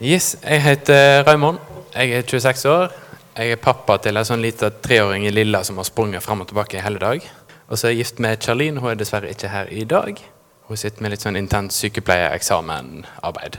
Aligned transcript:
Yes, 0.00 0.36
jeg 0.44 0.60
heter 0.60 1.22
Raymond. 1.24 1.58
Jeg 1.94 2.10
er 2.12 2.22
26 2.22 2.68
år. 2.68 2.90
Jeg 3.36 3.50
er 3.54 3.56
pappa 3.56 3.94
til 4.04 4.18
en 4.20 4.26
sånn 4.28 4.42
liten 4.44 4.74
treåring 4.84 5.24
i 5.24 5.32
Lilla 5.32 5.62
som 5.64 5.78
har 5.80 5.88
sprunget 5.88 6.20
fram 6.20 6.42
og 6.44 6.50
tilbake 6.50 6.76
i 6.76 6.82
hele 6.84 7.00
dag. 7.00 7.24
Og 7.70 7.78
så 7.78 7.86
er 7.86 7.94
jeg 7.94 8.02
gift 8.02 8.20
med 8.20 8.36
Charlene. 8.44 8.82
Hun 8.84 8.90
er 8.90 9.00
dessverre 9.00 9.32
ikke 9.32 9.48
her 9.48 9.72
i 9.72 9.86
dag. 9.88 10.20
Hun 10.68 10.76
sitter 10.76 11.00
med 11.00 11.14
litt 11.14 11.24
sånn 11.24 11.40
intens 11.40 11.80
sykepleiereksamenarbeid. 11.80 13.58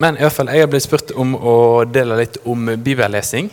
Men 0.00 0.16
i 0.16 0.24
hvert 0.24 0.38
fall, 0.38 0.54
jeg 0.56 0.64
har 0.64 0.72
blitt 0.72 0.88
spurt 0.88 1.12
om 1.12 1.36
å 1.36 1.84
dele 1.84 2.16
litt 2.22 2.40
om 2.48 2.72
bibellesing. 2.80 3.52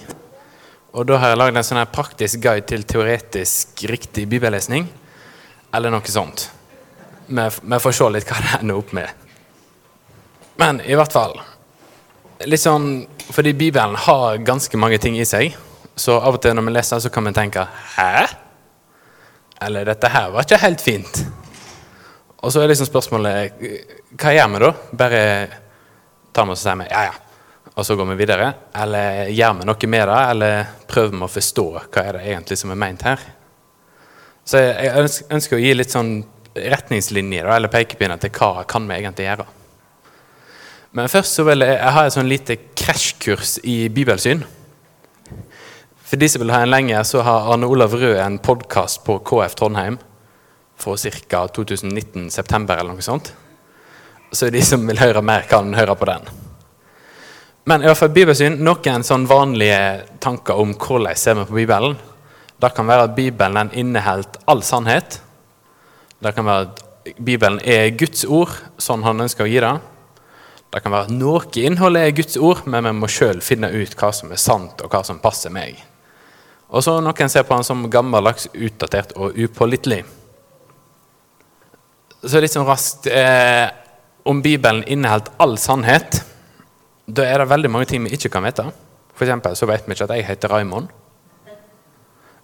Og 0.96 1.12
da 1.12 1.20
har 1.20 1.34
jeg 1.34 1.44
lagd 1.44 1.60
en 1.60 1.68
sånn 1.68 1.84
her 1.84 1.92
praktisk 1.92 2.40
guide 2.48 2.70
til 2.72 2.88
teoretisk 2.88 3.90
riktig 3.92 4.30
bibellesning. 4.32 4.88
Eller 5.76 5.92
noe 5.92 6.08
sånt. 6.08 6.48
Vi 7.28 7.80
får 7.84 8.00
se 8.00 8.14
litt 8.16 8.32
hva 8.32 8.40
det 8.40 8.60
ender 8.62 8.80
opp 8.80 8.96
med. 8.96 9.10
Men 10.64 10.80
i 10.88 10.96
hvert 10.96 11.12
fall 11.12 11.42
Litt 12.50 12.64
sånn 12.64 13.06
Fordi 13.34 13.54
Bibelen 13.58 13.96
har 13.96 14.40
ganske 14.46 14.78
mange 14.80 15.00
ting 15.02 15.18
i 15.20 15.28
seg. 15.28 15.56
Så 15.96 16.18
av 16.18 16.38
og 16.38 16.42
til 16.44 16.56
når 16.58 16.68
vi 16.68 16.74
leser, 16.76 17.02
så 17.04 17.12
kan 17.14 17.28
vi 17.28 17.36
tenke 17.36 17.66
Hæ? 17.96 18.26
Eller 19.64 19.88
dette 19.88 20.10
her 20.12 20.32
var 20.34 20.44
ikke 20.44 20.60
helt 20.64 20.82
fint. 20.84 21.22
Og 22.44 22.52
så 22.52 22.64
er 22.64 22.72
liksom 22.72 22.90
spørsmålet 22.90 23.62
Hva 24.20 24.34
gjør 24.36 24.50
vi 24.54 24.64
da? 24.66 24.72
Bare 25.04 25.22
tar 26.34 26.50
vi 26.50 26.56
oss 26.56 26.66
og 26.66 26.72
sier 26.72 26.90
ja, 26.90 27.06
ja. 27.12 27.20
Og 27.74 27.86
så 27.88 27.96
går 27.98 28.06
vi 28.12 28.20
videre? 28.20 28.52
Eller 28.78 29.32
gjør 29.34 29.56
vi 29.60 29.66
noe 29.70 29.90
med 29.90 30.10
det? 30.10 30.20
Eller 30.34 30.68
prøver 30.90 31.16
vi 31.16 31.26
å 31.26 31.32
forstå 31.32 31.66
hva 31.80 32.04
er 32.04 32.18
det 32.18 32.28
egentlig 32.28 32.60
som 32.60 32.74
er 32.74 32.82
meint 32.84 33.06
her? 33.08 33.24
Så 34.46 34.60
jeg 34.60 35.08
ønsker 35.32 35.58
å 35.58 35.62
gi 35.62 35.72
litt 35.74 35.94
sånn 35.94 36.18
retningslinjer 36.54 37.48
eller 37.50 37.72
pekepinner 37.72 38.20
til 38.22 38.34
hva 38.36 38.66
kan 38.70 38.86
vi 38.90 39.00
egentlig 39.00 39.26
gjøre. 39.26 39.46
Men 40.94 41.10
først 41.10 41.40
så 41.40 41.44
vil 41.48 41.66
jeg, 41.66 41.74
jeg 41.74 41.94
ha 41.96 42.02
et 42.06 42.14
sånn 42.14 42.30
lite 42.30 42.56
krasjkurs 42.78 43.56
i 43.66 43.88
bibelsyn. 43.90 44.44
For 46.06 46.22
de 46.22 46.28
som 46.30 46.44
vil 46.44 46.52
ha 46.54 46.60
en 46.62 46.70
lenger, 46.70 47.02
så 47.10 47.24
har 47.26 47.48
Arne 47.50 47.66
Olav 47.66 47.96
Rød 47.98 48.20
en 48.22 48.36
podkast 48.38 49.00
på 49.08 49.16
KF 49.26 49.56
Trondheim 49.58 49.98
for 50.78 51.00
ca. 51.02 51.48
2019, 51.50 52.28
september 52.30 52.78
eller 52.78 52.94
noe 52.94 53.06
sånt. 53.06 53.32
Så 54.34 54.52
de 54.54 54.62
som 54.66 54.86
vil 54.86 55.02
høre 55.02 55.24
mer, 55.26 55.48
kan 55.50 55.74
høre 55.74 55.96
på 55.98 56.10
den. 56.12 56.30
Men 57.66 57.82
i 57.82 57.90
hvert 57.90 57.98
fall 57.98 58.14
bibelsyn, 58.14 58.60
noen 58.62 59.06
sånn 59.08 59.26
vanlige 59.30 59.80
tanker 60.22 60.62
om 60.62 60.76
hvordan 60.78 61.18
ser 61.18 61.40
vi 61.40 61.48
på 61.50 61.58
Bibelen. 61.58 61.98
Det 62.62 62.70
kan 62.78 62.86
være 62.86 63.08
at 63.08 63.16
Bibelen 63.18 63.72
inneholder 63.74 64.46
all 64.46 64.62
sannhet. 64.62 65.18
Det 66.22 66.36
kan 66.38 66.46
være 66.46 66.68
at 66.68 66.84
Bibelen 67.18 67.58
er 67.66 67.90
Guds 67.98 68.28
ord, 68.30 68.54
sånn 68.78 69.02
han 69.08 69.26
ønsker 69.26 69.48
å 69.48 69.50
gi 69.50 69.58
det. 69.64 69.74
Det 70.74 70.82
kan 70.82 70.94
være 70.94 71.06
at 71.06 71.14
noe 71.14 71.44
innhold 71.62 72.00
er 72.00 72.16
Guds 72.18 72.38
ord, 72.42 72.64
men 72.66 72.88
vi 72.88 72.94
må 72.98 73.10
sjøl 73.12 73.44
finne 73.46 73.70
ut 73.70 73.94
hva 74.00 74.10
som 74.16 74.32
er 74.34 74.42
sant, 74.42 74.82
og 74.82 74.90
hva 74.90 75.04
som 75.06 75.20
passer 75.22 75.54
meg. 75.54 75.78
Og 76.74 76.82
så 76.82 76.96
noen 77.06 77.30
ser 77.30 77.46
på 77.46 77.54
han 77.54 77.66
som 77.68 77.86
gammeldags, 77.94 78.48
utdatert 78.54 79.14
og 79.14 79.38
upålitelig. 79.38 80.02
Så 82.24 82.42
litt 82.42 82.56
sånn 82.56 82.66
raskt 82.66 83.10
eh, 83.12 83.68
Om 84.24 84.40
Bibelen 84.40 84.86
inneholder 84.88 85.34
all 85.44 85.58
sannhet, 85.60 86.22
da 87.06 87.26
er 87.28 87.42
det 87.42 87.50
veldig 87.52 87.70
mange 87.70 87.90
ting 87.92 88.06
vi 88.06 88.16
ikke 88.16 88.32
kan 88.32 88.46
vite. 88.48 88.66
For 89.14 89.28
eksempel 89.28 89.58
så 89.60 89.68
vet 89.70 89.86
vi 89.86 89.94
ikke 89.94 90.08
at 90.08 90.16
jeg 90.16 90.28
heter 90.30 90.54
Raymond. 90.56 90.88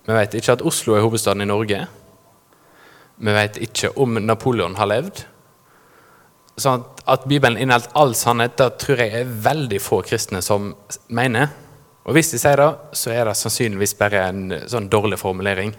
Vi 0.05 0.17
vet 0.17 0.35
ikke 0.35 0.57
at 0.57 0.65
Oslo 0.67 0.97
er 0.97 1.05
hovedstaden 1.05 1.45
i 1.45 1.47
Norge. 1.47 1.79
Vi 3.17 3.35
vet 3.35 3.57
ikke 3.63 3.93
om 3.97 4.19
Napoleon 4.21 4.75
har 4.75 4.91
levd. 4.91 5.23
Sånn 6.59 6.81
at, 6.81 7.03
at 7.09 7.25
Bibelen 7.29 7.57
inneholder 7.57 7.93
all 7.99 8.15
sannhet, 8.17 8.57
det 8.59 8.69
tror 8.81 9.01
jeg 9.01 9.13
er 9.21 9.35
veldig 9.49 9.79
få 9.81 10.01
kristne 10.05 10.41
som 10.45 10.73
mener. 11.15 11.53
Og 12.07 12.15
hvis 12.17 12.33
de 12.33 12.39
sier 12.41 12.59
det, 12.59 12.69
så 12.97 13.13
er 13.13 13.29
det 13.29 13.37
sannsynligvis 13.37 13.95
bare 13.99 14.25
en 14.29 14.43
sånn 14.69 14.89
dårlig 14.91 15.19
formulering. 15.21 15.73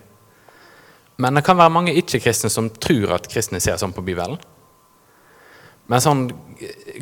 Men 1.21 1.37
det 1.37 1.45
kan 1.45 1.59
være 1.59 1.75
mange 1.75 1.95
ikke-kristne 2.01 2.49
som 2.53 2.71
tror 2.81 3.17
at 3.19 3.29
kristne 3.29 3.61
ser 3.61 3.77
sånn 3.81 3.95
på 3.97 4.05
Bibelen. 4.07 4.39
Men 5.91 6.03
sånn 6.03 6.29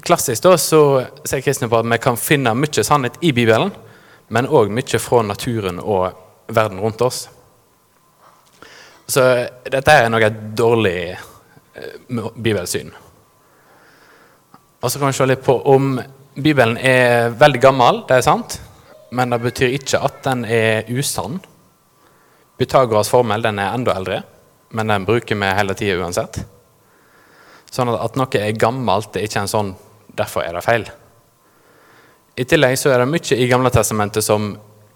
klassisk 0.06 0.47
da, 0.47 0.55
så 0.59 0.81
ser 1.28 1.43
kristne 1.44 1.69
på 1.69 1.78
at 1.78 1.91
vi 1.93 1.99
kan 2.03 2.17
finne 2.19 2.55
mye 2.56 2.84
sannhet 2.87 3.19
i 3.21 3.34
Bibelen, 3.37 3.71
men 4.33 4.49
òg 4.49 4.72
mye 4.72 5.00
fra 5.03 5.21
naturen 5.27 5.78
og 5.83 6.17
verden 6.49 6.81
rundt 6.81 7.05
oss. 7.05 7.27
Så 9.09 9.25
dette 9.65 9.93
er 9.93 10.09
nok 10.12 10.25
et 10.25 10.41
dårlig 10.56 10.97
eh, 11.12 12.27
bibelsyn. 12.37 12.91
Og 14.81 14.91
så 14.91 14.99
kan 14.99 15.11
vi 15.11 15.19
se 15.19 15.27
litt 15.27 15.44
på 15.44 15.56
om 15.72 15.97
Bibelen 16.39 16.77
er 16.78 17.33
veldig 17.34 17.61
gammel, 17.62 18.03
det 18.06 18.19
er 18.19 18.27
sant. 18.27 18.61
Men 19.11 19.33
det 19.33 19.41
betyr 19.43 19.75
ikke 19.78 20.03
at 20.05 20.21
den 20.27 20.44
er 20.44 20.87
usann. 20.93 21.41
Pythagoras 22.59 23.11
formel 23.11 23.43
den 23.43 23.59
er 23.62 23.75
enda 23.75 23.94
eldre, 23.97 24.22
men 24.75 24.93
den 24.93 25.06
bruker 25.09 25.38
vi 25.38 25.50
hele 25.59 25.75
tida 25.78 25.99
uansett. 25.99 26.41
Sånn 27.71 27.91
at, 27.93 28.00
at 28.05 28.19
noe 28.19 28.41
er 28.41 28.56
gammelt, 28.59 29.12
det 29.12 29.22
er 29.22 29.31
ikke 29.31 29.44
en 29.44 29.55
sånn 29.55 29.75
'derfor 30.15 30.44
er 30.44 30.53
det 30.56 30.65
feil'. 30.65 30.91
I 32.38 32.44
tillegg 32.44 32.78
så 32.78 32.93
er 32.93 32.99
det 33.03 33.11
mye 33.11 33.37
i 33.37 33.49
Gamle 33.50 33.71
testamentet 33.71 34.25
som 34.25 34.53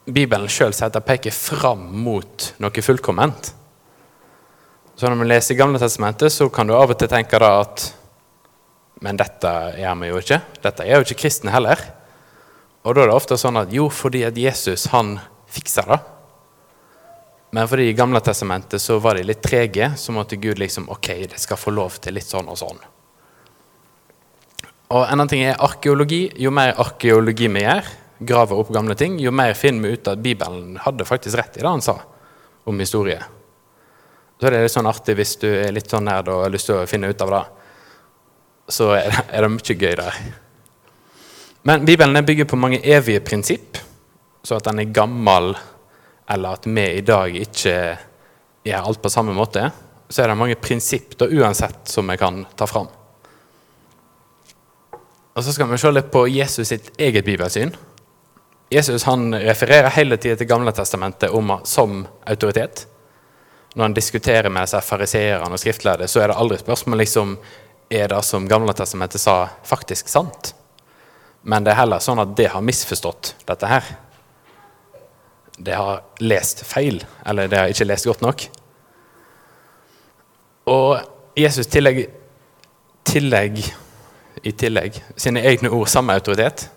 Bibelen 0.07 0.49
sjøl 0.51 0.75
sier 0.75 1.01
peker 1.01 1.35
fram 1.35 1.89
mot 2.05 2.53
noe 2.59 2.83
fullkomment. 2.83 3.55
Så 4.97 5.09
når 5.09 5.19
vi 5.19 5.27
leser 5.27 5.55
i 5.55 5.59
Gamle 5.59 5.79
testamentet, 5.79 6.33
så 6.33 6.49
kan 6.49 6.67
du 6.67 6.75
av 6.75 6.91
og 6.91 6.99
til 6.99 7.09
tenke 7.09 7.39
da 7.39 7.61
at 7.61 7.95
men 9.03 9.19
dette 9.19 9.51
gjør 9.81 9.99
vi 9.99 10.09
jo 10.13 10.23
ikke. 10.23 10.39
Dette 10.63 10.87
er 10.87 10.97
jo 10.97 11.07
ikke 11.07 11.19
kristne 11.25 11.53
heller. 11.55 11.81
Og 12.87 12.95
da 12.95 13.05
er 13.05 13.11
det 13.11 13.19
ofte 13.19 13.39
sånn 13.39 13.59
at 13.59 13.75
jo, 13.75 13.89
fordi 13.91 14.25
at 14.27 14.39
Jesus 14.39 14.89
han 14.95 15.17
fikser 15.51 15.91
det. 15.91 15.99
Men 17.53 17.69
fordi 17.69 17.91
i 17.91 17.97
Gamle 17.99 18.23
testamentet 18.25 18.81
så 18.81 18.97
var 19.03 19.19
de 19.19 19.27
litt 19.27 19.43
trege, 19.45 19.91
så 19.99 20.15
måtte 20.15 20.39
Gud 20.41 20.63
liksom 20.63 20.89
Ok, 20.95 21.11
det 21.29 21.41
skal 21.43 21.61
få 21.61 21.75
lov 21.75 21.99
til 22.01 22.17
litt 22.17 22.31
sånn 22.31 22.49
og 22.49 22.57
sånn. 22.59 22.81
Og 24.93 25.03
en 25.03 25.13
annen 25.15 25.29
ting 25.29 25.43
er 25.45 25.61
arkeologi. 25.61 26.25
Jo 26.41 26.53
mer 26.55 26.75
arkeologi 26.81 27.51
vi 27.53 27.65
gjør, 27.65 27.91
graver 28.23 28.63
opp 28.63 28.73
gamle 28.73 28.97
ting, 28.99 29.19
jo 29.21 29.33
mer 29.35 29.55
finner 29.59 29.89
vi 29.89 29.99
ut 29.99 30.09
at 30.09 30.23
Bibelen 30.23 30.77
hadde 30.81 31.07
faktisk 31.09 31.39
rett 31.41 31.59
i 31.59 31.65
det 31.65 31.69
han 31.69 31.85
sa 31.85 31.99
om 32.69 32.79
historie. 32.81 33.19
Så 34.39 34.49
det 34.49 34.59
er 34.59 34.67
litt 34.67 34.75
sånn 34.75 34.91
artig 34.91 35.17
hvis 35.19 35.37
du 35.43 35.49
er 35.49 35.75
litt 35.75 35.91
sånn 35.91 36.07
nerd 36.07 36.31
og 36.33 36.45
har 36.47 36.53
lyst 36.53 36.71
til 36.71 36.81
å 36.81 36.87
finne 36.91 37.11
ut 37.11 37.25
av 37.25 37.35
det 37.35 37.43
så 38.69 38.93
er 38.97 39.11
det, 39.11 39.25
er 39.31 39.45
det 39.45 39.53
mye 39.55 39.77
gøy 39.79 39.97
der. 39.99 40.23
Men 41.63 41.85
Bibelen 41.87 42.17
er 42.17 42.27
bygger 42.27 42.49
på 42.51 42.59
mange 42.59 42.81
evige 42.83 43.21
prinsipp, 43.23 43.79
så 44.43 44.59
at 44.59 44.67
den 44.67 44.83
er 44.83 44.95
gammel, 44.95 45.53
eller 46.31 46.59
at 46.59 46.67
vi 46.67 46.87
i 46.99 47.05
dag 47.07 47.37
ikke 47.39 47.77
gjør 48.67 48.89
alt 48.89 49.03
på 49.03 49.13
samme 49.13 49.35
måte, 49.35 49.71
så 50.09 50.23
er 50.23 50.33
det 50.33 50.39
mange 50.39 50.59
prinsipp 50.61 51.15
da, 51.19 51.29
uansett 51.31 51.89
som 51.89 52.11
vi 52.11 52.19
kan 52.21 52.45
ta 52.57 52.67
fram. 52.67 52.91
Og 55.33 55.45
Så 55.45 55.53
skal 55.53 55.71
vi 55.71 55.79
se 55.81 55.91
litt 55.91 56.11
på 56.13 56.27
Jesus 56.29 56.69
sitt 56.69 56.91
eget 57.01 57.25
bibelsyn. 57.25 57.73
Jesus 58.73 59.05
han 59.05 59.33
refererer 59.35 59.93
hele 59.97 60.17
tida 60.17 60.37
til 60.37 60.49
Gamle 60.49 60.73
testamentet 60.73 61.33
om, 61.33 61.55
som 61.65 62.03
autoritet. 62.27 62.87
Når 63.75 63.85
han 63.85 63.95
diskuterer 63.97 64.53
med 64.53 64.69
fariseerne 64.69 65.49
og 65.49 65.61
skriftlærde, 65.61 66.09
så 66.09 66.21
er 66.21 66.29
det 66.29 66.37
aldri 66.37 66.59
spørsmål 66.61 67.01
liksom 67.01 67.37
er 67.93 68.09
det 68.09 68.23
som 68.25 68.49
Gamle 68.49 68.73
testamentet 68.73 69.21
sa, 69.21 69.49
faktisk 69.65 70.09
sant. 70.09 70.55
Men 71.43 71.65
det 71.65 71.75
er 71.75 71.83
heller 71.83 72.03
sånn 72.03 72.23
at 72.23 72.35
det 72.39 72.49
har 72.53 72.65
misforstått 72.65 73.35
dette 73.49 73.69
her. 73.69 73.87
Det 75.59 75.77
har 75.77 76.03
lest 76.23 76.65
feil, 76.67 77.03
eller 77.27 77.51
det 77.51 77.59
har 77.59 77.73
ikke 77.73 77.89
lest 77.91 78.09
godt 78.09 78.25
nok. 78.25 78.45
Og 80.73 81.37
Jesus 81.39 81.69
tillegg, 81.71 82.05
tillegg 83.05 83.59
i 84.43 84.53
tillegg 84.57 84.97
sine 85.17 85.43
egne 85.47 85.71
ord 85.75 85.91
samme 85.91 86.15
autoritet. 86.17 86.69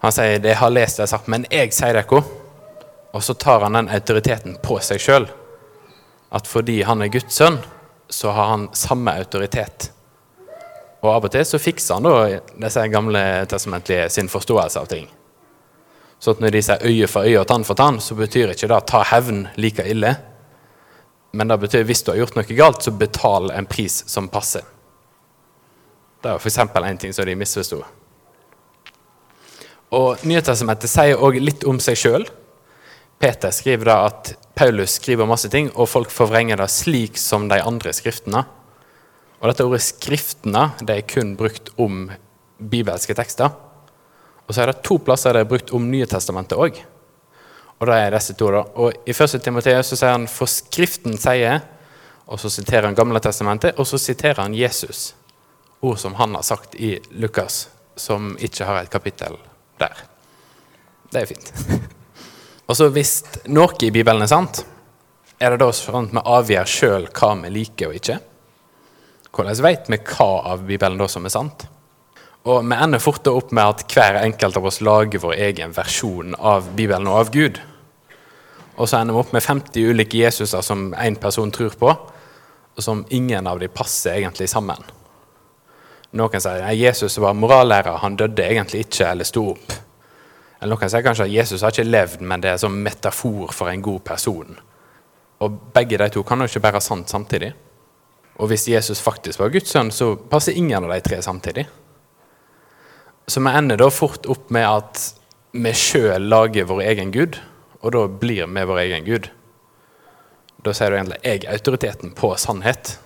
Han 0.00 0.12
sier 0.12 0.38
'det 0.38 0.56
har 0.56 0.70
lest 0.70 0.96
det 0.96 1.08
sagt', 1.08 1.28
men 1.28 1.46
jeg 1.50 1.72
sier 1.72 1.92
dere. 1.92 2.24
Og 3.12 3.22
så 3.22 3.34
tar 3.34 3.60
han 3.60 3.72
den 3.72 3.88
autoriteten 3.88 4.56
på 4.62 4.78
seg 4.80 5.00
sjøl. 5.00 5.28
At 6.32 6.46
fordi 6.46 6.82
han 6.82 7.02
er 7.02 7.08
Guds 7.08 7.34
sønn, 7.34 7.58
så 8.10 8.30
har 8.30 8.46
han 8.46 8.68
samme 8.72 9.10
autoritet 9.10 9.90
og 11.02 11.10
av 11.12 11.26
og 11.28 11.32
til 11.32 11.44
så 11.46 11.60
fikser 11.60 11.98
han 11.98 12.06
da 12.06 12.40
disse 12.66 12.86
gamle 12.92 13.22
testamentlige 13.50 14.08
sin 14.12 14.30
forståelse 14.32 14.80
av 14.80 14.88
ting. 14.90 15.08
Så 16.18 16.32
når 16.40 16.54
de 16.54 16.62
sier 16.64 16.86
øye 16.88 17.08
for 17.10 17.28
øye 17.28 17.40
og 17.42 17.48
tann 17.50 17.66
for 17.68 17.76
tann, 17.78 18.00
så 18.00 18.16
betyr 18.16 18.54
ikke 18.54 18.70
det 18.72 18.80
ta 18.88 19.02
hevn 19.12 19.44
like 19.60 19.84
ille. 19.84 20.14
Men 21.36 21.52
det 21.52 21.58
betyr 21.60 21.84
hvis 21.84 22.02
du 22.02 22.12
har 22.12 22.22
gjort 22.22 22.38
noe 22.38 22.56
galt, 22.56 22.82
så 22.82 22.94
betal 22.96 23.50
en 23.52 23.68
pris 23.68 24.00
som 24.08 24.30
passer. 24.32 24.64
Det 26.24 26.32
er 26.32 26.40
f.eks. 26.40 26.58
en 26.58 26.98
ting 26.98 27.12
som 27.12 27.28
de 27.28 27.36
misforsto. 27.36 27.82
Og 29.94 30.24
Nyhetestamentet 30.26 30.90
sier 30.90 31.20
òg 31.22 31.38
litt 31.38 31.66
om 31.68 31.78
seg 31.82 32.00
sjøl. 32.00 32.24
Peter 33.20 33.52
skriver 33.54 33.88
da 33.88 33.98
at 34.08 34.32
Paulus 34.56 34.96
skriver 34.98 35.28
masse 35.28 35.48
ting, 35.52 35.68
og 35.76 35.88
folk 35.88 36.10
forvrenger 36.12 36.58
det 36.60 36.70
slik 36.72 37.20
som 37.20 37.46
de 37.52 37.60
andre 37.62 37.92
skriftene. 37.96 38.42
Og 39.40 39.48
dette 39.50 39.64
ordet 39.64 39.82
'skriftene' 39.84 40.70
det 40.80 40.96
er 40.96 41.08
kun 41.08 41.36
brukt 41.36 41.68
om 41.76 42.10
bibelske 42.58 43.14
tekster. 43.14 43.50
Og 44.46 44.54
så 44.54 44.62
er 44.62 44.66
det 44.70 44.82
to 44.82 44.98
plasser 44.98 45.32
det 45.32 45.44
er 45.44 45.50
brukt 45.50 45.72
om 45.74 45.90
Nye 45.90 46.06
testamentet 46.06 46.58
òg. 46.58 46.78
Og 47.76 47.86
det 47.86 47.94
er 47.94 48.14
disse 48.14 48.34
to. 48.34 48.50
da. 48.50 48.62
Og 48.74 48.92
I 49.06 49.12
1. 49.12 49.42
Timoteus 49.42 49.86
så 49.92 49.96
sier 49.96 50.10
han 50.12 50.26
'for 50.26 50.46
Skriften 50.46 51.18
sier', 51.18 51.62
og 52.26 52.40
så 52.40 52.50
siterer 52.50 52.86
han 52.86 52.94
Gamle 52.94 53.20
testamentet, 53.20 53.78
og 53.78 53.86
så 53.86 53.98
siterer 53.98 54.42
han 54.42 54.54
Jesus. 54.54 55.14
Ord 55.80 55.98
som 55.98 56.14
han 56.14 56.34
har 56.34 56.42
sagt 56.42 56.74
i 56.74 56.98
Lukas, 57.10 57.68
som 57.96 58.36
ikke 58.40 58.64
har 58.64 58.82
et 58.82 58.90
kapittel 58.90 59.36
der. 59.78 59.94
Det 61.12 61.22
er 61.22 61.26
fint. 61.26 61.52
og 62.68 62.76
så 62.76 62.88
hvis 62.88 63.22
noe 63.46 63.76
i 63.82 63.90
Bibelen 63.90 64.22
er 64.22 64.26
sant, 64.26 64.64
er 65.38 65.50
det 65.50 65.60
da 65.60 65.70
sånn 65.72 66.08
at 66.08 66.12
vi 66.12 66.24
avgjør 66.24 66.64
sjøl 66.64 67.06
hva 67.12 67.34
vi 67.42 67.50
liker 67.50 67.88
og 67.88 67.94
ikke? 67.94 68.18
Hvordan 69.36 69.58
vet 69.66 69.88
vi 69.92 69.98
hva 70.00 70.30
av 70.52 70.62
Bibelen 70.64 70.96
da 70.96 71.06
som 71.12 71.26
er 71.28 71.34
sant? 71.34 71.66
Og 72.46 72.62
vi 72.64 72.76
ender 72.78 73.02
fort 73.02 73.26
opp 73.28 73.50
med 73.52 73.68
at 73.68 73.82
hver 73.92 74.20
enkelt 74.22 74.56
av 74.56 74.68
oss 74.70 74.78
lager 74.80 75.20
vår 75.20 75.34
egen 75.48 75.74
versjon 75.76 76.36
av 76.38 76.70
Bibelen 76.78 77.08
og 77.10 77.18
av 77.20 77.32
Gud. 77.34 77.58
Og 78.76 78.88
så 78.88 79.00
ender 79.00 79.16
vi 79.16 79.20
opp 79.20 79.34
med 79.34 79.44
50 79.44 79.90
ulike 79.90 80.22
Jesuser 80.22 80.62
som 80.64 80.92
én 80.94 81.18
person 81.20 81.52
tror 81.52 81.74
på, 81.76 81.90
og 82.76 82.84
som 82.84 83.04
ingen 83.10 83.48
av 83.50 83.60
dem 83.60 83.72
passer 83.74 84.20
egentlig 84.20 84.48
sammen. 84.52 84.80
Noen 86.16 86.40
sier 86.40 86.64
at 86.64 86.78
Jesus 86.78 87.18
var 87.20 87.36
morallærer, 87.36 87.98
han 88.00 88.16
døde 88.16 88.46
egentlig 88.46 88.86
ikke 88.86 89.10
eller 89.10 89.28
sto 89.28 89.50
opp. 89.52 89.76
Eller 90.62 90.72
Noen 90.72 90.92
sier 90.92 91.04
kanskje 91.04 91.26
at 91.26 91.34
Jesus 91.34 91.66
har 91.66 91.74
ikke 91.74 91.88
levd, 91.90 92.24
men 92.24 92.40
det 92.40 92.54
er 92.54 92.62
som 92.62 92.78
metafor 92.86 93.52
for 93.52 93.68
en 93.68 93.84
god 93.84 94.00
person. 94.06 94.56
Og 95.44 95.62
Begge 95.74 95.98
de 96.00 96.08
to 96.14 96.24
kan 96.24 96.40
jo 96.40 96.48
ikke 96.48 96.64
være 96.70 96.84
sant 96.84 97.12
samtidig. 97.12 97.52
Og 98.36 98.50
hvis 98.50 98.68
Jesus 98.68 99.00
faktisk 99.00 99.40
var 99.40 99.52
Guds 99.54 99.72
sønn, 99.72 99.90
så 99.90 100.14
passer 100.16 100.56
ingen 100.56 100.84
av 100.84 100.92
de 100.92 101.00
tre 101.04 101.22
samtidig. 101.24 101.66
Så 103.26 103.40
vi 103.42 103.52
ender 103.58 103.80
da 103.80 103.88
fort 103.90 104.26
opp 104.30 104.52
med 104.54 104.66
at 104.68 105.02
vi 105.56 105.72
sjøl 105.72 106.28
lager 106.30 106.68
vår 106.68 106.82
egen 106.92 107.12
gud, 107.14 107.40
og 107.80 107.94
da 107.96 108.04
blir 108.06 108.46
vi 108.46 108.66
vår 108.68 108.82
egen 108.84 109.06
gud. 109.08 109.30
Da 110.64 110.72
sier 110.74 110.90
du 110.90 110.96
egentlig 110.96 111.20
'jeg 111.22 111.44
er 111.44 111.52
autoriteten 111.52 112.14
på 112.14 112.34
sannhet'. 112.34 112.98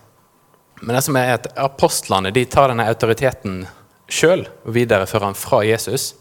Men 0.83 0.97
det 0.97 1.05
som 1.05 1.17
er 1.17 1.35
at 1.35 1.47
apostlene 1.57 2.33
de 2.33 2.45
tar 2.45 2.69
denne 2.69 2.89
autoriteten 2.89 3.67
sjøl 4.09 4.49
og 4.65 4.75
viderefører 4.75 5.27
den 5.27 5.35
fra 5.35 5.63
Jesus. 5.63 6.15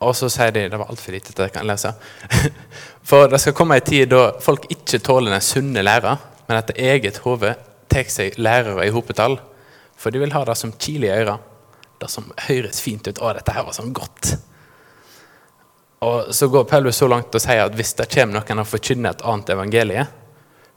Og 0.00 0.14
så 0.16 0.28
sier 0.28 0.50
de 0.50 0.68
Det 0.68 0.78
var 0.78 0.88
altfor 0.88 1.12
lite 1.12 1.32
til 1.32 1.44
jeg 1.44 1.52
kan 1.52 1.66
lese. 1.66 1.92
For 3.08 3.26
det 3.26 3.40
skal 3.40 3.52
komme 3.52 3.74
en 3.74 3.80
tid 3.80 4.08
da 4.08 4.32
folk 4.40 4.66
ikke 4.70 4.98
tåler 4.98 5.30
den 5.30 5.40
sunne 5.40 5.82
læra, 5.82 6.16
men 6.48 6.58
etter 6.58 6.74
eget 6.78 7.18
hode 7.18 7.54
tar 7.90 8.10
seg 8.12 8.38
lærere 8.38 8.86
i 8.86 8.92
hopetall. 8.94 9.38
For 9.98 10.14
de 10.14 10.22
vil 10.22 10.34
ha 10.34 10.44
det 10.46 10.56
som 10.58 10.74
kile 10.78 11.08
i 11.08 11.14
øra 11.14 11.38
det 11.98 12.08
som 12.08 12.30
høres 12.48 12.80
fint 12.80 13.08
ut. 13.08 13.18
Å, 13.18 13.32
dette 13.36 13.54
her 13.54 13.66
var 13.66 13.76
sånn 13.76 13.94
godt. 13.96 14.34
Og 16.06 16.34
Så 16.34 16.48
går 16.48 16.68
Paulus 16.70 17.00
så 17.00 17.08
langt 17.10 17.34
og 17.34 17.42
sier 17.42 17.64
at 17.64 17.74
hvis 17.74 17.96
det 17.98 18.08
kommer 18.12 18.38
noen 18.38 18.62
og 18.62 18.70
forkynner 18.70 19.16
et 19.16 19.24
annet 19.26 19.54
evangelie, 19.54 20.04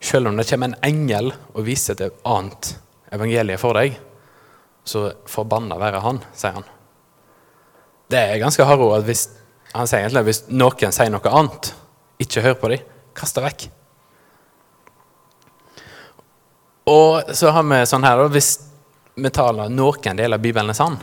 selv 0.01 0.31
om 0.31 0.37
det 0.39 0.47
kommer 0.49 0.71
en 0.71 0.79
engel 0.87 1.29
og 1.53 1.65
viser 1.67 1.99
et 1.99 2.23
annet 2.25 2.71
evangelie 3.13 3.59
for 3.61 3.77
deg, 3.77 3.99
så 4.83 5.11
forbanna 5.29 5.77
være 5.77 6.01
han, 6.01 6.23
sier 6.33 6.57
han. 6.57 6.65
Det 8.09 8.17
er 8.31 8.41
ganske 8.41 8.65
harro 8.65 8.89
at 8.95 9.05
hvis, 9.05 9.27
han 9.75 9.87
sier 9.87 10.07
egentlig, 10.07 10.25
hvis 10.31 10.41
noen 10.49 10.95
sier 10.95 11.13
noe 11.13 11.35
annet, 11.37 11.69
ikke 12.21 12.43
hør 12.47 12.57
på 12.57 12.73
dem, 12.73 12.89
kast 13.17 13.37
det 13.37 13.45
vekk. 13.45 13.67
Og 16.89 17.33
så 17.37 17.51
har 17.53 17.65
vi 17.67 17.79
sånn 17.85 18.05
her, 18.05 18.23
hvis 18.33 18.51
vi 19.15 19.29
taler 19.33 19.69
noen 19.69 20.17
deler 20.17 20.39
av 20.39 20.43
Bibelen 20.43 20.73
er 20.73 20.77
sann, 20.77 20.97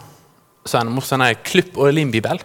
så 0.66 0.80
er 0.80 0.88
det 0.88 1.04
sånn 1.06 1.26
klipp 1.46 1.76
og 1.78 1.92
lim-bibel. 1.94 2.40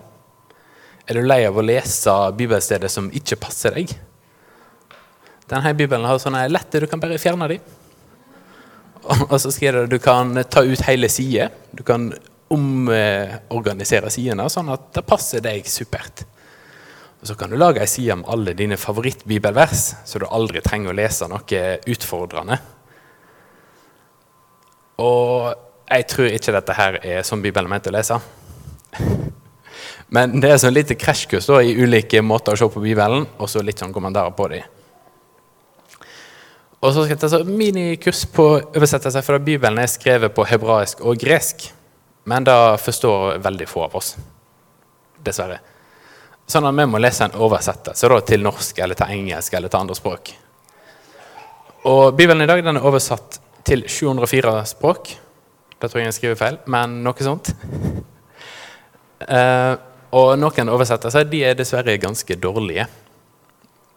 Er 1.03 1.18
du 1.18 1.25
lei 1.25 1.41
av 1.47 1.57
å 1.57 1.63
lese 1.65 2.13
bibelsteder 2.38 2.91
som 2.91 3.09
ikke 3.12 3.39
passer 3.41 3.75
deg? 3.75 3.91
Denne 5.50 5.74
bibelen 5.75 6.06
har 6.07 6.21
sånne 6.21 6.45
lette, 6.51 6.80
du 6.80 6.88
kan 6.88 7.01
bare 7.01 7.19
fjerne 7.19 7.50
dem. 7.51 7.63
Og 9.03 9.35
så 9.41 9.51
skriver 9.51 9.83
det 9.83 9.97
du 9.97 10.03
kan 10.03 10.31
ta 10.47 10.63
ut 10.63 10.85
hele 10.88 11.09
sider. 11.12 11.51
Du 11.75 11.83
kan 11.83 12.13
omorganisere 12.53 14.12
sidene 14.13 14.45
sånn 14.51 14.71
at 14.71 14.94
det 14.95 15.03
passer 15.07 15.44
deg 15.44 15.68
supert. 15.68 16.24
Og 17.19 17.27
Så 17.27 17.35
kan 17.39 17.51
du 17.51 17.57
lage 17.57 17.80
ei 17.83 17.88
side 17.88 18.15
med 18.19 18.30
alle 18.31 18.53
dine 18.56 18.77
favorittbibelvers, 18.80 19.83
så 20.06 20.19
du 20.19 20.25
aldri 20.27 20.62
trenger 20.63 20.91
å 20.91 20.97
lese 20.97 21.27
noe 21.31 21.62
utfordrende. 21.88 22.57
Og 25.01 25.54
jeg 25.90 26.07
tror 26.10 26.30
ikke 26.30 26.54
dette 26.56 26.78
her 26.78 27.00
er 27.01 27.25
som 27.25 27.42
Bibelen 27.42 27.69
er 27.69 27.74
ment 27.75 27.90
å 27.90 27.94
lese. 27.94 28.19
Men 30.13 30.38
det 30.42 30.51
er 30.51 30.60
sånn 30.62 30.75
lite 30.75 30.98
krasjkurs 31.00 31.50
i 31.63 31.74
ulike 31.74 32.22
måter 32.22 32.54
å 32.54 32.60
se 32.60 32.69
på 32.69 32.84
Bibelen, 32.84 33.25
og 33.38 33.50
så 33.50 33.63
litt 33.66 33.81
sånn 33.81 33.94
kommentarer 33.95 34.36
på 34.38 34.48
dem. 34.51 34.68
Og 36.84 36.92
så 36.92 37.06
skal 37.06 37.13
jeg 37.13 37.22
ta 37.22 37.30
så 37.31 37.40
minikurs 37.48 38.25
på 38.30 38.45
oversettelse, 38.60 39.24
for 39.24 39.40
Bibelen 39.42 39.80
er 39.80 39.90
skrevet 39.90 40.36
på 40.36 40.45
hebraisk 40.45 41.01
og 41.01 41.18
gresk. 41.18 41.69
Men 42.30 42.45
det 42.45 42.57
forstår 42.84 43.40
veldig 43.44 43.68
få 43.68 43.86
av 43.88 43.95
oss. 44.00 44.13
Dessverre. 45.24 45.62
Sånn 46.45 46.68
at 46.68 46.75
vi 46.75 46.86
må 46.92 47.00
lese 47.00 47.24
en 47.25 47.38
oversettelse 47.40 48.10
da, 48.12 48.19
til 48.28 48.44
norsk 48.44 48.81
eller 48.84 49.00
til 49.00 49.16
engelsk 49.16 49.56
eller 49.56 49.72
til 49.72 49.80
andre 49.80 49.95
språk. 49.95 50.34
Og 51.88 52.13
Bibelen 52.16 52.44
i 52.44 52.50
dag 52.51 52.62
den 52.63 52.80
er 52.80 52.86
oversatt 52.88 53.40
til 53.68 53.86
704 53.88 54.56
språk. 54.74 55.13
Det 55.80 55.89
tror 55.89 56.00
jeg 56.00 56.10
jeg 56.10 56.18
skriver 56.18 56.39
feil, 56.39 56.60
men 56.71 57.00
noe 57.04 57.25
sånt. 57.25 57.54
Uh, 59.24 59.75
og 60.19 60.36
noen 60.39 60.71
oversettelser 60.71 61.25
de 61.27 61.42
er 61.48 61.57
dessverre 61.57 61.98
ganske 62.01 62.38
dårlige. 62.39 62.88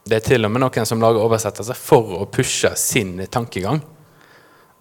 Det 0.07 0.21
er 0.21 0.27
til 0.27 0.47
og 0.47 0.53
med 0.55 0.63
noen 0.63 0.87
som 0.87 1.03
lager 1.03 1.25
oversettelser 1.25 1.79
for 1.79 2.21
å 2.21 2.29
pushe 2.31 2.71
sin 2.79 3.19
tankegang. 3.27 3.83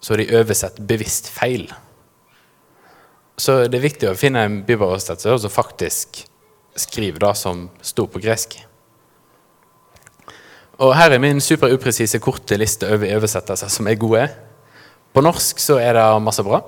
Så 0.02 0.18
de 0.20 0.28
oversetter 0.38 0.86
bevisst 0.86 1.32
feil. 1.34 1.66
Så 3.42 3.66
det 3.68 3.80
er 3.80 3.88
viktig 3.88 4.08
å 4.10 4.18
finne 4.18 4.46
en 4.46 4.62
bibeloversettelse 4.68 5.42
som 5.44 5.52
faktisk 5.52 6.22
skriver 6.78 7.26
det 7.26 7.34
som 7.40 7.66
sto 7.84 8.06
på 8.08 8.22
gresk. 8.24 8.60
Og 10.84 10.94
Her 10.96 11.16
er 11.16 11.24
min 11.24 11.42
superupresise 11.42 12.20
korte 12.20 12.58
liste 12.60 12.88
over 12.92 13.16
oversettelser 13.18 13.72
som 13.72 13.88
er 13.88 14.00
gode. 14.00 14.28
På 15.16 15.24
norsk 15.24 15.62
så 15.64 15.78
er 15.80 15.96
det 15.96 16.06
masse 16.20 16.44
bra. 16.44 16.60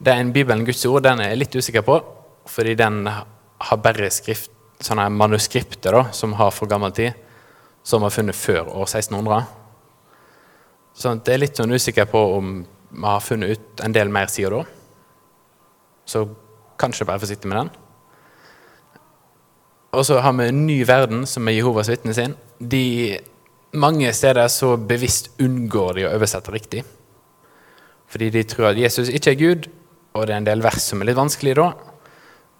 Det 0.00 0.08
er 0.08 0.22
en 0.22 0.32
Bibelen 0.32 0.64
Guds 0.64 0.86
ord. 0.88 1.02
Den 1.04 1.20
er 1.20 1.34
jeg 1.34 1.42
litt 1.42 1.56
usikker 1.60 1.84
på, 1.84 1.98
fordi 2.48 2.72
den 2.80 3.02
har 3.06 3.80
bare 3.84 4.08
skrift, 4.10 4.50
sånne 4.82 5.04
manuskripter 5.12 5.92
da, 5.92 6.06
som 6.16 6.32
har 6.38 6.50
for 6.56 6.70
gammel 6.70 6.94
tid, 6.96 7.12
som 7.84 8.02
har 8.02 8.14
funnet 8.14 8.38
før 8.38 8.70
år 8.72 8.88
1600. 8.88 9.44
Så 10.96 11.12
det 11.20 11.34
er 11.34 11.42
litt 11.42 11.60
sånn 11.60 11.76
usikker 11.76 12.08
på 12.08 12.22
om 12.38 12.54
vi 12.64 13.04
har 13.04 13.20
funnet 13.24 13.52
ut 13.52 13.84
en 13.84 13.94
del 13.94 14.08
mer 14.12 14.32
sider 14.32 14.56
da. 14.56 14.64
Så 16.08 16.24
kanskje 16.80 17.06
bare 17.08 17.20
forsiktig 17.20 17.52
med 17.52 17.60
den. 17.60 17.70
Og 19.92 20.06
så 20.08 20.18
har 20.24 20.32
vi 20.40 20.48
en 20.48 20.64
Ny 20.66 20.80
verden, 20.88 21.26
som 21.28 21.46
er 21.48 21.58
Jehovas 21.58 21.92
vitne 21.92 22.16
sin. 22.16 22.32
De, 22.58 23.20
mange 23.76 24.08
steder 24.16 24.48
så 24.48 24.72
bevisst 24.80 25.34
unngår 25.36 26.00
de 26.00 26.08
å 26.08 26.16
oversette 26.16 26.56
riktig. 26.56 26.84
Fordi 28.12 28.28
de 28.30 28.42
tror 28.44 28.72
at 28.72 28.80
Jesus 28.80 29.08
ikke 29.08 29.32
er 29.32 29.40
Gud, 29.40 29.68
og 30.12 30.26
det 30.28 30.34
er 30.34 30.42
en 30.42 30.48
del 30.48 30.62
vers 30.64 30.84
som 30.84 31.00
er 31.00 31.08
litt 31.08 31.16
vanskelig 31.16 31.54
da. 31.56 31.70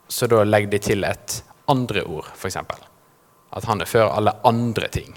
Så 0.09 0.29
da 0.33 0.41
legger 0.49 0.73
de 0.73 0.81
til 0.81 1.05
et 1.05 1.35
andre 1.69 2.05
ord, 2.09 2.31
f.eks. 2.33 2.57
At 3.53 3.69
han 3.69 3.85
er 3.85 3.91
før 3.91 4.15
alle 4.17 4.33
andre 4.49 4.89
ting. 4.93 5.13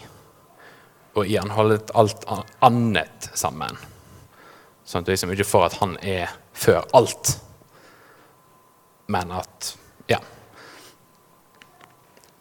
Og 1.15 1.27
i 1.31 1.37
han 1.39 1.53
holdet 1.55 1.93
alt 1.95 2.25
annet 2.63 3.29
sammen. 3.31 3.79
Sånn 4.85 5.01
at 5.01 5.07
du 5.07 5.13
liksom 5.13 5.31
ikke 5.31 5.47
får 5.47 5.69
at 5.69 5.77
han 5.79 5.95
er 6.03 6.35
før 6.55 6.83
alt, 6.93 7.37
men 9.07 9.31
at 9.31 9.75
Ja. 10.11 10.19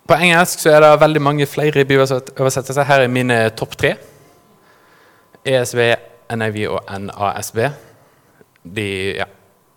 På 0.08 0.16
engelsk 0.18 0.60
så 0.60 0.74
er 0.74 0.82
det 0.84 0.90
veldig 1.00 1.22
mange 1.22 1.46
flere 1.48 1.84
bibeloversettelser. 1.84 2.84
Her 2.84 3.06
er 3.06 3.12
mine 3.12 3.38
topp 3.56 3.76
tre. 3.80 3.94
ESV 5.44 5.80
NIV 6.36 6.58
og 6.72 6.90
NASB. 7.00 7.58
De, 8.64 8.86
ja, 9.20 9.26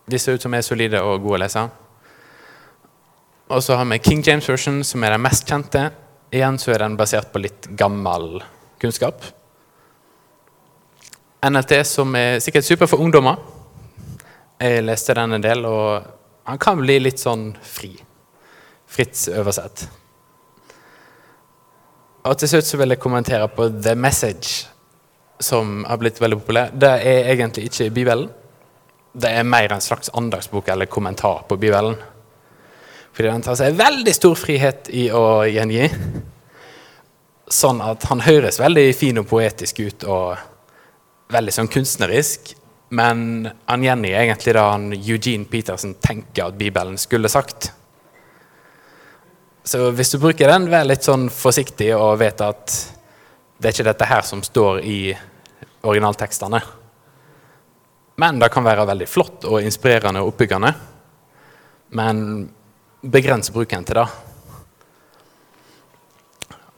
de 0.07 0.19
ser 0.19 0.37
ut 0.37 0.43
som 0.43 0.53
er 0.55 0.63
solide 0.63 1.01
og 1.03 1.21
gode 1.25 1.41
å 1.41 1.43
lese. 1.43 1.63
Og 3.51 3.63
så 3.63 3.75
har 3.79 3.87
vi 3.87 3.99
King 4.03 4.23
James 4.23 4.47
Version, 4.49 4.81
som 4.83 5.03
er 5.03 5.15
den 5.15 5.23
mest 5.23 5.47
kjente. 5.47 5.89
Igjen 6.31 6.59
så 6.59 6.73
er 6.73 6.83
den 6.83 6.97
basert 6.99 7.29
på 7.31 7.39
litt 7.43 7.67
gammel 7.79 8.41
kunnskap. 8.81 9.23
NLT, 11.47 11.77
som 11.87 12.15
er 12.17 12.41
sikkert 12.43 12.67
super 12.67 12.89
for 12.91 13.03
ungdommer. 13.03 13.39
Jeg 14.59 14.83
leste 14.83 15.15
den 15.15 15.37
en 15.37 15.43
del, 15.43 15.63
og 15.69 16.07
han 16.47 16.59
kan 16.59 16.79
bli 16.81 16.97
litt 17.03 17.21
sånn 17.21 17.51
fri. 17.61 17.93
Fritt 18.87 19.27
oversett. 19.35 19.85
Og 22.27 22.35
til 22.39 22.51
slutt 22.51 22.67
så 22.67 22.79
vil 22.81 22.91
jeg 22.91 23.03
kommentere 23.03 23.47
på 23.51 23.69
The 23.71 23.95
Message 23.95 24.67
som 25.39 25.83
har 25.87 25.99
blitt 26.01 26.19
veldig 26.19 26.39
populær, 26.41 26.71
det 26.73 26.89
er 27.05 27.31
egentlig 27.31 27.67
ikke 27.69 27.87
i 27.87 27.93
Bibelen. 27.93 28.29
Det 29.17 29.29
er 29.33 29.47
mer 29.49 29.73
en 29.73 29.81
slags 29.81 30.11
andagsbok 30.13 30.67
eller 30.69 30.85
kommentar 30.85 31.43
på 31.49 31.57
Bibelen. 31.57 31.95
Fordi 33.17 33.31
den 33.31 33.41
tar 33.41 33.55
seg 33.57 33.77
veldig 33.79 34.13
stor 34.13 34.35
frihet 34.37 34.91
i 34.93 35.07
å 35.09 35.41
gjengi. 35.49 35.87
Sånn 37.49 37.81
at 37.81 38.05
han 38.11 38.21
høres 38.27 38.59
veldig 38.61 38.91
fin 38.93 39.17
og 39.17 39.25
poetisk 39.31 39.81
ut 39.81 40.05
og 40.05 40.37
veldig 41.33 41.55
sånn 41.55 41.71
kunstnerisk. 41.73 42.53
Men 42.93 43.49
han 43.65 43.87
gjengir 43.87 44.19
egentlig 44.21 44.53
det 44.53 44.67
han 44.67 44.91
Eugene 44.93 45.49
Peterson 45.49 45.97
tenker 45.97 46.51
at 46.51 46.61
Bibelen 46.61 47.01
skulle 47.01 47.31
sagt. 47.33 47.71
Så 49.65 49.89
hvis 49.97 50.13
du 50.13 50.21
bruker 50.21 50.53
den, 50.53 50.69
vær 50.69 50.85
litt 50.85 51.03
sånn 51.03 51.25
forsiktig 51.33 51.89
og 51.97 52.19
vet 52.21 52.45
at 52.45 52.75
det 53.57 53.71
er 53.71 53.73
ikke 53.73 53.89
dette 53.89 54.13
her 54.13 54.27
som 54.29 54.45
står 54.45 54.85
i 54.85 54.99
originaltekstene. 55.81 56.61
Men 58.17 58.39
det 58.41 58.49
kan 58.49 58.65
være 58.65 58.87
veldig 58.89 59.05
flott 59.05 59.45
og 59.45 59.61
inspirerende 59.61 60.23
og 60.23 60.31
oppbyggende. 60.31 60.71
Men 61.93 62.21
begrense 63.05 63.53
bruken 63.53 63.85
til 63.85 63.99
det. 63.99 64.07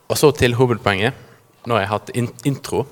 Og 0.09 0.19
så 0.19 0.33
til 0.35 0.57
hovedpoenget. 0.59 1.15
Nå 1.63 1.77
har 1.77 1.85
jeg 1.85 1.91
hatt 1.93 2.11
in 2.19 2.27
intro. 2.43 2.83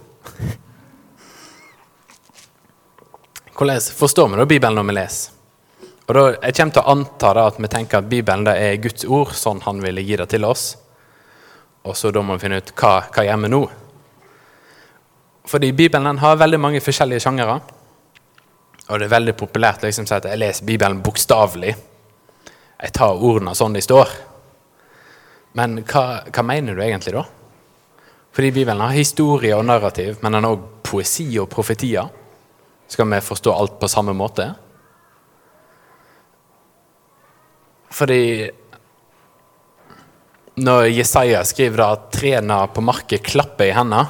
Hvordan 3.58 3.92
forstår 4.00 4.32
vi 4.32 4.40
da 4.40 4.48
Bibelen 4.48 4.80
når 4.80 4.88
vi 4.88 4.96
leser? 4.96 5.38
Og 6.08 6.16
da, 6.16 6.28
Jeg 6.48 6.56
kommer 6.56 6.74
til 6.74 6.84
å 6.86 6.92
anta 6.96 7.34
da, 7.36 7.48
at 7.52 7.60
vi 7.60 7.68
tenker 7.68 8.00
at 8.00 8.08
Bibelen 8.08 8.48
er 8.48 8.78
Guds 8.80 9.04
ord, 9.04 9.34
sånn 9.36 9.60
han 9.66 9.84
ville 9.84 10.02
gi 10.08 10.16
det 10.16 10.30
til 10.32 10.46
oss. 10.48 10.78
Og 11.84 11.98
så 12.00 12.16
da 12.16 12.24
må 12.24 12.38
vi 12.38 12.48
finne 12.48 12.62
ut 12.64 12.72
hva, 12.80 13.10
hva 13.12 13.28
gjør 13.28 13.42
vi 13.44 13.50
nå. 13.52 13.66
Fordi 15.52 15.74
Bibelen 15.76 16.24
har 16.24 16.40
veldig 16.40 16.60
mange 16.64 16.80
forskjellige 16.80 17.26
sjangere. 17.28 17.60
Og 18.88 19.00
det 19.00 19.08
er 19.08 19.16
veldig 19.18 19.36
populært 19.36 19.84
liksom, 19.84 20.08
at 20.16 20.28
jeg 20.30 20.40
leser 20.40 20.68
Bibelen 20.68 21.02
bokstavelig. 21.04 21.74
Jeg 22.78 22.94
tar 22.96 23.20
ordene 23.20 23.56
sånn 23.58 23.76
de 23.76 23.82
står. 23.84 24.14
Men 25.58 25.82
hva, 25.82 26.22
hva, 26.30 26.44
mener 26.46 26.78
du 26.78 26.84
egentlig 26.86 27.16
da? 27.18 27.26
Fordi 28.38 28.52
Bibelen 28.54 28.84
har 28.84 28.94
historie 28.94 29.58
og 29.58 29.66
narrativ, 29.66 30.20
men 30.22 30.38
den 30.38 30.46
har 30.46 30.56
òg 30.56 30.68
poesi 30.86 31.26
og 31.42 31.50
profetier. 31.52 32.08
Skal 32.88 33.10
vi 33.12 33.20
forstå 33.26 33.52
alt 33.52 33.76
på 33.82 33.90
samme 33.92 34.14
måte? 34.16 34.46
Fordi 37.98 38.22
når 40.64 40.92
Jesaja 40.94 41.42
skriver 41.46 41.84
at 41.86 42.08
trærne 42.14 42.62
på 42.74 42.84
marka 42.86 43.20
klapper 43.22 43.68
i 43.68 43.76
hendene, 43.76 44.06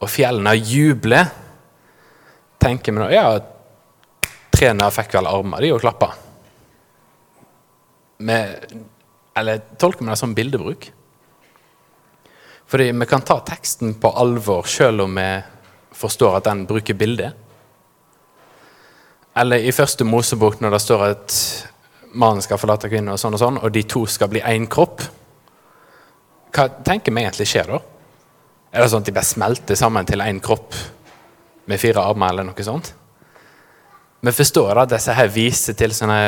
og 0.00 0.08
fjellene 0.08 0.52
jubler, 0.56 1.30
tenker 2.60 2.94
vi 2.94 3.02
da 3.02 3.08
ja, 3.12 3.24
trærne 4.60 4.90
fikk 4.92 5.14
vel 5.16 5.28
armer, 5.30 5.64
de, 5.64 5.72
og 5.72 5.80
klappa. 5.80 6.12
eller 9.40 9.60
tolker 9.78 10.04
vi 10.04 10.10
det 10.10 10.18
som 10.18 10.34
bildebruk? 10.34 10.90
Fordi 12.70 12.92
vi 12.92 13.06
kan 13.06 13.22
ta 13.22 13.40
teksten 13.40 13.94
på 13.94 14.10
alvor 14.12 14.66
selv 14.68 15.00
om 15.00 15.14
vi 15.16 15.42
forstår 15.92 16.36
at 16.36 16.44
den 16.44 16.66
bruker 16.66 16.94
bildet. 16.94 17.32
Eller 19.36 19.64
i 19.64 19.72
første 19.72 20.04
Mosebok, 20.04 20.60
når 20.60 20.70
det 20.70 20.82
står 20.84 21.04
at 21.06 21.38
mannen 22.12 22.42
skal 22.42 22.58
forlate 22.58 22.90
kvinnen, 22.90 23.14
og 23.14 23.18
sånn 23.18 23.34
og 23.34 23.42
sånn, 23.42 23.58
og 23.62 23.72
de 23.72 23.82
to 23.88 24.04
skal 24.06 24.28
bli 24.28 24.42
én 24.42 24.68
kropp. 24.70 25.02
Hva 26.54 26.68
tenker 26.84 27.14
vi 27.14 27.22
egentlig 27.24 27.48
skjer 27.48 27.70
da? 27.70 27.80
Er 28.70 28.82
det 28.82 28.90
sånn 28.92 29.02
at 29.02 29.10
de 29.10 29.14
bare 29.16 29.26
smelter 29.26 29.78
sammen 29.78 30.06
til 30.06 30.22
én 30.22 30.40
kropp 30.42 30.74
med 31.70 31.80
fire 31.80 32.04
armer, 32.04 32.34
eller 32.34 32.50
noe 32.50 32.66
sånt? 32.66 32.92
Vi 34.20 34.32
forstår 34.32 34.82
at 34.82 34.92
disse 34.92 35.14
her 35.16 35.30
viser 35.32 35.76
til 35.78 35.94
sånne 35.96 36.20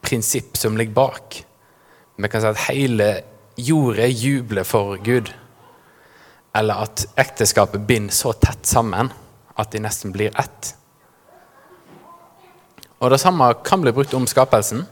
prinsipp 0.00 0.56
som 0.56 0.78
ligger 0.80 0.96
bak. 0.96 1.42
Vi 2.16 2.28
kan 2.28 2.40
si 2.40 2.48
at 2.48 2.64
hele 2.70 3.10
jorda 3.60 4.06
jubler 4.08 4.64
for 4.64 4.96
Gud. 5.04 5.28
Eller 6.56 6.86
at 6.86 7.04
ekteskapet 7.20 7.84
binder 7.86 8.14
så 8.14 8.32
tett 8.32 8.64
sammen 8.66 9.12
at 9.60 9.72
de 9.72 9.82
nesten 9.84 10.12
blir 10.14 10.32
ett. 10.40 10.74
Og 13.00 13.12
det 13.12 13.20
samme 13.20 13.52
kan 13.64 13.80
bli 13.80 13.92
brukt 13.96 14.16
om 14.16 14.28
skapelsen. 14.28 14.86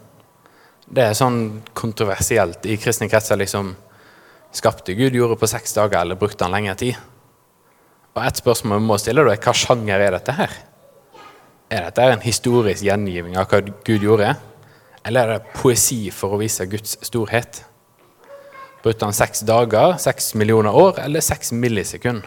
Det 0.89 1.05
er 1.05 1.17
sånn 1.17 1.61
kontroversielt 1.77 2.65
i 2.69 2.79
kristne 2.81 3.09
kretser. 3.09 3.37
liksom, 3.37 3.75
Skapte 4.53 4.95
Gud 4.97 5.17
jorda 5.17 5.37
på 5.37 5.49
seks 5.49 5.75
dager, 5.77 6.01
eller 6.01 6.17
brukte 6.17 6.45
han 6.45 6.53
lengre 6.53 6.75
tid? 6.75 6.97
Og 8.17 8.25
Et 8.25 8.37
spørsmål 8.37 8.81
vi 8.81 8.87
må 8.87 8.97
stille, 8.99 9.21
er 9.21 9.37
hva 9.37 9.53
sjanger 9.53 10.01
er 10.01 10.17
dette 10.17 10.33
her? 10.33 10.53
Er 11.69 11.85
dette 11.85 12.05
en 12.09 12.23
historisk 12.25 12.81
gjengivning 12.87 13.37
av 13.37 13.51
hva 13.51 13.61
Gud 13.61 14.05
gjorde? 14.05 14.31
Eller 15.05 15.25
er 15.25 15.39
det 15.39 15.57
poesi 15.59 16.07
for 16.13 16.33
å 16.33 16.39
vise 16.41 16.65
Guds 16.69 16.97
storhet? 17.05 17.61
Brukte 18.81 19.05
han 19.05 19.17
seks 19.17 19.43
dager, 19.45 19.99
seks 20.01 20.33
millioner 20.39 20.73
år 20.73 21.03
eller 21.03 21.25
seks 21.25 21.53
millisekund? 21.53 22.23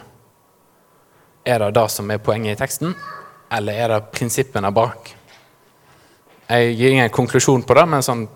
Er 1.42 1.58
det 1.58 1.72
det 1.74 1.88
som 1.90 2.10
er 2.14 2.22
poenget 2.22 2.54
i 2.54 2.60
teksten, 2.60 2.94
eller 3.50 3.82
er 3.82 3.90
det 3.96 4.12
prinsippene 4.14 4.70
bak? 4.70 5.10
Jeg 6.46 6.76
gir 6.76 6.94
ingen 6.94 7.10
konklusjon 7.10 7.64
på 7.66 7.74
det, 7.74 7.86
men 7.88 8.04
sånn, 8.06 8.26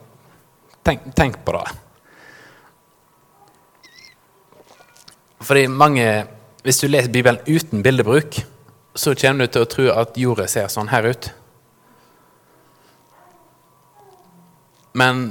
tenk, 0.87 1.07
tenk 1.15 1.39
på 1.47 1.55
det. 1.55 1.67
Fordi 5.47 5.69
mange, 5.71 6.09
Hvis 6.67 6.81
du 6.83 6.89
leser 6.91 7.13
Bibelen 7.15 7.39
uten 7.47 7.79
bildebruk, 7.79 8.41
så 8.97 9.15
kommer 9.15 9.47
du 9.47 9.53
til 9.53 9.65
å 9.65 9.71
tro 9.71 9.89
at 9.93 10.17
jorda 10.19 10.47
ser 10.49 10.71
sånn 10.73 10.91
her 10.91 11.11
ut. 11.13 11.29
Men 14.97 15.27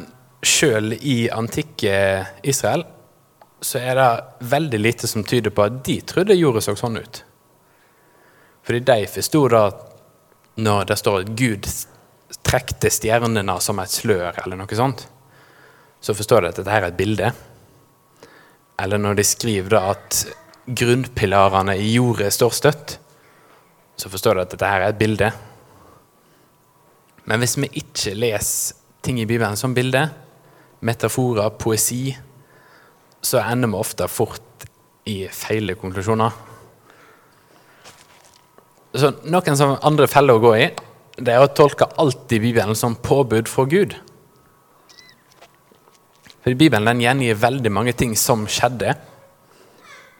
sjøl 0.45 0.93
i 0.93 1.25
antikke 1.33 1.95
Israel 2.45 2.85
så 3.65 3.81
er 3.81 3.97
det 3.97 4.49
veldig 4.51 4.79
lite 4.79 5.09
som 5.09 5.25
tyder 5.25 5.53
på 5.55 5.65
at 5.65 5.79
de 5.87 5.97
trodde 6.05 6.37
jorda 6.37 6.61
så 6.61 6.75
sånn 6.77 6.99
ut. 7.01 7.23
Fordi 8.65 8.81
de 8.85 9.07
forsto 9.09 9.41
da 9.49 9.65
når 10.61 10.91
det 10.91 10.97
står 11.01 11.23
at 11.23 11.33
Gud 11.37 11.67
trekte 12.45 12.91
stjernene 12.93 13.57
som 13.61 13.81
et 13.81 13.91
slør, 13.91 14.37
eller 14.43 14.59
noe 14.59 14.77
sånt, 14.77 15.07
så 16.01 16.13
forstår 16.13 16.45
de 16.45 16.51
at 16.51 16.59
dette 16.61 16.73
her 16.73 16.85
er 16.85 16.93
et 16.93 16.99
bilde. 16.99 17.31
Eller 18.81 19.01
når 19.01 19.17
de 19.19 19.25
skriver 19.25 19.73
da 19.73 19.81
at 19.95 20.21
grunnpilarene 20.65 21.75
i 21.81 21.91
jordet 21.95 22.31
står 22.33 22.53
støtt, 22.53 22.95
så 23.95 24.11
forstår 24.11 24.35
du 24.35 24.43
at 24.43 24.53
dette 24.53 24.69
her 24.69 24.83
er 24.83 24.93
et 24.93 24.99
bilde. 24.99 25.29
Men 27.25 27.41
hvis 27.41 27.57
vi 27.57 27.71
ikke 27.81 28.13
leser 28.17 28.81
ting 29.05 29.19
i 29.21 29.27
Bibelen 29.29 29.57
som 29.57 29.73
bilde, 29.73 30.03
metaforer, 30.85 31.53
poesi, 31.57 32.15
så 33.25 33.41
ender 33.41 33.71
vi 33.71 33.79
ofte 33.79 34.07
fort 34.11 34.67
i 35.09 35.23
feile 35.33 35.77
konklusjoner. 35.77 36.33
Så 38.95 39.11
Noen 39.27 39.57
som 39.59 39.75
andre 39.83 40.07
feller 40.09 40.37
å 40.37 40.43
gå 40.43 40.53
i, 40.57 40.67
det 41.15 41.33
er 41.33 41.43
å 41.43 41.51
tolke 41.55 41.87
alt 42.01 42.31
i 42.35 42.41
Bibelen 42.43 42.75
som 42.77 42.97
påbud 42.99 43.49
fra 43.51 43.65
Gud. 43.71 43.95
For 46.43 46.53
Bibelen 46.53 46.87
den 46.89 47.03
gjengir 47.03 47.39
veldig 47.41 47.71
mange 47.73 47.95
ting 47.97 48.13
som 48.19 48.45
skjedde, 48.49 48.95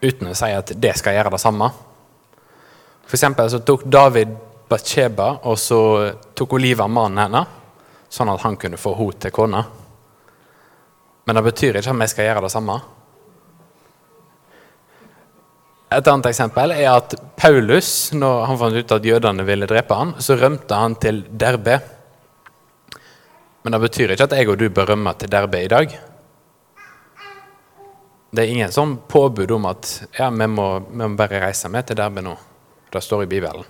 uten 0.01 0.31
å 0.31 0.37
si 0.37 0.49
at 0.53 0.73
det 0.81 0.95
skal 0.97 1.17
gjøre 1.17 1.35
det 1.35 1.41
samme. 1.43 1.69
For 3.05 3.17
eksempel 3.17 3.49
så 3.49 3.61
tok 3.61 3.85
David 3.85 4.33
Batsheba 4.69 5.29
og 5.45 5.59
så 5.61 5.79
tok 6.33 6.57
hun 6.57 6.63
livet 6.63 6.83
av 6.85 6.91
mannen 6.91 7.21
hennes, 7.21 7.57
sånn 8.09 8.31
at 8.33 8.43
han 8.45 8.57
kunne 8.57 8.79
få 8.81 8.95
henne 8.97 9.21
til 9.21 9.33
kone. 9.35 9.63
Men 11.25 11.37
det 11.37 11.43
betyr 11.45 11.79
ikke 11.79 11.93
at 11.93 12.01
vi 12.01 12.07
skal 12.09 12.29
gjøre 12.29 12.45
det 12.45 12.53
samme. 12.53 12.77
Et 15.95 16.07
annet 16.11 16.27
eksempel 16.27 16.73
er 16.75 16.89
at 16.91 17.13
Paulus, 17.37 17.89
når 18.13 18.47
han 18.49 18.57
fant 18.59 18.77
ut 18.77 18.95
at 18.97 19.05
jødene 19.05 19.45
ville 19.47 19.69
drepe 19.69 19.97
han, 19.97 20.15
så 20.19 20.37
rømte 20.37 20.77
han 20.81 20.97
til 21.01 21.21
Derbe. 21.29 21.77
Men 23.63 23.73
det 23.73 23.81
betyr 23.85 24.13
ikke 24.13 24.27
at 24.27 24.35
jeg 24.37 24.49
og 24.51 24.59
du 24.59 24.67
bør 24.73 24.91
rømme 24.93 25.13
til 25.17 25.31
Derbe 25.31 25.61
i 25.63 25.69
dag. 25.71 25.93
Det 28.35 28.43
er 28.43 28.51
ingen 28.51 28.73
sånn 28.73 28.97
påbud 29.07 29.53
om 29.55 29.69
at 29.69 29.93
ja, 30.17 30.27
vi 30.33 30.49
må, 30.51 30.67
vi 30.89 31.05
må 31.05 31.13
bare 31.17 31.45
reise 31.45 31.71
med 31.71 31.87
til 31.87 31.97
Derbe 31.97 32.25
nå. 32.25 32.35
Det 32.95 33.03
står 33.03 33.25
i 33.25 33.29
Bibelen. 33.35 33.67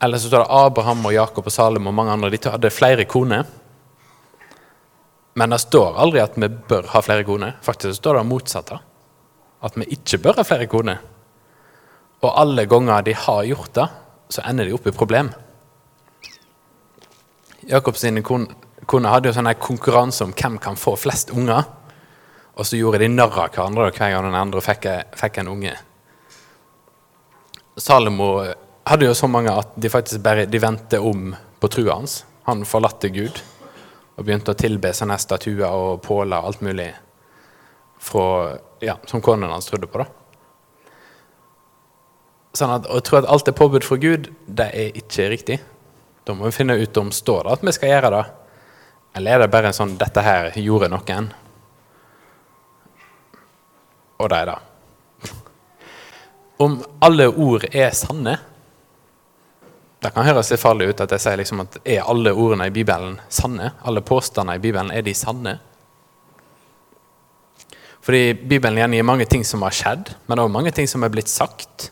Eller 0.00 0.18
så 0.18 0.30
står 0.30 0.44
det 0.44 0.58
Abraham 0.64 1.06
og 1.06 1.14
Jakob 1.14 1.48
og 1.50 1.52
Salem 1.52 1.88
og 1.90 1.94
mange 1.94 2.14
andre. 2.14 2.30
De 2.30 2.50
hadde 2.50 2.70
flere 2.72 3.04
koner. 3.04 3.46
Men 5.38 5.54
det 5.54 5.60
står 5.62 5.98
aldri 6.00 6.22
at 6.22 6.38
vi 6.38 6.48
bør 6.48 6.88
ha 6.94 7.02
flere 7.02 7.26
koner. 7.26 7.58
Faktisk 7.62 8.00
står 8.00 8.20
det 8.20 8.28
motsatte 8.28 8.78
at 9.66 9.74
vi 9.78 9.88
ikke 9.96 10.20
bør 10.22 10.38
ha 10.38 10.44
flere 10.46 10.68
koner. 10.70 11.00
Og 12.22 12.30
alle 12.30 12.66
ganger 12.70 13.02
de 13.06 13.14
har 13.14 13.44
gjort 13.46 13.74
det, 13.74 13.86
så 14.34 14.44
ender 14.46 14.68
de 14.68 14.74
opp 14.76 14.86
i 14.86 14.94
problem. 14.94 15.30
Jakobs 17.68 18.04
kone 18.88 19.10
hadde 19.12 19.28
jo 19.28 19.34
sånn 19.36 19.50
konkurranse 19.60 20.24
om 20.24 20.32
hvem 20.32 20.58
kan 20.62 20.78
få 20.78 20.94
flest 20.96 21.34
unger. 21.34 21.66
Og 22.58 22.66
så 22.66 22.78
gjorde 22.78 23.02
de 23.02 23.10
narr 23.12 23.34
av 23.34 23.52
hverandre 23.54 23.90
hver 23.92 24.14
gang 24.14 24.26
den 24.26 24.38
andre 24.38 24.62
fikk, 24.64 24.88
fikk 25.18 25.42
en 25.42 25.52
unge. 25.52 25.74
Salomo 27.78 28.32
hadde 28.88 29.06
jo 29.06 29.14
så 29.14 29.28
mange 29.30 29.52
at 29.54 29.74
de 29.78 29.90
faktisk 29.92 30.22
bare 30.24 30.46
de 30.50 30.60
vendte 30.62 31.00
om 31.00 31.34
på 31.60 31.70
trua 31.70 31.98
hans. 32.00 32.22
Han 32.48 32.64
forlatte 32.66 33.10
Gud 33.14 33.40
og 34.18 34.24
begynte 34.24 34.54
å 34.54 34.58
tilbe 34.58 34.90
sånne 34.96 35.18
statuer 35.20 35.68
og 35.68 36.00
påler 36.02 36.40
og 36.40 36.50
alt 36.50 36.64
mulig 36.64 36.88
fra, 38.02 38.56
ja, 38.82 38.96
som 39.06 39.22
konen 39.22 39.50
hans 39.52 39.70
trodde 39.70 39.90
på. 39.90 40.02
da. 40.02 40.08
Sånn 42.58 42.74
at, 42.74 42.88
Å 42.90 43.00
tro 43.04 43.20
at 43.20 43.28
alt 43.30 43.50
er 43.50 43.54
påbud 43.58 43.86
fra 43.86 43.98
Gud, 44.00 44.30
det 44.46 44.70
er 44.74 44.96
ikke 44.98 45.28
riktig. 45.30 45.58
Da 46.26 46.34
må 46.34 46.48
vi 46.48 46.56
finne 46.56 46.78
ut 46.80 46.96
om 46.98 47.12
står 47.14 47.46
det 47.46 47.58
at 47.58 47.66
vi 47.66 47.74
skal 47.76 47.92
gjøre 47.94 48.14
det, 48.16 48.24
eller 49.18 49.34
er 49.34 49.44
det 49.44 49.52
bare 49.52 49.70
en 49.70 49.76
sånn 49.76 49.96
'dette 49.98 50.22
her 50.22 50.50
gjorde 50.56 50.90
noen', 50.92 51.30
og 54.18 54.28
det 54.28 54.38
er 54.38 54.50
det. 54.50 54.58
Om 56.58 56.80
alle 57.06 57.28
ord 57.28 57.64
er 57.70 57.92
sanne 57.94 58.34
Det 60.02 60.10
kan 60.14 60.26
høres 60.26 60.50
litt 60.50 60.62
farlig 60.62 60.88
ut 60.90 61.00
at 61.04 61.12
jeg 61.14 61.22
sier 61.22 61.38
liksom 61.38 61.62
at 61.62 61.78
er 61.84 62.06
alle 62.06 62.32
ordene 62.34 62.66
i 62.70 62.74
Bibelen 62.74 63.16
sanne? 63.30 63.72
Alle 63.82 64.02
påstander 64.02 64.58
i 64.58 64.62
Bibelen, 64.62 64.92
er 64.94 65.02
de 65.02 65.14
sanne? 65.14 65.56
Fordi 68.08 68.34
Bibelen 68.34 68.78
gjengir 68.78 69.02
mange 69.04 69.26
ting 69.26 69.42
som 69.44 69.64
har 69.66 69.74
skjedd, 69.74 70.12
men 70.30 70.40
òg 70.40 70.52
mange 70.54 70.70
ting 70.72 70.86
som 70.88 71.02
er 71.02 71.10
blitt 71.12 71.28
sagt. 71.28 71.90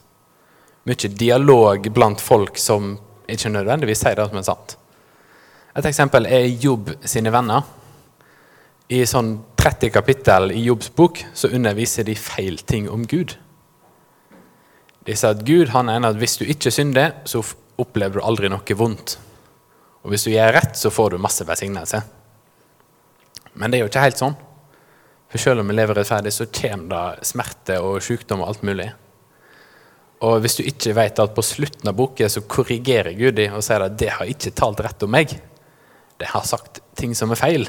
Mye 0.86 1.10
dialog 1.18 1.90
blant 1.92 2.22
folk 2.22 2.56
som 2.62 2.94
ikke 3.26 3.50
nødvendigvis 3.52 4.04
sier 4.04 4.14
det 4.16 4.28
som 4.30 4.38
er 4.38 4.46
sant. 4.46 4.76
Et 5.76 5.90
eksempel 5.90 6.30
er 6.30 6.46
Jobb 6.62 6.94
sine 7.04 7.34
venner. 7.34 7.66
I 8.88 9.02
sånn 9.04 9.34
30 9.58 9.90
kapittel 9.92 10.54
i 10.54 10.62
Jobbs 10.68 10.92
bok 10.94 11.20
så 11.34 11.50
underviser 11.50 12.06
de 12.06 12.14
feil 12.14 12.62
ting 12.62 12.86
om 12.88 13.02
Gud. 13.02 13.34
De 15.06 15.14
sier 15.14 15.36
at 15.36 15.44
Gud 15.46 15.70
han 15.74 15.90
en 15.92 16.08
at 16.08 16.18
hvis 16.18 16.38
du 16.40 16.44
ikke 16.48 16.72
synder, 16.74 17.14
så 17.28 17.42
opplever 17.78 18.18
du 18.18 18.26
aldri 18.26 18.50
noe 18.50 18.78
vondt. 18.78 19.16
Og 20.02 20.12
hvis 20.12 20.26
du 20.26 20.32
gjør 20.32 20.54
rett, 20.58 20.76
så 20.78 20.90
får 20.90 21.14
du 21.14 21.22
masse 21.22 21.46
velsignelse. 21.46 22.02
Men 23.56 23.70
det 23.70 23.78
er 23.78 23.86
jo 23.86 23.90
ikke 23.90 24.04
helt 24.04 24.20
sånn. 24.20 24.36
For 25.30 25.42
selv 25.42 25.62
om 25.62 25.70
vi 25.70 25.74
lever 25.74 25.98
rettferdig, 25.98 26.32
så 26.34 26.46
kommer 26.50 26.92
det 26.92 27.26
smerte 27.26 27.80
og 27.82 27.98
sykdom 28.04 28.42
og 28.44 28.52
alt 28.52 28.66
mulig. 28.66 28.88
Og 30.26 30.38
hvis 30.40 30.58
du 30.58 30.62
ikke 30.64 30.94
vet 30.96 31.18
at 31.20 31.34
på 31.36 31.44
slutten 31.44 31.90
av 31.90 31.96
boken 31.98 32.30
så 32.32 32.44
korrigerer 32.48 33.16
Gud 33.18 33.36
dem 33.36 33.56
og 33.58 33.64
sier 33.66 33.84
at 33.84 33.98
det 34.00 34.14
har 34.16 34.30
ikke 34.30 34.54
talt 34.56 34.80
rett 34.84 35.02
om 35.04 35.12
meg, 35.12 35.34
det 36.16 36.30
har 36.32 36.46
sagt 36.48 36.80
ting 36.96 37.12
som 37.18 37.34
er 37.34 37.40
feil, 37.40 37.66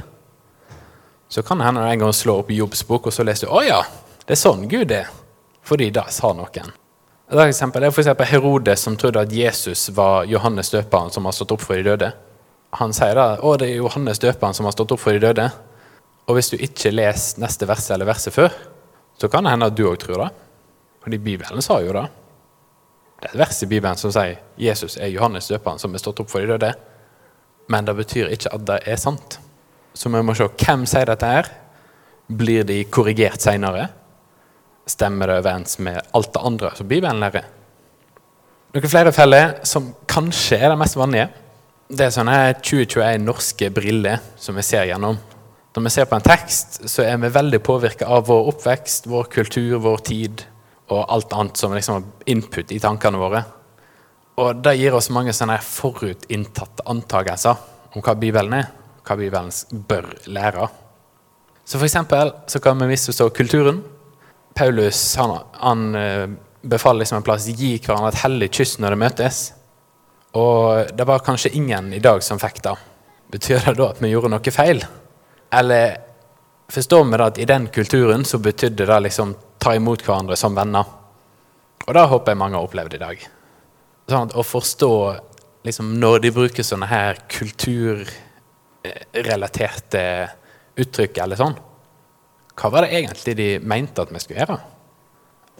så 1.28 1.44
kan 1.44 1.60
det 1.60 1.68
hende 1.68 1.84
en 1.84 2.06
gang 2.06 2.14
slå 2.16 2.38
opp 2.40 2.52
Jobbs 2.56 2.86
bok, 2.88 3.10
og 3.10 3.14
så 3.14 3.26
leser 3.28 3.50
du 3.50 3.56
å 3.58 3.64
ja, 3.66 3.82
det 4.24 4.38
er 4.38 4.40
sånn 4.40 4.68
Gud 4.72 4.94
er. 4.96 5.10
Fordi 5.68 5.90
det 5.92 6.06
sa 6.16 6.32
noen. 6.32 6.72
Et 7.28 7.40
eksempel 7.44 7.84
er 7.84 7.92
for 7.92 8.24
Herodes 8.24 8.86
som 8.86 8.96
trodde 8.96 9.20
at 9.20 9.34
Jesus 9.36 9.90
var 9.92 10.24
Johannes 10.32 10.70
døperen 10.72 11.12
som 11.12 11.26
har 11.28 11.34
stått 11.36 11.52
opp 11.52 11.64
for 11.66 11.76
de 11.76 11.84
døde. 11.84 12.14
Han 12.80 12.94
sier 12.96 13.20
da 13.20 13.26
å 13.44 13.58
det 13.60 13.68
er 13.68 13.82
Johannes 13.82 14.22
døperen 14.24 14.56
som 14.56 14.68
har 14.68 14.76
stått 14.76 14.94
opp 14.96 15.02
for 15.02 15.12
de 15.12 15.20
døde. 15.20 15.50
Og 16.28 16.38
hvis 16.38 16.54
du 16.54 16.56
ikke 16.56 16.94
leser 16.94 17.42
neste 17.44 17.68
verset 17.68 17.98
eller 17.98 18.08
verset 18.08 18.36
før, 18.36 18.56
så 19.20 19.28
kan 19.28 19.44
det 19.44 19.52
hende 19.52 19.68
at 19.68 19.76
du 19.76 19.84
òg 19.90 20.00
tror 20.00 20.24
det. 20.24 20.30
Fordi 21.04 21.20
Bibelen 21.20 21.66
sa 21.66 21.82
jo 21.84 21.98
det. 21.98 22.06
Det 23.20 23.28
er 23.28 23.36
et 23.36 23.42
vers 23.44 23.60
i 23.64 23.70
Bibelen 23.74 24.00
som 24.00 24.14
sier 24.16 24.40
Jesus 24.62 24.96
er 24.96 25.12
Johannes 25.12 25.52
døperen 25.52 25.84
som 25.84 25.92
er 25.92 26.04
stått 26.04 26.24
opp 26.24 26.32
for 26.32 26.40
de 26.40 26.56
døde. 26.56 26.72
Men 27.68 27.92
det 27.92 27.98
betyr 27.98 28.32
ikke 28.32 28.56
at 28.56 28.68
det 28.72 28.82
er 28.88 29.04
sant. 29.04 29.42
Så 29.92 30.08
vi 30.14 30.24
må 30.24 30.36
se 30.38 30.48
hvem 30.48 30.88
sier 30.88 31.12
dette 31.12 31.28
her. 31.28 31.52
Blir 32.32 32.64
de 32.68 32.86
korrigert 32.88 33.44
seinere? 33.44 33.90
Stemmer 34.88 35.28
det 35.28 35.42
overens 35.42 35.80
med 35.84 36.00
alt 36.16 36.34
det 36.34 36.44
andre 36.48 36.72
som 36.78 36.88
Bibelen 36.88 37.20
lærer? 37.22 37.48
Noen 38.76 38.92
flere 38.92 39.12
feller 39.16 39.58
som 39.68 39.90
kanskje 40.08 40.60
er 40.60 40.72
det 40.72 40.80
mest 40.80 40.98
vanlige. 41.00 41.28
Det 41.88 42.08
er 42.08 42.14
sånne 42.14 42.38
2021 42.60 43.24
norske 43.24 43.70
briller 43.74 44.22
som 44.40 44.56
vi 44.60 44.66
ser 44.66 44.88
gjennom. 44.90 45.20
Når 45.76 45.86
vi 45.86 45.92
ser 45.94 46.08
på 46.10 46.18
en 46.18 46.26
tekst, 46.26 46.80
så 46.90 47.04
er 47.06 47.20
vi 47.22 47.30
veldig 47.30 47.60
påvirka 47.64 48.08
av 48.10 48.26
vår 48.28 48.48
oppvekst, 48.52 49.08
vår 49.12 49.28
kultur, 49.34 49.78
vår 49.84 50.04
tid 50.08 50.44
og 50.88 51.04
alt 51.04 51.36
annet 51.36 51.60
som 51.60 51.76
liksom 51.76 52.00
har 52.00 52.32
input 52.34 52.72
i 52.72 52.80
tankene 52.82 53.20
våre. 53.22 53.44
Og 54.38 54.62
det 54.64 54.76
gir 54.78 54.96
oss 54.96 55.12
mange 55.14 55.34
sånne 55.36 55.58
forutinntatte 55.64 56.86
antakelser 56.90 57.60
om 57.96 58.04
hva 58.06 58.16
Bibelen 58.20 58.56
er, 58.60 58.68
hva 59.04 59.18
Bibelen 59.20 59.52
bør 59.90 60.12
lære. 60.30 60.68
Så 61.68 61.80
for 61.80 61.88
eksempel 61.88 62.32
så 62.48 62.62
kan 62.64 62.80
vi 62.80 62.92
misforstå 62.92 63.30
kulturen. 63.36 63.82
Paulus 64.58 65.00
han, 65.22 65.38
han 65.62 65.88
eh, 65.96 66.26
befaler 66.62 67.04
liksom 67.04 67.22
en 67.22 67.28
plass 67.28 67.48
gi 67.48 67.78
hverandre 67.78 68.10
et 68.12 68.24
hellig 68.24 68.50
kyss 68.58 68.74
når 68.82 68.90
det 68.94 69.04
møtes. 69.04 69.38
Og 70.38 70.58
det 70.98 71.06
var 71.08 71.26
kanskje 71.26 71.56
ingen 71.58 71.86
i 71.94 72.04
dag 72.04 72.20
som 72.26 72.42
fikk 72.42 72.58
det. 72.66 72.76
Betyr 73.32 73.58
det 73.66 73.76
da 73.78 73.86
at 73.92 74.02
vi 74.02 74.12
gjorde 74.12 74.32
noe 74.34 74.52
feil? 74.54 74.80
Eller 75.54 75.86
forstår 76.72 77.04
vi 77.06 77.18
det 77.18 77.28
at 77.28 77.42
i 77.42 77.50
den 77.50 77.66
kulturen 77.74 78.24
så 78.26 78.38
betydde 78.44 78.86
det 78.90 79.00
liksom 79.08 79.28
ta 79.62 79.70
imot 79.76 80.02
hverandre 80.06 80.36
som 80.40 80.56
venner? 80.58 80.86
Og 81.88 81.92
det 81.96 82.12
håper 82.12 82.32
jeg 82.34 82.42
mange 82.42 82.56
har 82.58 82.66
opplevd 82.68 82.94
i 82.98 83.04
dag. 83.04 83.18
Sånn 84.08 84.28
at 84.30 84.36
Å 84.36 84.44
forstå 84.44 84.94
liksom, 85.68 85.86
når 86.02 86.16
de 86.24 86.30
bruker 86.36 86.64
sånne 86.64 86.88
her 86.90 87.14
kulturrelaterte 87.32 90.04
uttrykk 90.78 91.18
eller 91.24 91.38
sånn, 91.40 91.58
hva 92.58 92.72
var 92.74 92.86
det 92.86 92.96
egentlig 92.98 93.36
de 93.38 93.50
mente 93.60 94.02
at 94.02 94.14
vi 94.14 94.22
skulle 94.24 94.42
gjøre? 94.42 94.58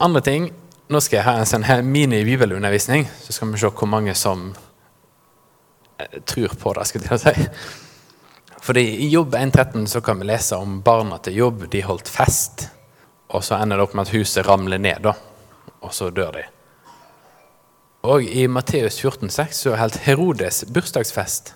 Andre 0.02 0.24
ting 0.24 0.48
Nå 0.88 1.02
skal 1.04 1.18
jeg 1.18 1.26
ha 1.26 1.34
en 1.36 1.48
sånn 1.48 1.66
mini-bibelundervisning, 1.84 3.02
så 3.20 3.34
skal 3.36 3.50
vi 3.52 3.58
se 3.60 3.68
hvor 3.68 3.90
mange 3.92 4.14
som 4.16 4.46
eh, 6.00 6.14
tror 6.24 6.54
på 6.56 6.72
det. 6.78 6.86
skal 6.88 7.04
jeg 7.04 7.20
si. 7.20 7.42
Fordi 8.64 8.86
I 9.04 9.10
Jobb 9.12 9.36
1,13 9.36 9.84
så 9.92 10.00
kan 10.00 10.16
vi 10.16 10.30
lese 10.30 10.56
om 10.56 10.78
barna 10.80 11.18
til 11.20 11.36
Jobb. 11.42 11.66
De 11.68 11.82
holdt 11.84 12.08
fest, 12.08 12.70
og 13.28 13.44
så 13.44 13.58
ender 13.60 13.76
det 13.76 13.84
opp 13.84 13.98
med 13.98 14.08
at 14.08 14.14
huset 14.16 14.48
ramler 14.48 14.80
ned, 14.80 15.04
da. 15.04 15.12
og 15.84 15.92
så 15.92 16.08
dør 16.08 16.40
de. 16.40 16.46
Og 18.08 18.24
i 18.24 18.48
Matteus 18.48 18.96
14,6 19.04 19.60
så 19.60 19.76
holdt 19.76 20.00
Herodes 20.08 20.64
bursdagsfest. 20.72 21.52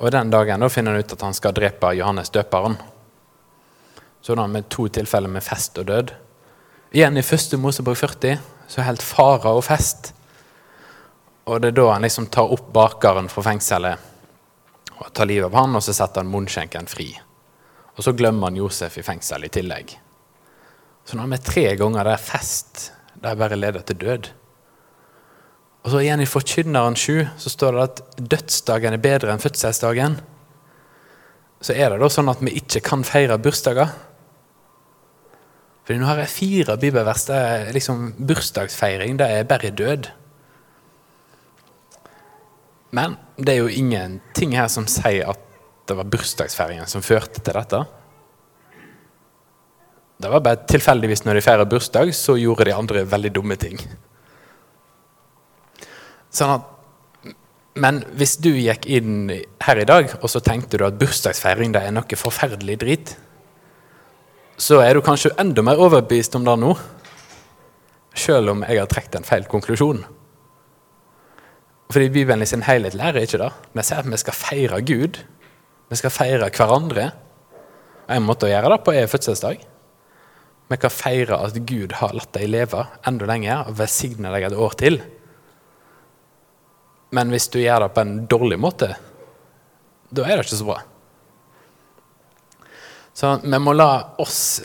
Og 0.00 0.12
den 0.12 0.28
dagen 0.32 0.60
da 0.60 0.68
finner 0.68 0.92
han 0.92 1.00
ut 1.04 1.16
at 1.16 1.24
han 1.24 1.36
skal 1.36 1.56
drepe 1.56 1.94
Johannes 1.96 2.28
døperen. 2.36 2.76
Så 4.30 4.46
vi 4.46 4.62
to 4.68 4.88
tilfeller 4.88 5.28
med 5.28 5.42
fest 5.42 5.78
og 5.78 5.86
død. 5.86 6.12
Igjen 6.94 7.16
i 7.18 7.22
første 7.22 7.58
Mosebok 7.58 7.96
40 7.98 8.38
så 8.70 8.84
holdt 8.86 9.02
farao 9.02 9.60
fest. 9.62 10.12
Og 11.50 11.60
det 11.62 11.72
er 11.72 11.78
da 11.80 11.88
han 11.90 12.06
liksom 12.06 12.28
tar 12.30 12.52
opp 12.54 12.68
bakeren 12.74 13.30
fra 13.30 13.42
fengselet 13.42 14.06
og 15.00 15.08
tar 15.16 15.26
livet 15.26 15.48
av 15.48 15.56
han, 15.56 15.74
og 15.74 15.82
så 15.82 15.94
setter 15.96 16.20
han 16.20 16.30
munnskjenken 16.30 16.86
fri. 16.90 17.08
Og 17.96 18.04
så 18.04 18.12
glemmer 18.14 18.50
han 18.50 18.58
Josef 18.60 18.98
i 19.00 19.04
fengsel 19.04 19.46
i 19.48 19.52
tillegg. 19.52 19.94
Så 21.04 21.16
nå 21.16 21.24
har 21.24 21.32
vi 21.32 21.40
tre 21.42 21.64
ganger 21.80 22.06
der 22.06 22.20
fest 22.20 22.90
der 23.20 23.38
bare 23.40 23.58
leder 23.58 23.82
til 23.84 23.98
død. 24.00 24.28
Og 25.80 25.92
så 25.92 26.02
igjen 26.02 26.20
i 26.20 26.28
Forkynneren 26.28 26.96
7 26.96 27.40
så 27.40 27.52
står 27.52 27.76
det 27.76 27.86
at 27.86 28.02
dødsdagen 28.34 28.96
er 28.96 29.02
bedre 29.02 29.32
enn 29.32 29.42
fødselsdagen. 29.42 30.18
Så 31.60 31.74
er 31.76 31.92
det 31.92 32.00
da 32.00 32.08
sånn 32.12 32.30
at 32.32 32.40
vi 32.44 32.54
ikke 32.60 32.82
kan 32.84 33.04
feire 33.04 33.40
bursdager. 33.40 33.92
Fordi 35.84 35.98
nå 36.00 36.08
har 36.08 36.20
jeg 36.22 36.32
fire 36.34 36.76
bibelvers 36.80 37.24
der 37.28 37.70
liksom 37.74 38.12
bursdagsfeiring 38.18 39.18
det 39.20 39.28
er 39.30 39.48
bare 39.48 39.72
død. 39.74 40.10
Men 42.96 43.16
det 43.38 43.54
er 43.54 43.62
jo 43.62 43.70
ingenting 43.70 44.56
her 44.58 44.68
som 44.70 44.86
sier 44.90 45.30
at 45.30 45.46
det 45.90 45.96
var 45.98 46.10
bursdagsfeiringen 46.10 46.86
som 46.90 47.02
førte 47.02 47.42
til 47.42 47.56
dette. 47.56 47.80
Det 50.20 50.28
var 50.28 50.42
bare 50.44 50.66
tilfeldigvis 50.68 51.24
når 51.24 51.38
de 51.38 51.44
feirer 51.44 51.68
bursdag, 51.70 52.12
så 52.14 52.36
gjorde 52.36 52.68
de 52.68 52.76
andre 52.76 53.06
veldig 53.08 53.32
dumme 53.34 53.56
ting. 53.58 53.80
Sånn 56.30 56.52
at, 56.58 56.66
men 57.80 58.02
hvis 58.18 58.36
du 58.42 58.50
gikk 58.52 58.84
inn 58.90 59.30
her 59.64 59.80
i 59.80 59.88
dag 59.88 60.12
og 60.20 60.28
så 60.30 60.42
tenkte 60.44 60.78
du 60.78 60.84
at 60.86 60.98
bursdagsfeiring 61.00 61.72
det 61.74 61.82
er 61.86 61.94
noe 61.96 62.18
forferdelig 62.18 62.76
drit, 62.82 63.14
så 64.60 64.82
er 64.84 64.94
du 64.94 65.00
kanskje 65.04 65.32
enda 65.40 65.62
mer 65.64 65.80
overbevist 65.80 66.34
om 66.36 66.44
det 66.44 66.56
nå, 66.60 66.74
sjøl 68.12 68.52
om 68.52 68.64
jeg 68.66 68.82
har 68.82 68.90
trukket 68.90 69.16
en 69.16 69.26
feil 69.26 69.46
konklusjon. 69.48 70.02
Fordi 71.90 72.10
Bibelen 72.12 72.44
i 72.44 72.48
sin 72.48 72.66
helhet 72.66 72.94
lærer 72.94 73.24
ikke 73.24 73.40
det. 73.40 73.50
Vi 73.74 73.84
sier 73.86 74.02
at 74.02 74.10
vi 74.10 74.18
skal 74.20 74.36
feire 74.36 74.82
Gud. 74.86 75.18
Vi 75.90 75.98
skal 75.98 76.12
feire 76.14 76.50
hverandre. 76.54 77.08
En 78.10 78.26
måte 78.26 78.46
å 78.46 78.52
gjøre 78.52 78.74
det 78.74 78.82
på 78.86 78.94
er 78.94 79.10
fødselsdag. 79.10 79.64
Vi 80.70 80.78
kan 80.78 80.94
feire 80.94 81.40
at 81.40 81.56
Gud 81.66 81.96
har 81.98 82.14
latt 82.14 82.30
deg 82.36 82.52
leve 82.52 82.84
enda 83.08 83.26
lenger 83.26 83.72
og 83.72 83.80
velsigne 83.80 84.30
deg 84.30 84.50
et 84.50 84.60
år 84.68 84.76
til. 84.78 85.00
Men 87.16 87.32
hvis 87.32 87.48
du 87.50 87.58
gjør 87.58 87.86
det 87.86 87.94
på 87.96 88.04
en 88.04 88.14
dårlig 88.30 88.60
måte, 88.60 88.92
da 90.14 90.26
er 90.28 90.36
det 90.36 90.46
ikke 90.46 90.60
så 90.60 90.68
bra. 90.68 90.78
Så 93.20 93.34
vi 93.42 93.58
må 93.60 93.72
la 93.76 93.90
oss 94.18 94.62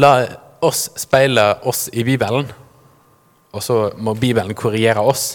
la 0.00 0.12
oss 0.64 0.90
speile 0.96 1.58
oss 1.68 1.88
i 1.92 2.04
Bibelen, 2.04 2.48
og 3.52 3.62
så 3.62 3.76
må 3.96 4.14
Bibelen 4.14 4.56
korrigere 4.56 5.02
oss. 5.04 5.34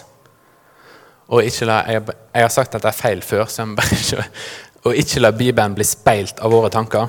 Og 1.29 1.45
ikke 1.45 1.67
la, 1.69 1.75
jeg, 1.89 2.01
jeg, 2.09 2.41
har 2.41 2.53
sagt 2.53 2.75
at 2.75 2.81
det 2.81 2.89
er 2.89 2.97
feil 2.97 3.21
før, 3.25 3.45
så 3.45 3.61
jeg 3.61 3.69
må 3.71 3.77
bare 3.77 3.97
ikke 4.01 4.25
Og 4.83 4.97
ikke 4.99 5.21
la 5.21 5.31
Bibelen 5.31 5.75
bli 5.77 5.85
speilt 5.87 6.41
av 6.43 6.51
våre 6.51 6.71
tanker, 6.73 7.05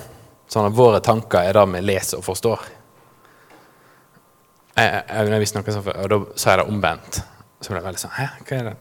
sånn 0.47 0.68
at 0.68 0.77
våre 0.77 1.01
tanker 1.03 1.49
er 1.49 1.57
det 1.57 1.64
vi 1.73 1.81
leser 1.83 2.20
og 2.20 2.27
forstår. 2.29 2.61
Jeg, 4.77 4.92
jeg, 4.92 5.33
jeg 5.33 5.40
visste 5.42 5.59
noe 5.59 5.75
sånt, 5.75 5.90
og 5.90 6.12
da 6.12 6.20
sa 6.37 6.53
jeg 6.53 6.61
det 6.61 6.68
omvendt. 6.70 7.18
Så 7.59 7.73
ble 7.73 7.81
jeg 7.81 7.88
veldig 7.88 8.05
sånn 8.05 8.14
Hæ, 8.14 8.29
hva 8.44 8.61
er 8.61 8.70
det? 8.70 8.77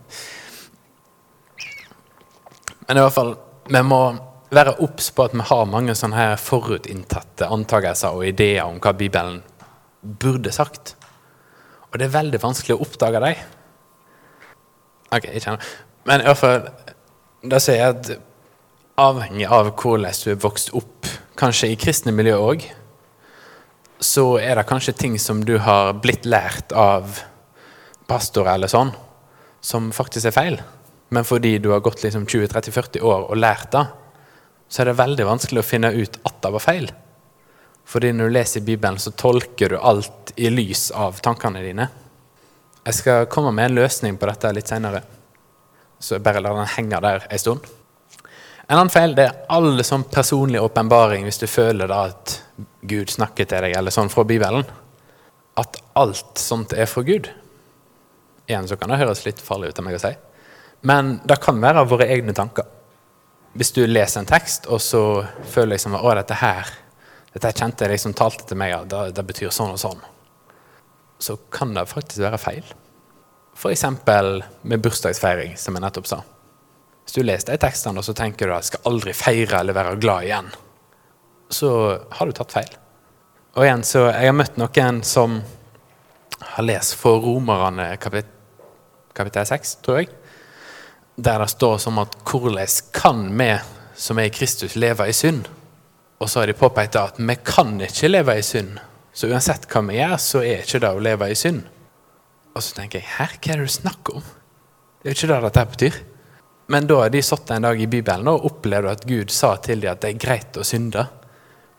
Men 2.83 2.99
i 2.99 3.07
hvert 3.07 3.17
fall, 3.17 3.33
vi 3.71 3.83
må 3.87 4.03
være 4.53 4.75
obs 4.85 5.09
på 5.15 5.25
at 5.27 5.33
vi 5.35 5.45
har 5.49 5.69
mange 5.69 5.95
sånne 5.97 6.17
her 6.17 6.35
forutinntatte 6.41 7.49
antakelser 7.51 8.15
og 8.17 8.27
ideer 8.27 8.65
om 8.65 8.79
hva 8.83 8.93
Bibelen 8.97 9.41
burde 10.03 10.51
sagt. 10.53 10.95
Og 11.91 11.99
det 11.99 12.07
er 12.07 12.17
veldig 12.17 12.41
vanskelig 12.41 12.75
å 12.75 12.83
oppdage 12.85 13.21
dem. 13.23 13.41
Ok, 15.13 15.27
ikke 15.29 15.53
ennå. 15.53 15.73
Men 16.09 16.23
i 16.23 16.27
hvert 16.27 16.41
fall, 16.41 16.69
da 17.47 17.59
sier 17.61 17.79
jeg 17.79 17.97
at 17.97 18.13
avhengig 18.99 19.47
av 19.49 19.71
hvordan 19.71 20.17
du 20.23 20.31
er 20.33 20.41
vokst 20.41 20.73
opp, 20.77 21.09
kanskje 21.39 21.71
i 21.73 21.77
kristne 21.79 22.13
miljø 22.13 22.37
òg, 22.41 22.65
så 24.03 24.25
er 24.41 24.57
det 24.59 24.67
kanskje 24.67 24.95
ting 24.99 25.15
som 25.21 25.41
du 25.47 25.55
har 25.63 25.93
blitt 26.03 26.27
lært 26.27 26.73
av 26.75 27.21
pastor 28.09 28.49
eller 28.51 28.69
sånn, 28.69 28.91
som 29.63 29.93
faktisk 29.95 30.27
er 30.29 30.35
feil. 30.35 30.57
Men 31.13 31.25
fordi 31.27 31.55
du 31.61 31.71
har 31.71 31.83
gått 31.85 32.03
liksom 32.03 32.25
20-30-40 32.27 33.05
år 33.05 33.29
og 33.29 33.39
lært 33.39 33.71
det, 33.73 33.85
så 34.67 34.81
er 34.81 34.89
det 34.89 34.99
veldig 34.99 35.25
vanskelig 35.27 35.61
å 35.61 35.67
finne 35.67 35.91
ut 35.93 36.19
at 36.25 36.39
det 36.43 36.53
var 36.55 36.63
feil. 36.63 36.87
Fordi 37.85 38.13
når 38.15 38.29
du 38.29 38.35
leser 38.37 38.65
Bibelen, 38.65 38.99
så 38.99 39.11
tolker 39.11 39.73
du 39.73 39.77
alt 39.77 40.33
i 40.35 40.49
lys 40.49 40.89
av 40.95 41.19
tankene 41.23 41.61
dine. 41.63 41.89
Jeg 42.83 42.99
skal 42.99 43.29
komme 43.31 43.53
med 43.55 43.69
en 43.69 43.77
løsning 43.81 44.17
på 44.19 44.27
dette 44.27 44.51
litt 44.55 44.71
seinere, 44.71 45.03
så 45.99 46.19
bare 46.19 46.41
lar 46.43 46.57
den 46.57 46.71
henge 46.75 46.99
der 47.03 47.27
en 47.29 47.39
stund. 47.39 47.67
En 48.67 48.77
annen 48.79 48.91
feil 48.91 49.13
det 49.15 49.27
er 49.27 49.39
all 49.51 49.75
sånn 49.83 50.05
personlig 50.11 50.61
åpenbaring 50.63 51.27
hvis 51.27 51.41
du 51.41 51.47
føler 51.51 51.89
da 51.91 52.05
at 52.09 52.37
Gud 52.87 53.11
snakker 53.11 53.47
til 53.47 53.65
deg, 53.65 53.75
eller 53.77 53.91
sånn 53.91 54.11
fra 54.11 54.23
Bibelen. 54.27 54.63
At 55.59 55.77
alt 55.99 56.39
sånt 56.39 56.73
er 56.73 56.87
fra 56.89 57.03
Gud. 57.05 57.27
Igjen 58.47 58.67
så 58.67 58.77
kan 58.79 58.91
det 58.91 58.99
høres 59.03 59.23
litt 59.27 59.41
farlig 59.43 59.71
ut 59.71 59.79
av 59.79 59.85
meg 59.87 59.99
å 59.99 60.01
si. 60.03 60.13
Men 60.87 61.17
det 61.27 61.39
kan 61.43 61.59
være 61.63 61.85
våre 61.87 62.07
egne 62.11 62.35
tanker. 62.35 62.65
Hvis 63.53 63.71
du 63.75 63.83
leser 63.85 64.23
en 64.23 64.29
tekst, 64.29 64.65
og 64.65 64.81
så 64.81 65.25
føler 65.45 65.75
liksom 65.75 65.93
at 65.99 66.23
dette 66.23 66.39
her 66.41 66.71
dette 67.33 67.49
kjente 67.57 67.85
jeg 67.85 67.95
liksom 67.95 68.13
talte 68.17 68.45
til 68.45 68.59
meg, 68.61 68.75
det, 68.89 69.07
det, 69.17 69.23
betyr 69.25 69.53
sånn 69.53 69.73
og 69.73 69.79
sånn. 69.81 70.01
Så 71.21 71.37
kan 71.53 71.73
det 71.73 71.87
faktisk 71.89 72.21
være 72.21 72.39
feil. 72.41 72.67
F.eks. 73.57 73.85
med 74.61 74.83
bursdagsfeiring, 74.83 75.55
som 75.57 75.73
jeg 75.73 75.85
nettopp 75.85 76.09
sa. 76.09 76.19
Hvis 77.03 77.17
du 77.17 77.23
leser 77.25 77.53
de 77.53 77.61
tekstene 77.61 77.99
og 77.99 78.05
så 78.05 78.13
tenker 78.17 78.47
du 78.47 78.53
at 78.53 78.63
jeg 78.63 78.73
skal 78.73 78.91
aldri 78.91 79.15
feire 79.17 79.59
eller 79.59 79.77
være 79.77 79.97
glad 80.01 80.27
igjen, 80.27 80.51
så 81.53 81.71
har 82.17 82.29
du 82.29 82.37
tatt 82.37 82.53
feil. 82.53 82.77
Og 83.57 83.65
igjen, 83.65 83.83
så 83.85 84.07
Jeg 84.09 84.29
har 84.29 84.37
møtt 84.37 84.57
noen 84.57 85.01
som 85.05 85.41
har 86.53 86.65
lest 86.65 86.95
for 86.97 87.21
Romerne 87.21 87.95
kapit 88.01 88.29
kapittel 89.13 89.45
6, 89.45 89.75
tror 89.85 89.99
jeg 90.01 90.09
der 91.15 91.43
det 91.43 91.51
står 91.53 91.77
som 91.77 91.99
at 92.01 92.15
hvordan 92.25 92.67
kan 92.93 93.27
vi 93.37 93.51
som 93.95 94.19
er 94.19 94.29
i 94.29 94.33
Kristus, 94.33 94.75
leve 94.75 95.07
i 95.09 95.13
synd? 95.13 95.45
Og 96.19 96.29
så 96.29 96.39
har 96.39 96.47
de 96.47 96.55
påpekt 96.57 96.95
at 96.95 97.19
vi 97.19 97.35
kan 97.45 97.75
ikke 97.81 98.09
leve 98.09 98.37
i 98.39 98.45
synd. 98.45 98.79
Så 99.13 99.29
uansett 99.29 99.67
hva 99.69 99.83
vi 99.85 99.99
gjør, 99.99 100.15
så 100.17 100.41
er 100.41 100.63
ikke 100.63 100.81
det 100.81 100.89
å 100.89 101.03
leve 101.03 101.29
i 101.29 101.37
synd. 101.37 101.67
Og 102.53 102.63
så 102.63 102.77
tenker 102.77 103.01
jeg 103.01 103.11
her, 103.17 103.37
hva 103.37 103.53
er 103.53 103.61
det 103.61 103.69
du 103.69 103.73
snakker 103.75 104.17
om? 104.17 104.25
Det 105.01 105.09
er 105.09 105.13
jo 105.13 105.19
ikke 105.19 105.31
det 105.33 105.41
dette 105.43 105.65
betyr. 105.75 106.01
Men 106.73 106.87
da 106.87 106.99
har 107.01 107.11
de 107.13 107.21
satt 107.21 107.51
en 107.51 107.67
dag 107.67 107.81
i 107.81 107.89
Bibelen 107.91 108.29
og 108.31 108.45
opplevd 108.49 108.89
at 108.89 109.05
Gud 109.05 109.33
sa 109.35 109.55
til 109.61 109.83
dem 109.83 109.91
at 109.91 110.01
det 110.01 110.13
er 110.13 110.21
greit 110.21 110.57
å 110.57 110.65
synde. 110.65 111.05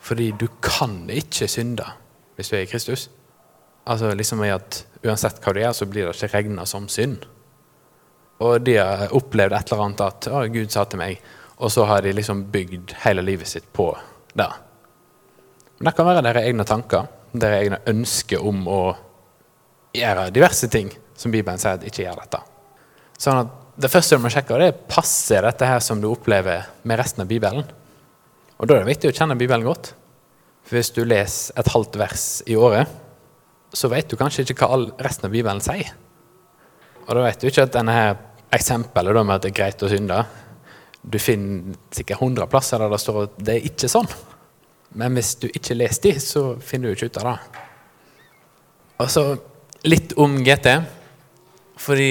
Fordi 0.05 0.31
du 0.39 0.47
kan 0.63 1.05
ikke 1.11 1.49
synde 1.49 1.87
hvis 2.37 2.51
du 2.51 2.59
er 2.59 2.67
i 2.67 2.71
Kristus. 2.71 3.09
Altså 3.89 4.13
liksom 4.15 4.43
i 4.45 4.53
at 4.53 4.85
Uansett 5.05 5.37
hva 5.45 5.53
du 5.53 5.61
gjør, 5.61 5.75
så 5.77 5.87
blir 5.89 6.07
det 6.09 6.15
ikke 6.17 6.33
regna 6.33 6.65
som 6.65 6.87
synd. 6.89 7.27
Og 8.45 8.61
de 8.65 8.77
har 8.77 9.13
opplevd 9.17 9.57
et 9.57 9.73
eller 9.73 9.87
annet 9.87 10.05
at 10.05 10.29
å, 10.29 10.45
Gud 10.53 10.73
sa 10.73 10.85
til 10.89 11.01
meg, 11.01 11.21
og 11.57 11.73
så 11.73 11.87
har 11.89 12.05
de 12.05 12.13
liksom 12.13 12.45
bygd 12.53 12.97
hele 13.05 13.25
livet 13.25 13.49
sitt 13.49 13.67
på 13.73 13.89
det. 14.35 14.49
Men 15.79 15.89
det 15.89 15.95
kan 15.97 16.09
være 16.09 16.25
deres 16.27 16.49
egne 16.51 16.67
tanker, 16.69 17.07
deres 17.33 17.63
egne 17.63 17.81
ønsker 17.91 18.45
om 18.45 18.67
å 18.71 18.83
gjøre 19.95 20.31
diverse 20.35 20.69
ting 20.71 20.91
som 21.17 21.33
Bibelen 21.35 21.61
sier 21.63 21.79
at 21.79 21.87
ikke 21.87 22.05
gjør 22.05 22.25
dette. 22.25 22.43
Sånn 23.19 23.45
at 23.45 23.61
Det 23.75 23.89
første 23.91 24.15
du 24.15 24.23
må 24.23 24.31
sjekke, 24.31 24.55
det 24.55 24.67
er 24.71 24.83
passer 24.87 25.43
dette 25.43 25.67
her 25.67 25.81
som 25.83 25.99
du 25.99 26.05
opplever 26.07 26.69
med 26.87 26.99
resten 27.01 27.25
av 27.25 27.27
Bibelen. 27.27 27.65
Og 28.55 28.69
Da 28.69 28.77
er 28.77 28.85
det 28.85 28.93
viktig 28.93 29.11
å 29.11 29.17
kjenne 29.17 29.35
Bibelen 29.35 29.67
godt. 29.67 29.89
For 30.63 30.77
Hvis 30.77 30.93
du 30.95 31.01
leser 31.03 31.59
et 31.59 31.71
halvt 31.75 31.99
vers 31.99 32.27
i 32.47 32.55
året, 32.55 32.87
så 33.75 33.91
vet 33.91 34.07
du 34.07 34.15
kanskje 34.15 34.45
ikke 34.47 34.63
hva 34.63 34.79
resten 35.03 35.27
av 35.27 35.35
Bibelen 35.35 35.61
sier. 35.61 35.91
Og 37.09 37.17
da 37.17 37.25
vet 37.27 37.43
du 37.43 37.49
ikke 37.49 37.67
at 37.67 37.75
denne 37.75 37.97
her 37.99 38.15
eksempelet 38.55 39.21
med 39.21 39.35
at 39.37 39.45
det 39.45 39.53
er 39.53 39.59
greit 39.59 39.83
å 39.83 39.91
synde 39.91 40.23
Du 41.03 41.19
finner 41.21 41.75
sikkert 41.93 42.23
100 42.23 42.49
plasser 42.51 42.81
der 42.81 42.93
det 42.93 43.01
står 43.03 43.23
at 43.27 43.35
det 43.45 43.57
er 43.59 43.67
ikke 43.69 43.91
sånn. 43.93 44.09
Men 44.97 45.19
hvis 45.19 45.35
du 45.43 45.49
ikke 45.51 45.77
leser 45.77 46.07
de, 46.07 46.13
så 46.23 46.45
finner 46.63 46.89
du 46.89 46.97
ikke 46.97 47.11
ut 47.11 47.19
av 47.21 47.27
det. 47.29 47.63
Og 49.03 49.11
så 49.11 49.25
litt 49.85 50.15
om 50.23 50.39
GT. 50.47 50.71
Fordi 51.85 52.11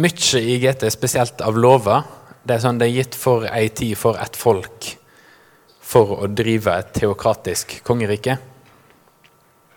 mye 0.00 0.40
i 0.40 0.56
GT, 0.62 0.88
spesielt 0.90 1.44
av 1.44 1.58
lover, 1.60 2.02
det 2.42 2.56
er 2.56 2.64
sånn 2.64 2.80
det 2.80 2.88
er 2.88 2.96
gitt 2.96 3.18
for 3.18 3.46
ei 3.46 3.68
tid 3.70 3.94
for 4.00 4.18
et 4.18 4.38
folk 4.38 4.88
for 5.92 6.16
å 6.24 6.30
drive 6.30 6.72
et 6.72 6.90
teokratisk 6.96 7.76
kongerike. 7.84 8.38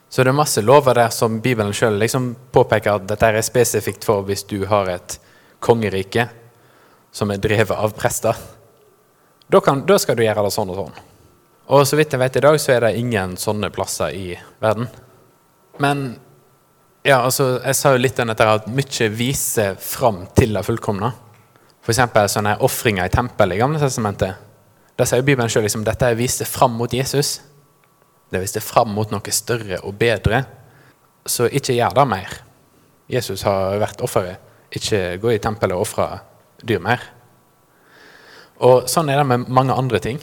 Så 0.09 0.23
det 0.23 0.31
er 0.31 0.37
masse 0.37 0.63
lover 0.63 0.95
der 0.95 1.11
som 1.11 1.41
Bibelen 1.43 1.75
sjøl 1.75 1.99
liksom 1.99 2.29
påpeker 2.55 2.95
at 2.95 3.07
dette 3.09 3.29
er 3.29 3.43
spesifikt 3.43 4.07
for 4.07 4.23
hvis 4.23 4.45
du 4.47 4.61
har 4.69 4.87
et 4.93 5.17
kongerike 5.65 6.27
som 7.15 7.31
er 7.31 7.41
drevet 7.41 7.73
av 7.75 7.95
prester. 7.97 8.37
Da, 9.47 9.61
kan, 9.61 9.85
da, 9.87 9.97
skal 10.01 10.17
du 10.17 10.23
gjøre 10.25 10.45
det 10.45 10.53
sånn 10.53 10.71
og 10.73 10.79
sånn. 10.81 11.01
Og 11.75 11.85
så 11.87 11.97
vidt 11.97 12.13
jeg 12.13 12.21
vet 12.21 12.37
i 12.37 12.43
dag, 12.45 12.57
så 12.61 12.75
er 12.75 12.85
det 12.85 12.97
ingen 12.99 13.35
sånne 13.41 13.71
plasser 13.73 14.13
i 14.13 14.35
verden. 14.61 14.89
Men 15.81 16.05
ja, 17.05 17.19
altså, 17.21 17.59
jeg 17.61 17.77
sa 17.77 17.93
jo 17.93 18.01
litt 18.01 18.19
om 18.21 18.31
dette 18.31 18.47
at 18.49 18.67
mye 18.69 19.09
viser 19.13 19.77
fram 19.81 20.23
til 20.37 20.57
det 20.57 20.65
fullkomne. 20.65 21.11
F.eks. 21.85 22.01
sånne 22.33 22.55
ofringer 22.65 23.05
i 23.05 23.13
tempelet 23.13 23.57
i 23.57 23.61
Gamle 23.61 23.81
testamentet. 23.81 24.41
Da 24.97 25.05
sier 25.05 25.25
Bibelen 25.25 25.51
sjøl 25.51 25.67
liksom, 25.67 25.83
dette 25.85 26.09
viste 26.17 26.47
fram 26.49 26.73
mot 26.79 26.93
Jesus. 26.93 27.37
Det 28.31 28.41
viste 28.41 28.63
fram 28.63 28.93
mot 28.95 29.11
noe 29.13 29.33
større 29.35 29.81
og 29.85 29.93
bedre. 29.99 30.41
Så 31.25 31.45
ikke 31.45 31.75
gjør 31.77 31.99
det 31.99 32.07
mer. 32.09 32.39
Jesus 33.11 33.45
har 33.45 33.77
vært 33.81 34.01
offeret. 34.05 34.41
Ikke 34.75 35.01
gå 35.21 35.33
i 35.33 35.41
tempelet 35.41 35.77
og 35.77 35.85
ofre 35.85 36.07
dyr 36.63 36.81
mer. 36.83 37.03
Og 38.65 38.89
Sånn 38.91 39.09
er 39.11 39.21
det 39.21 39.27
med 39.29 39.49
mange 39.51 39.75
andre 39.75 39.99
ting. 40.03 40.19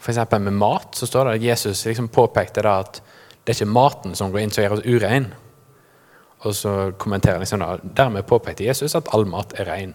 F.eks. 0.00 0.20
med 0.36 0.52
mat 0.52 0.96
så 0.96 1.08
står 1.08 1.30
det 1.30 1.36
at 1.38 1.46
Jesus 1.48 1.84
liksom 1.88 2.10
påpekte 2.12 2.64
da 2.64 2.78
at 2.84 3.00
det 3.44 3.52
er 3.52 3.58
ikke 3.58 3.72
maten 3.72 4.16
som 4.16 4.32
går 4.32 4.40
inn 4.40 4.52
som 4.52 4.64
gjør 4.64 4.78
oss 4.78 4.86
urein. 4.88 5.30
Og 6.44 6.56
så 6.56 6.72
kommenterer 7.00 7.40
liksom 7.40 7.60
da, 7.60 7.76
Dermed 7.82 8.26
påpekte 8.28 8.66
Jesus 8.66 8.96
at 8.96 9.08
all 9.16 9.24
mat 9.28 9.54
er 9.56 9.68
rein. 9.68 9.94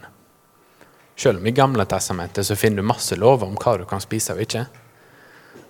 Selv 1.19 1.41
om 1.41 1.47
i 1.49 1.53
Gamle 1.53 1.85
testamentet 1.89 2.47
så 2.47 2.57
finner 2.57 2.81
du 2.81 2.89
masse 2.89 3.17
lover 3.17 3.49
om 3.49 3.57
hva 3.59 3.75
du 3.77 3.85
kan 3.89 4.01
spise 4.01 4.33
og 4.33 4.41
ikke, 4.45 4.63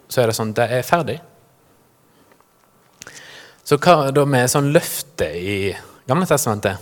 så 0.09 0.21
er 0.21 0.29
det 0.29 0.37
sånn 0.37 0.53
det 0.57 0.67
er 0.75 0.85
ferdig. 0.85 1.17
Så 3.63 3.77
hva 3.81 4.11
da 4.13 4.25
med 4.25 4.49
sånn 4.51 4.71
løfte 4.73 5.27
i 5.35 5.57
Gamle 6.09 6.27
testamentet? 6.29 6.79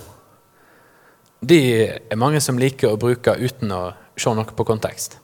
De 1.40 1.58
er 1.86 2.18
mange 2.18 2.40
som 2.42 2.58
liker 2.58 2.92
å 2.92 3.00
bruke 3.00 3.36
uten 3.38 3.72
å 3.72 3.82
se 4.18 4.34
noe 4.34 4.56
på 4.56 4.66
kontekst. 4.66 5.18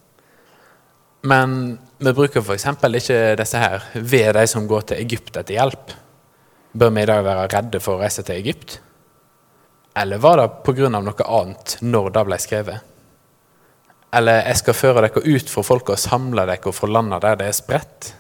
Men 1.25 1.79
vi 1.99 2.13
bruker 2.13 2.43
f.eks. 2.45 2.67
ikke 2.69 3.21
disse 3.41 3.61
her 3.61 3.85
ved 3.95 4.35
de 4.37 4.47
som 4.47 4.67
går 4.69 4.91
til 4.91 5.01
Egypt 5.03 5.39
etter 5.41 5.57
hjelp. 5.57 5.95
Bør 6.75 6.91
vi 6.93 7.03
i 7.03 7.09
dag 7.09 7.23
være 7.25 7.47
redde 7.53 7.81
for 7.81 7.97
å 7.97 8.03
reise 8.03 8.23
til 8.27 8.37
Egypt? 8.37 8.79
Eller 9.97 10.19
var 10.19 10.41
det 10.41 10.49
pga. 10.67 10.89
noe 10.91 11.29
annet 11.39 11.79
når 11.81 12.11
det 12.11 12.25
ble 12.27 12.39
skrevet? 12.39 12.81
Eller 14.13 14.43
'jeg 14.47 14.57
skal 14.57 14.75
føre 14.75 15.01
dere 15.09 15.23
ut 15.27 15.51
for 15.51 15.63
folket 15.63 15.91
og 15.91 15.99
samle 15.99 16.47
dere 16.47 16.73
fra 16.73 16.87
landet 16.87 17.23
der 17.23 17.37
det 17.37 17.47
er 17.47 17.53
spredt'? 17.53 18.13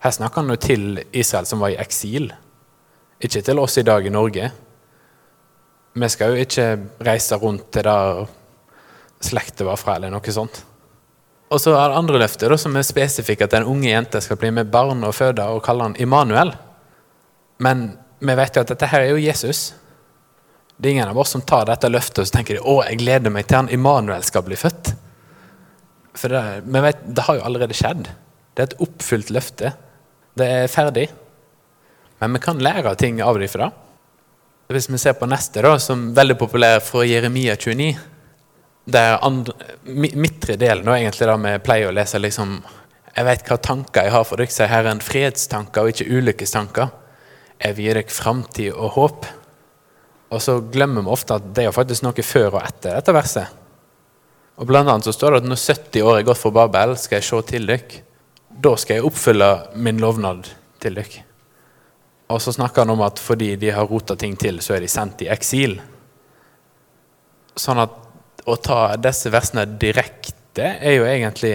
Her 0.00 0.10
snakker 0.10 0.40
han 0.40 0.50
jo 0.50 0.56
til 0.56 1.04
Israel 1.12 1.46
som 1.46 1.60
var 1.60 1.68
i 1.68 1.76
eksil. 1.76 2.32
Ikke 3.20 3.42
til 3.42 3.58
oss 3.58 3.78
i 3.78 3.82
dag 3.82 4.06
i 4.06 4.08
Norge. 4.08 4.52
Vi 5.92 6.08
skal 6.12 6.34
jo 6.34 6.44
ikke 6.44 6.66
reise 7.02 7.38
rundt 7.40 7.70
til 7.74 7.86
der 7.86 8.26
slektet 9.20 9.66
var 9.66 9.78
fra, 9.80 9.96
eller 9.96 10.12
noe 10.12 10.32
sånt. 10.32 10.62
Og 11.50 11.58
så 11.58 11.74
er 11.74 11.90
det 11.90 11.98
andre 11.98 12.20
løfter 12.22 12.54
som 12.60 12.76
er 12.78 12.86
spesifikke, 12.86 13.48
at 13.48 13.56
en 13.58 13.66
unge 13.68 13.90
jente 13.90 14.20
skal 14.22 14.38
bli 14.38 14.52
med 14.54 14.70
barn 14.70 15.02
og 15.06 15.16
føde 15.16 15.44
og 15.50 15.64
kalle 15.66 15.88
han 15.88 15.98
Immanuel. 15.98 16.54
Men 17.58 17.90
vi 18.22 18.36
vet 18.38 18.56
jo 18.56 18.62
at 18.62 18.70
dette 18.70 18.88
her 18.92 19.02
er 19.02 19.10
jo 19.10 19.24
Jesus. 19.24 19.72
Det 20.76 20.88
er 20.88 20.94
ingen 20.94 21.10
av 21.10 21.18
oss 21.18 21.34
som 21.34 21.42
tar 21.42 21.66
dette 21.68 21.90
løftet 21.90 22.22
og 22.22 22.28
så 22.28 22.38
tenker 22.38 22.56
de, 22.56 22.62
å, 22.62 22.78
jeg 22.86 23.00
gleder 23.02 23.34
meg 23.34 23.48
til 23.48 23.58
han 23.58 23.72
Immanuel 23.74 24.22
skal 24.24 24.46
bli 24.46 24.56
født. 24.56 24.94
For 26.16 26.32
det, 26.32 26.44
vi 26.64 26.84
vet, 26.86 27.02
det 27.04 27.26
har 27.26 27.38
jo 27.38 27.44
allerede 27.48 27.76
skjedd. 27.76 28.06
Det 28.54 28.62
er 28.62 28.70
et 28.70 28.80
oppfylt 28.86 29.34
løfte. 29.34 29.74
Det 30.38 30.46
er 30.46 30.70
ferdig. 30.70 31.08
Men 32.22 32.36
vi 32.36 32.42
kan 32.46 32.62
lære 32.62 32.94
ting 33.00 33.20
av 33.24 33.38
dem 33.40 33.50
for 33.50 33.64
det. 33.64 33.70
Hvis 34.70 34.86
vi 34.86 34.98
ser 35.02 35.16
på 35.18 35.26
neste, 35.26 35.64
da, 35.66 35.74
som 35.82 36.10
er 36.10 36.18
veldig 36.20 36.36
populær 36.38 36.78
fra 36.84 37.02
Jeremia 37.02 37.56
29 37.58 37.90
det 38.90 39.00
er 39.00 39.24
andre, 39.26 39.54
Midtre 39.90 40.56
delen 40.58 40.88
og 40.88 40.96
egentlig 40.96 41.26
da 41.28 41.36
vi 41.40 41.54
pleier 41.64 41.90
å 41.90 41.94
lese 41.94 42.20
liksom 42.20 42.60
Jeg 43.16 43.26
vet 43.26 43.42
hva 43.48 43.58
tanker 43.60 44.06
jeg 44.06 44.14
har 44.14 44.24
for 44.24 44.38
dere, 44.38 44.52
sier 44.54 44.70
Herren. 44.70 45.02
Fredstanker 45.02 45.82
og 45.82 45.90
ikke 45.90 46.06
ulykkestanker. 46.06 46.92
Jeg 47.58 47.76
vil 47.76 47.88
gi 47.88 47.94
dere 47.96 48.14
framtid 48.14 48.70
og 48.70 48.94
håp. 48.94 49.26
Og 50.30 50.42
så 50.44 50.60
glemmer 50.62 51.02
vi 51.02 51.12
ofte 51.12 51.40
at 51.40 51.48
det 51.56 51.66
er 51.66 51.74
faktisk 51.74 52.06
noe 52.06 52.24
før 52.24 52.60
og 52.60 52.62
etter 52.62 52.94
dette 52.94 53.14
verset. 53.16 53.58
Og 54.62 54.70
Blant 54.70 54.92
annet 54.92 55.08
så 55.08 55.16
står 55.16 55.34
det 55.34 55.42
at 55.42 55.50
når 55.50 55.60
70 55.64 56.06
år 56.06 56.20
er 56.20 56.28
gått 56.30 56.40
for 56.40 56.54
Babel, 56.54 56.94
skal 57.00 57.18
jeg 57.18 57.26
se 57.26 57.42
til 57.50 57.66
dere. 57.66 58.04
Da 58.62 58.76
skal 58.78 59.00
jeg 59.00 59.10
oppfylle 59.10 59.50
min 59.74 59.98
lovnad 59.98 60.52
til 60.80 61.02
dere. 61.02 61.26
Og 62.30 62.38
så 62.42 62.52
snakker 62.54 62.84
han 62.84 62.94
om 62.94 63.02
at 63.02 63.18
fordi 63.18 63.54
de 63.58 63.72
har 63.74 63.88
rota 63.90 64.14
ting 64.16 64.36
til, 64.38 64.60
så 64.62 64.76
er 64.76 64.84
de 64.84 64.90
sendt 64.90 65.24
i 65.24 65.30
eksil. 65.32 65.80
Sånn 67.58 67.80
at 67.82 67.96
å 68.48 68.56
ta 68.62 68.96
disse 69.00 69.32
versene 69.32 69.66
direkte 69.66 70.66
er 70.78 70.96
jo 70.96 71.06
egentlig 71.08 71.54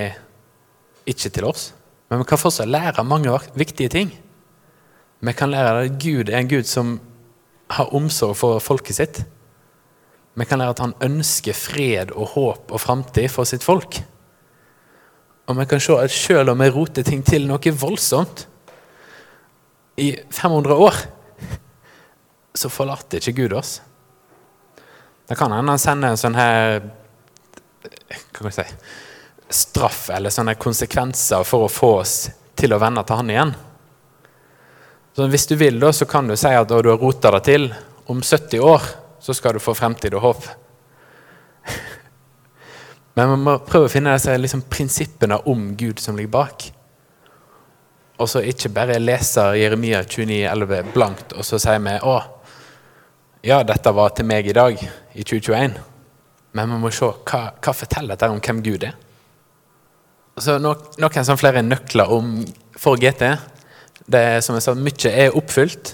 ikke 1.08 1.32
til 1.32 1.48
oss. 1.48 1.70
Men 2.10 2.22
vi 2.22 2.28
kan 2.30 2.40
fortsatt 2.40 2.70
lære 2.70 3.06
mange 3.08 3.34
viktige 3.58 3.92
ting. 3.94 4.12
Vi 5.26 5.34
kan 5.34 5.52
lære 5.54 5.86
at 5.86 5.96
Gud 6.02 6.30
er 6.30 6.42
en 6.42 6.52
Gud 6.52 6.68
som 6.70 6.98
har 7.72 7.94
omsorg 7.96 8.36
for 8.38 8.62
folket 8.62 9.00
sitt. 9.00 9.22
Vi 10.36 10.46
kan 10.46 10.60
lære 10.60 10.76
at 10.76 10.84
han 10.84 10.98
ønsker 11.02 11.56
fred 11.56 12.12
og 12.12 12.36
håp 12.36 12.76
og 12.76 12.84
framtid 12.84 13.32
for 13.32 13.48
sitt 13.48 13.64
folk. 13.64 14.02
Og 15.48 15.58
vi 15.58 15.66
kan 15.70 15.82
se 15.82 15.96
at 16.02 16.12
selv 16.12 16.52
om 16.52 16.62
vi 16.62 16.70
roter 16.74 17.06
ting 17.06 17.24
til 17.26 17.48
noe 17.48 17.74
voldsomt 17.80 18.46
i 19.96 20.10
500 20.30 20.74
år, 20.74 20.96
så 22.54 22.72
forlater 22.72 23.20
ikke 23.20 23.44
Gud 23.44 23.54
oss. 23.54 23.80
Det 25.28 25.36
kan 25.36 25.52
hende 25.52 25.74
han 25.74 25.82
sender 25.82 26.14
en 26.14 26.20
sånn 26.20 26.38
her 26.38 26.84
hva 27.86 28.20
kan 28.36 28.50
jeg 28.52 28.58
si, 28.58 28.66
straff 29.50 30.10
eller 30.14 30.34
sånne 30.34 30.56
konsekvenser 30.60 31.46
for 31.48 31.66
å 31.66 31.72
få 31.72 31.92
oss 32.02 32.16
til 32.58 32.74
å 32.74 32.80
vende 32.82 33.04
til 33.06 33.20
han 33.20 33.32
igjen. 33.32 33.56
Så 35.16 35.28
Hvis 35.32 35.48
du 35.48 35.56
vil, 35.56 35.80
da, 35.80 35.94
så 35.94 36.06
kan 36.06 36.28
du 36.28 36.36
si 36.36 36.52
at 36.52 36.68
du 36.68 36.76
har 36.76 36.88
rota 37.00 37.32
det 37.38 37.46
til. 37.48 37.70
Om 38.12 38.22
70 38.22 38.60
år 38.60 38.84
så 39.24 39.34
skal 39.34 39.56
du 39.56 39.64
få 39.64 39.74
fremtid 39.74 40.14
og 40.18 40.26
håp. 40.26 40.48
Men 43.16 43.32
vi 43.32 43.38
må 43.46 43.54
prøve 43.64 43.88
å 43.88 43.94
finne 43.94 44.14
disse 44.18 44.36
liksom, 44.38 44.66
prinsippene 44.70 45.40
om 45.50 45.70
Gud 45.80 46.04
som 46.04 46.20
ligger 46.20 46.34
bak. 46.36 46.68
Og 48.16 48.30
så 48.32 48.44
ikke 48.48 48.72
bare 48.72 49.00
leser 49.02 49.58
Jeremia 49.60 50.02
29,11 50.04 50.94
blankt, 50.94 51.34
og 51.36 51.44
så 51.44 51.60
sier 51.60 51.82
vi 51.84 51.96
å, 52.08 52.20
ja, 53.46 53.60
dette 53.68 53.92
var 53.94 54.14
til 54.16 54.28
meg 54.30 54.48
i 54.48 54.56
dag, 54.56 54.80
i 55.14 55.24
2021. 55.24 55.76
Men 56.56 56.72
vi 56.72 56.80
må 56.80 56.92
se 56.96 57.10
hva, 57.12 57.42
hva 57.60 57.74
forteller 57.76 58.16
dette 58.16 58.32
om 58.32 58.40
hvem 58.40 58.62
Gud 58.66 58.88
er. 58.88 58.96
Så 60.40 60.58
no, 60.60 60.74
Noen 61.00 61.28
som 61.28 61.40
flere 61.40 61.64
nøkler 61.64 62.12
om 62.12 62.40
for 62.80 63.00
GT. 63.00 63.28
Det 64.12 64.22
er 64.22 64.42
som 64.44 64.58
jeg 64.58 64.66
sa, 64.66 64.76
Mye 64.76 65.12
er 65.12 65.36
oppfylt. 65.36 65.94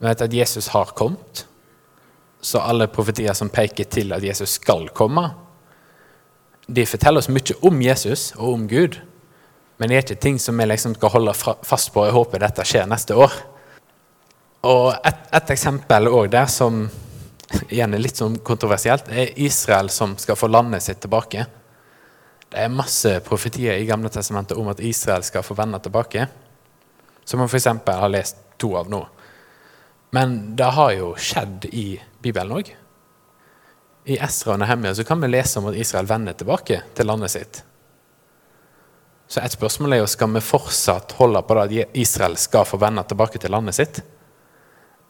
Vi 0.00 0.08
vet 0.08 0.24
at 0.24 0.34
Jesus 0.34 0.70
har 0.74 0.92
kommet. 0.96 1.44
Så 2.44 2.60
alle 2.60 2.88
profetier 2.92 3.36
som 3.36 3.52
peker 3.52 3.88
til 3.90 4.12
at 4.16 4.24
Jesus 4.24 4.58
skal 4.60 4.88
komme, 4.96 5.30
de 6.66 6.82
forteller 6.86 7.22
oss 7.22 7.30
mye 7.30 7.54
om 7.66 7.78
Jesus 7.82 8.32
og 8.36 8.52
om 8.52 8.64
Gud. 8.68 8.98
Men 9.76 9.90
det 9.90 9.96
er 9.96 10.04
ikke 10.04 10.22
ting 10.22 10.38
som 10.40 10.56
vi 10.56 10.66
liksom 10.66 10.94
skal 10.96 11.12
holde 11.12 11.34
fast 11.36 11.92
på. 11.92 12.06
Jeg 12.06 12.16
håper 12.16 12.40
dette 12.40 12.64
skjer 12.64 12.88
neste 12.88 13.16
år. 13.16 13.34
Og 14.66 14.94
et, 15.04 15.26
et 15.36 15.52
eksempel 15.52 16.08
òg 16.08 16.30
der 16.32 16.48
som 16.50 16.86
igjen 17.68 17.94
er 17.94 18.02
litt 18.02 18.18
sånn 18.18 18.38
kontroversielt, 18.44 19.10
er 19.12 19.36
Israel 19.38 19.90
som 19.92 20.16
skal 20.18 20.38
få 20.38 20.48
landet 20.50 20.82
sitt 20.82 21.02
tilbake. 21.04 21.44
Det 22.50 22.62
er 22.62 22.72
masse 22.72 23.12
profetier 23.26 23.78
i 23.78 23.86
Gamle 23.86 24.10
testamentet 24.12 24.58
om 24.58 24.70
at 24.72 24.80
Israel 24.80 25.24
skal 25.26 25.44
få 25.46 25.54
vende 25.58 25.80
tilbake. 25.82 26.26
Som 27.26 27.42
man 27.42 27.50
f.eks. 27.50 27.68
har 27.86 28.10
lest 28.10 28.42
to 28.58 28.72
av 28.78 28.90
nå. 28.90 29.02
Men 30.16 30.56
det 30.56 30.72
har 30.76 30.92
jo 30.94 31.12
skjedd 31.18 31.66
i 31.74 31.88
Bibelen 32.22 32.56
òg. 32.56 32.70
I 34.06 34.18
Esra 34.22 34.54
og 34.54 34.60
Nehemia 34.62 34.94
så 34.94 35.04
kan 35.04 35.20
vi 35.20 35.28
lese 35.32 35.58
om 35.58 35.66
at 35.68 35.78
Israel 35.78 36.06
vender 36.06 36.36
tilbake 36.38 36.78
til 36.94 37.10
landet 37.10 37.34
sitt. 37.34 37.64
Så 39.26 39.42
et 39.42 39.56
spørsmål 39.56 39.96
er 39.96 40.02
jo 40.02 40.10
skal 40.10 40.30
vi 40.36 40.44
fortsatt 40.44 41.16
holde 41.18 41.42
på 41.42 41.56
det 41.58 41.82
at 41.86 41.98
Israel 41.98 42.36
skal 42.38 42.66
få 42.68 42.78
vende 42.78 43.02
tilbake 43.08 43.40
til 43.42 43.50
landet 43.50 43.74
sitt. 43.74 44.00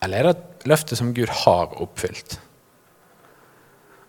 Eller 0.02 0.18
er 0.18 0.28
det 0.28 0.36
et 0.36 0.68
løfte 0.72 0.96
som 0.96 1.12
Gud 1.16 1.28
har 1.44 1.76
oppfylt? 1.82 2.38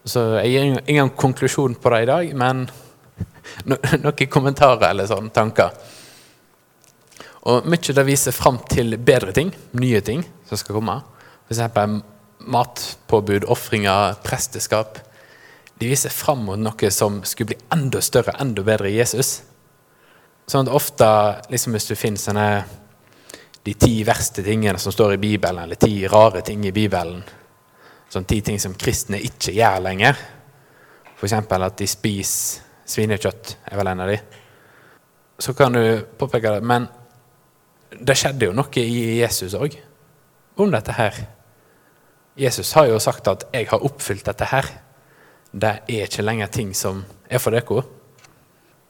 Så 0.07 0.39
Jeg 0.39 0.51
gir 0.51 0.81
ingen 0.87 1.09
konklusjon 1.09 1.75
på 1.75 1.89
det 1.89 2.01
i 2.03 2.05
dag, 2.07 2.35
men 2.35 2.67
noen 4.03 4.29
kommentarer 4.31 4.89
eller 4.89 5.09
sånne 5.09 5.33
tanker. 5.35 5.75
Og 7.47 7.67
Mye 7.67 7.95
det 7.95 8.05
viser 8.07 8.35
fram 8.35 8.59
til 8.67 8.95
bedre 8.99 9.33
ting, 9.35 9.51
nye 9.79 10.01
ting 10.01 10.23
som 10.47 10.59
skal 10.59 10.79
komme. 10.79 11.01
F.eks. 11.47 11.61
matpåbud, 12.47 13.47
ofringer, 13.51 14.15
presteskap. 14.23 14.99
De 15.79 15.87
viser 15.87 16.11
fram 16.11 16.43
mot 16.47 16.59
noe 16.59 16.91
som 16.91 17.21
skulle 17.23 17.53
bli 17.53 17.59
enda 17.75 18.01
større, 18.03 18.35
enda 18.39 18.63
bedre 18.67 18.91
i 18.91 18.97
Jesus. 18.97 19.41
Sånn 20.47 20.63
at 20.69 20.77
ofte, 20.79 21.07
liksom 21.51 21.73
hvis 21.75 21.89
du 21.89 21.97
finner 21.99 22.21
sånne 22.21 22.49
de 23.67 23.73
ti 23.75 23.97
verste 24.07 24.45
tingene 24.45 24.79
som 24.79 24.93
står 24.95 25.17
i 25.17 25.19
Bibelen, 25.19 25.65
eller 25.65 25.75
ti 25.75 26.07
rare 26.07 26.39
ting 26.47 26.61
i 26.63 26.71
Bibelen. 26.71 27.19
Sånn 28.07 28.23
ti 28.23 28.37
ting 28.39 28.55
som 28.63 28.77
kristne 28.79 29.19
ikke 29.19 29.51
gjør 29.57 29.81
lenger. 29.83 30.21
F.eks. 31.17 31.33
at 31.35 31.75
de 31.81 31.87
spiser 31.91 32.63
svinekjøtt, 32.87 33.57
er 33.67 33.75
vel 33.75 33.91
en 33.91 34.05
av 34.05 34.13
de. 34.13 34.15
Så 35.43 35.51
kan 35.53 35.75
du 35.75 35.83
påpeke 36.15 36.55
det. 36.55 36.63
Men 36.63 36.87
det 37.99 38.15
skjedde 38.15 38.47
jo 38.47 38.55
noe 38.55 38.85
i 38.87 39.19
Jesus 39.19 39.57
òg 39.59 39.75
om 40.63 40.71
dette 40.71 40.95
her. 40.95 41.19
Jesus 42.39 42.71
har 42.79 42.87
jo 42.87 43.03
sagt 43.03 43.27
at 43.27 43.49
'jeg 43.51 43.67
har 43.67 43.83
oppfylt 43.83 44.23
dette 44.23 44.45
her'. 44.45 44.71
Det 45.51 45.81
er 45.89 46.07
ikke 46.07 46.23
lenger 46.23 46.47
ting 46.47 46.73
som 46.73 47.05
er 47.29 47.37
for 47.37 47.51
dere. 47.51 47.83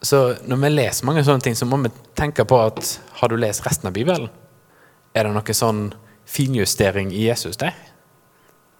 Så 0.02 0.38
når 0.46 0.60
vi 0.62 0.70
leser 0.76 1.08
mange 1.10 1.24
sånne 1.26 1.42
ting, 1.42 1.56
så 1.58 1.66
må 1.66 1.80
vi 1.82 1.92
tenke 2.18 2.46
på 2.46 2.60
at 2.62 2.98
har 3.20 3.32
du 3.32 3.38
lest 3.40 3.66
resten 3.66 3.90
av 3.90 3.96
Bibelen? 3.96 4.30
Er 5.18 5.26
det 5.26 5.34
noe 5.34 5.56
sånn 5.58 5.90
finjustering 6.30 7.10
i 7.16 7.26
Jesus 7.26 7.58
der? 7.58 7.74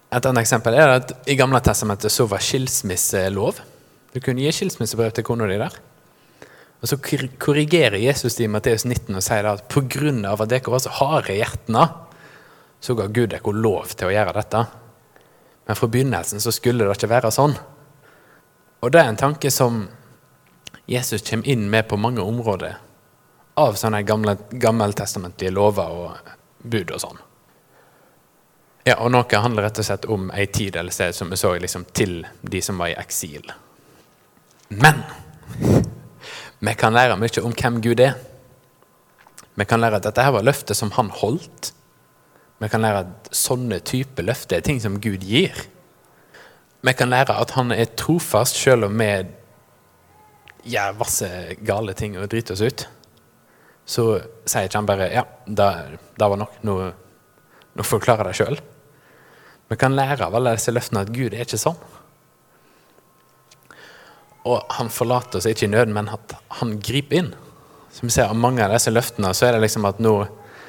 Et 0.08 0.24
annet 0.24 0.40
eksempel 0.40 0.76
er 0.78 0.94
at 1.00 1.12
i 1.28 1.36
Gamle 1.36 1.60
testamentet 1.64 2.12
så 2.14 2.28
var 2.30 2.40
skilsmisselov. 2.44 3.58
Du 4.14 4.20
kunne 4.24 4.40
gi 4.44 4.54
skilsmissebrev 4.54 5.12
til 5.16 5.26
kona 5.26 5.48
di 5.50 5.58
der. 5.60 5.74
Og 6.78 6.88
Så 6.88 6.96
korrigerer 7.42 7.98
Jesus 7.98 8.36
det 8.38 8.46
i 8.46 8.52
Matteus 8.52 8.84
19 8.86 9.16
og 9.18 9.22
sier 9.22 9.44
at 9.50 9.66
pga. 9.68 10.32
at 10.32 10.48
dere 10.48 10.70
var 10.70 10.78
så 10.78 10.90
harde 10.90 11.34
i 11.34 11.40
hjertene, 11.42 11.88
så 12.80 12.94
ga 12.94 13.06
Gud 13.06 13.30
dere 13.30 13.52
lov 13.52 13.96
til 13.96 14.06
å 14.06 14.14
gjøre 14.14 14.32
dette. 14.32 14.66
Men 15.66 15.76
fra 15.76 15.88
begynnelsen 15.88 16.40
så 16.40 16.52
skulle 16.52 16.84
det 16.86 16.96
ikke 16.96 17.10
være 17.10 17.30
sånn. 17.34 17.58
Og 18.80 18.92
det 18.92 19.00
er 19.00 19.08
en 19.08 19.16
tanke 19.16 19.50
som 19.50 19.88
Jesus 20.88 21.22
kommer 21.30 21.48
inn 21.48 21.66
med 21.70 21.88
på 21.88 21.98
mange 22.00 22.24
områder 22.24 22.78
av 23.60 23.74
sånne 23.76 24.00
gamle, 24.08 24.38
gammeltestamentlige 24.56 25.52
lover 25.52 25.90
og 25.92 26.30
bud 26.64 26.94
og 26.94 27.02
sånn. 27.02 27.18
Ja, 28.88 28.94
og 29.04 29.10
Noe 29.12 29.42
handler 29.44 29.66
rett 29.66 29.80
og 29.82 29.84
slett 29.84 30.06
om 30.08 30.30
ei 30.32 30.46
tid 30.48 30.78
eller 30.80 30.94
sted 30.94 31.12
som 31.12 31.28
vi 31.28 31.36
så 31.36 31.50
liksom, 31.60 31.84
til 31.92 32.22
de 32.40 32.62
som 32.64 32.80
var 32.80 32.94
i 32.94 32.96
eksil. 32.96 33.50
Men 34.72 35.02
vi 36.64 36.74
kan 36.78 36.96
lære 36.96 37.18
mye 37.20 37.44
om 37.44 37.52
hvem 37.52 37.82
Gud 37.84 38.00
er. 38.00 38.16
Vi 39.60 39.66
kan 39.68 39.82
lære 39.82 40.00
at 40.00 40.06
dette 40.08 40.24
her 40.24 40.32
var 40.38 40.46
løftet 40.46 40.78
som 40.78 40.94
han 40.96 41.10
holdt. 41.12 41.74
Vi 42.64 42.70
kan 42.72 42.80
lære 42.80 43.04
at 43.04 43.28
sånne 43.36 43.82
typer 43.84 44.24
løfter 44.24 44.56
er 44.56 44.64
ting 44.64 44.80
som 44.80 44.96
Gud 45.04 45.20
gir. 45.20 45.52
Vi 46.80 46.96
kan 46.96 47.12
lære 47.12 47.36
at 47.36 47.52
han 47.58 47.76
er 47.76 47.92
trofast 47.98 48.56
selv 48.56 48.88
om 48.88 48.96
vi 49.04 49.12
gjør 50.68 51.00
masse 51.00 51.28
gale 51.64 51.96
ting 51.98 52.16
og 52.18 52.28
driter 52.30 52.56
oss 52.56 52.64
ut 52.64 52.86
så 53.88 54.04
sier 54.44 54.68
ikke 54.68 54.82
han 54.82 54.88
bare 54.88 55.08
'ja, 55.08 55.24
det, 55.46 55.68
det 56.20 56.28
var 56.28 56.36
nok, 56.36 56.58
nå, 56.62 56.74
nå 57.74 57.84
får 57.84 58.00
du 58.00 58.04
klare 58.04 58.26
deg 58.28 58.36
sjøl'. 58.36 58.60
Vi 59.68 59.76
kan 59.80 59.96
lære 59.96 60.26
av 60.26 60.34
alle 60.36 60.56
disse 60.56 60.72
løftene 60.72 61.04
at 61.04 61.12
Gud 61.12 61.32
er 61.32 61.44
ikke 61.44 61.60
sånn. 61.60 61.76
Og 64.48 64.64
han 64.76 64.92
forlater 64.92 65.40
oss 65.40 65.48
ikke 65.48 65.66
i 65.66 65.72
nøden, 65.72 65.92
men 65.96 66.08
at 66.08 66.36
han 66.60 66.76
griper 66.80 67.20
inn. 67.20 67.30
Som 67.92 68.08
vi 68.08 68.14
ser 68.14 68.28
av 68.28 68.36
mange 68.36 68.64
av 68.64 68.72
disse 68.72 68.92
løftene, 68.92 69.32
så 69.34 69.48
er 69.48 69.56
det 69.56 69.64
liksom 69.64 69.88
at 69.88 70.00
nå, 70.00 70.14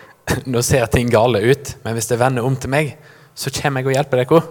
nå 0.51 0.63
ser 0.63 0.88
ting 0.91 1.12
gale 1.12 1.43
ut, 1.43 1.75
men 1.83 1.95
hvis 1.95 2.07
det 2.12 2.19
vender 2.19 2.47
om 2.47 2.55
til 2.55 2.71
meg, 2.71 2.95
så 3.35 3.51
kommer 3.51 3.83
jeg 3.83 3.91
og 3.91 3.95
hjelper 3.95 4.23
dere. 4.23 4.41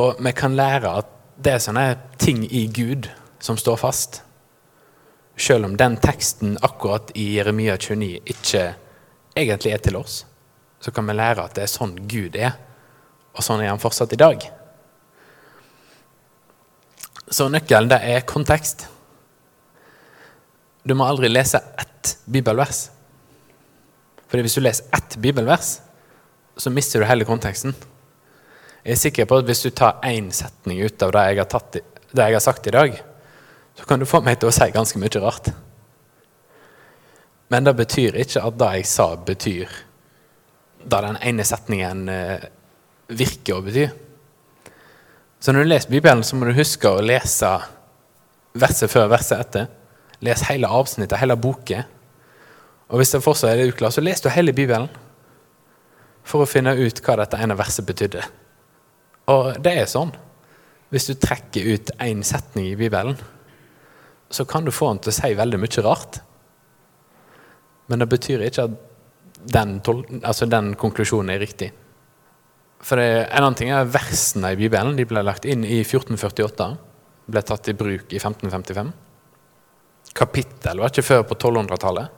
Og 0.00 0.20
vi 0.20 0.32
kan 0.36 0.56
lære 0.56 0.92
at 1.00 1.16
det 1.40 1.56
er 1.56 1.64
sånne 1.64 1.86
ting 2.20 2.44
i 2.44 2.66
Gud 2.68 3.08
som 3.40 3.56
står 3.56 3.76
fast. 3.80 4.22
Selv 5.36 5.64
om 5.64 5.76
den 5.76 5.96
teksten 5.96 6.58
akkurat 6.62 7.10
i 7.14 7.36
Jeremia 7.36 7.76
29 7.76 8.20
ikke 8.24 8.64
egentlig 9.36 9.72
er 9.72 9.82
til 9.84 9.96
oss, 9.96 10.24
så 10.80 10.92
kan 10.92 11.06
vi 11.08 11.16
lære 11.16 11.44
at 11.44 11.56
det 11.56 11.64
er 11.64 11.72
sånn 11.72 11.96
Gud 12.08 12.36
er, 12.36 12.56
og 13.36 13.44
sånn 13.44 13.62
er 13.64 13.72
han 13.72 13.80
fortsatt 13.80 14.12
i 14.12 14.20
dag. 14.20 14.44
Så 17.30 17.46
nøkkelen 17.48 17.90
det 17.92 18.00
er 18.02 18.26
kontekst. 18.26 18.88
Du 20.82 20.96
må 20.96 21.06
aldri 21.06 21.28
lese 21.30 21.60
ett 21.78 22.16
bibelvers. 22.24 22.88
Fordi 24.30 24.44
hvis 24.46 24.56
du 24.58 24.62
leser 24.64 24.88
ett 24.96 25.16
bibelvers, 25.20 25.78
så 26.56 26.72
mister 26.72 27.00
du 27.00 27.06
hele 27.08 27.26
konteksten. 27.28 27.74
Jeg 28.84 28.96
er 28.96 29.00
sikker 29.00 29.28
på 29.28 29.40
at 29.40 29.48
hvis 29.48 29.62
du 29.66 29.70
tar 29.76 30.00
én 30.08 30.30
setning 30.34 30.80
ut 30.82 31.02
av 31.04 31.12
det 31.14 31.24
jeg, 31.28 31.48
tatt, 31.52 31.78
det 32.10 32.26
jeg 32.26 32.36
har 32.36 32.44
sagt 32.44 32.66
i 32.66 32.74
dag, 32.74 33.00
så 33.80 33.88
kan 33.88 34.00
du 34.00 34.08
få 34.08 34.20
meg 34.24 34.38
til 34.40 34.50
å 34.50 34.54
si 34.54 34.68
ganske 34.74 35.00
mye 35.00 35.22
rart. 35.22 35.50
Men 37.50 37.66
det 37.66 37.74
betyr 37.80 38.18
ikke 38.20 38.44
at 38.46 38.58
det 38.60 38.70
jeg 38.78 38.86
sa, 38.86 39.08
betyr 39.16 39.72
det 40.80 41.00
den 41.04 41.18
ene 41.26 41.44
setningen 41.44 42.06
eh, 42.12 42.44
virker 43.10 43.58
å 43.58 43.64
bety. 43.64 43.88
Så 45.40 45.52
når 45.52 45.64
du 45.64 45.70
leser 45.72 45.92
Bibelen, 45.92 46.22
så 46.24 46.36
må 46.36 46.46
du 46.46 46.54
huske 46.56 46.88
å 46.88 47.02
lese 47.02 47.50
verset 48.60 48.92
før 48.92 49.10
verset 49.12 49.40
etter. 49.40 49.68
Les 50.24 50.44
hele 50.50 50.68
avsnittet, 50.68 51.18
hele 51.20 51.36
boka. 51.40 51.82
Og 52.90 53.00
hvis 53.00 53.14
det 53.14 53.22
fortsatt 53.24 53.54
er 53.54 53.62
det 53.62 53.72
uklart, 53.72 53.96
så 53.96 54.04
les 54.04 54.20
du 54.20 54.28
hele 54.32 54.54
Bibelen 54.56 54.88
for 56.26 56.44
å 56.44 56.48
finne 56.48 56.76
ut 56.76 57.00
hva 57.02 57.16
dette 57.22 57.40
ene 57.40 57.56
verset 57.58 57.88
betydde. 57.88 58.22
Og 59.32 59.56
det 59.64 59.74
er 59.80 59.90
sånn. 59.90 60.12
Hvis 60.90 61.06
du 61.08 61.14
trekker 61.18 61.72
ut 61.74 61.92
én 62.02 62.22
setning 62.26 62.72
i 62.72 62.78
Bibelen, 62.78 63.16
så 64.30 64.46
kan 64.46 64.64
du 64.64 64.72
få 64.74 64.92
den 64.92 65.02
til 65.04 65.12
å 65.12 65.16
si 65.16 65.32
veldig 65.38 65.58
mye 65.60 65.84
rart. 65.84 66.20
Men 67.90 68.02
det 68.02 68.10
betyr 68.12 68.44
ikke 68.46 68.68
at 68.68 68.78
den, 69.50 69.78
altså 70.20 70.46
den 70.46 70.74
konklusjonen 70.78 71.34
er 71.34 71.42
riktig. 71.42 71.72
For 72.80 73.00
det, 73.00 73.26
En 73.28 73.44
annen 73.44 73.58
ting 73.58 73.72
er 73.74 73.88
versene 73.90 74.52
i 74.54 74.58
Bibelen. 74.58 74.96
De 74.96 75.06
ble 75.08 75.24
lagt 75.26 75.44
inn 75.44 75.64
i 75.66 75.82
1448. 75.82 76.70
Ble 77.30 77.42
tatt 77.44 77.68
i 77.68 77.76
bruk 77.76 78.12
i 78.12 78.20
1555. 78.20 78.92
Kapittel 80.16 80.80
var 80.80 80.92
ikke 80.92 81.06
før 81.06 81.26
på 81.28 81.36
1200-tallet. 81.36 82.16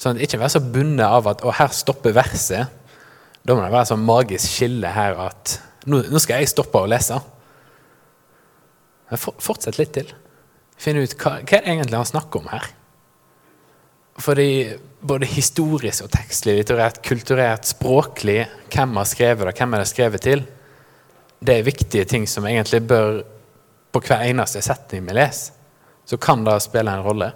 Sånn 0.00 0.16
at 0.16 0.24
ikke 0.26 0.40
vær 0.42 0.52
så 0.52 0.62
bundet 0.62 1.06
av 1.06 1.28
at 1.30 1.44
å, 1.46 1.52
her 1.54 1.72
stopper 1.74 2.14
verset. 2.16 2.80
Da 3.42 3.54
må 3.54 3.62
det 3.62 3.72
være 3.74 3.90
sånn 3.92 4.04
magisk 4.06 4.50
skille 4.50 4.90
her 4.94 5.18
at 5.28 5.56
nå, 5.86 6.02
nå 6.10 6.20
skal 6.22 6.42
jeg 6.42 6.52
stoppe 6.52 6.82
å 6.82 6.90
lese. 6.90 7.18
Men 9.10 9.20
fortsett 9.20 9.80
litt 9.80 9.94
til. 9.96 10.12
Finn 10.82 10.98
ut 10.98 11.14
hva, 11.20 11.36
hva 11.40 11.58
er 11.58 11.62
det 11.62 11.74
egentlig 11.76 12.00
han 12.00 12.08
snakker 12.08 12.42
om 12.42 12.48
her. 12.50 12.70
Fordi 14.22 14.48
både 15.02 15.28
historisk 15.30 16.06
og 16.06 16.10
tekstlig, 16.12 16.58
litterært, 16.60 17.00
kulturert, 17.06 17.66
språklig, 17.70 18.42
hvem 18.72 18.98
har 18.98 19.08
skrevet 19.08 19.48
det, 19.48 19.54
hvem 19.58 19.74
er 19.74 19.82
det 19.82 19.90
skrevet 19.90 20.26
til, 20.26 20.44
det 21.42 21.58
er 21.58 21.66
viktige 21.66 22.06
ting 22.06 22.26
som 22.30 22.46
egentlig 22.46 22.82
bør 22.86 23.22
på 23.92 24.02
hver 24.06 24.26
eneste 24.28 24.62
setning 24.64 25.06
vi 25.08 25.16
leser. 25.16 25.58
Så 26.06 26.18
kan 26.18 26.42
det 26.44 26.58
spille 26.64 26.90
en 26.90 27.04
rolle. 27.04 27.30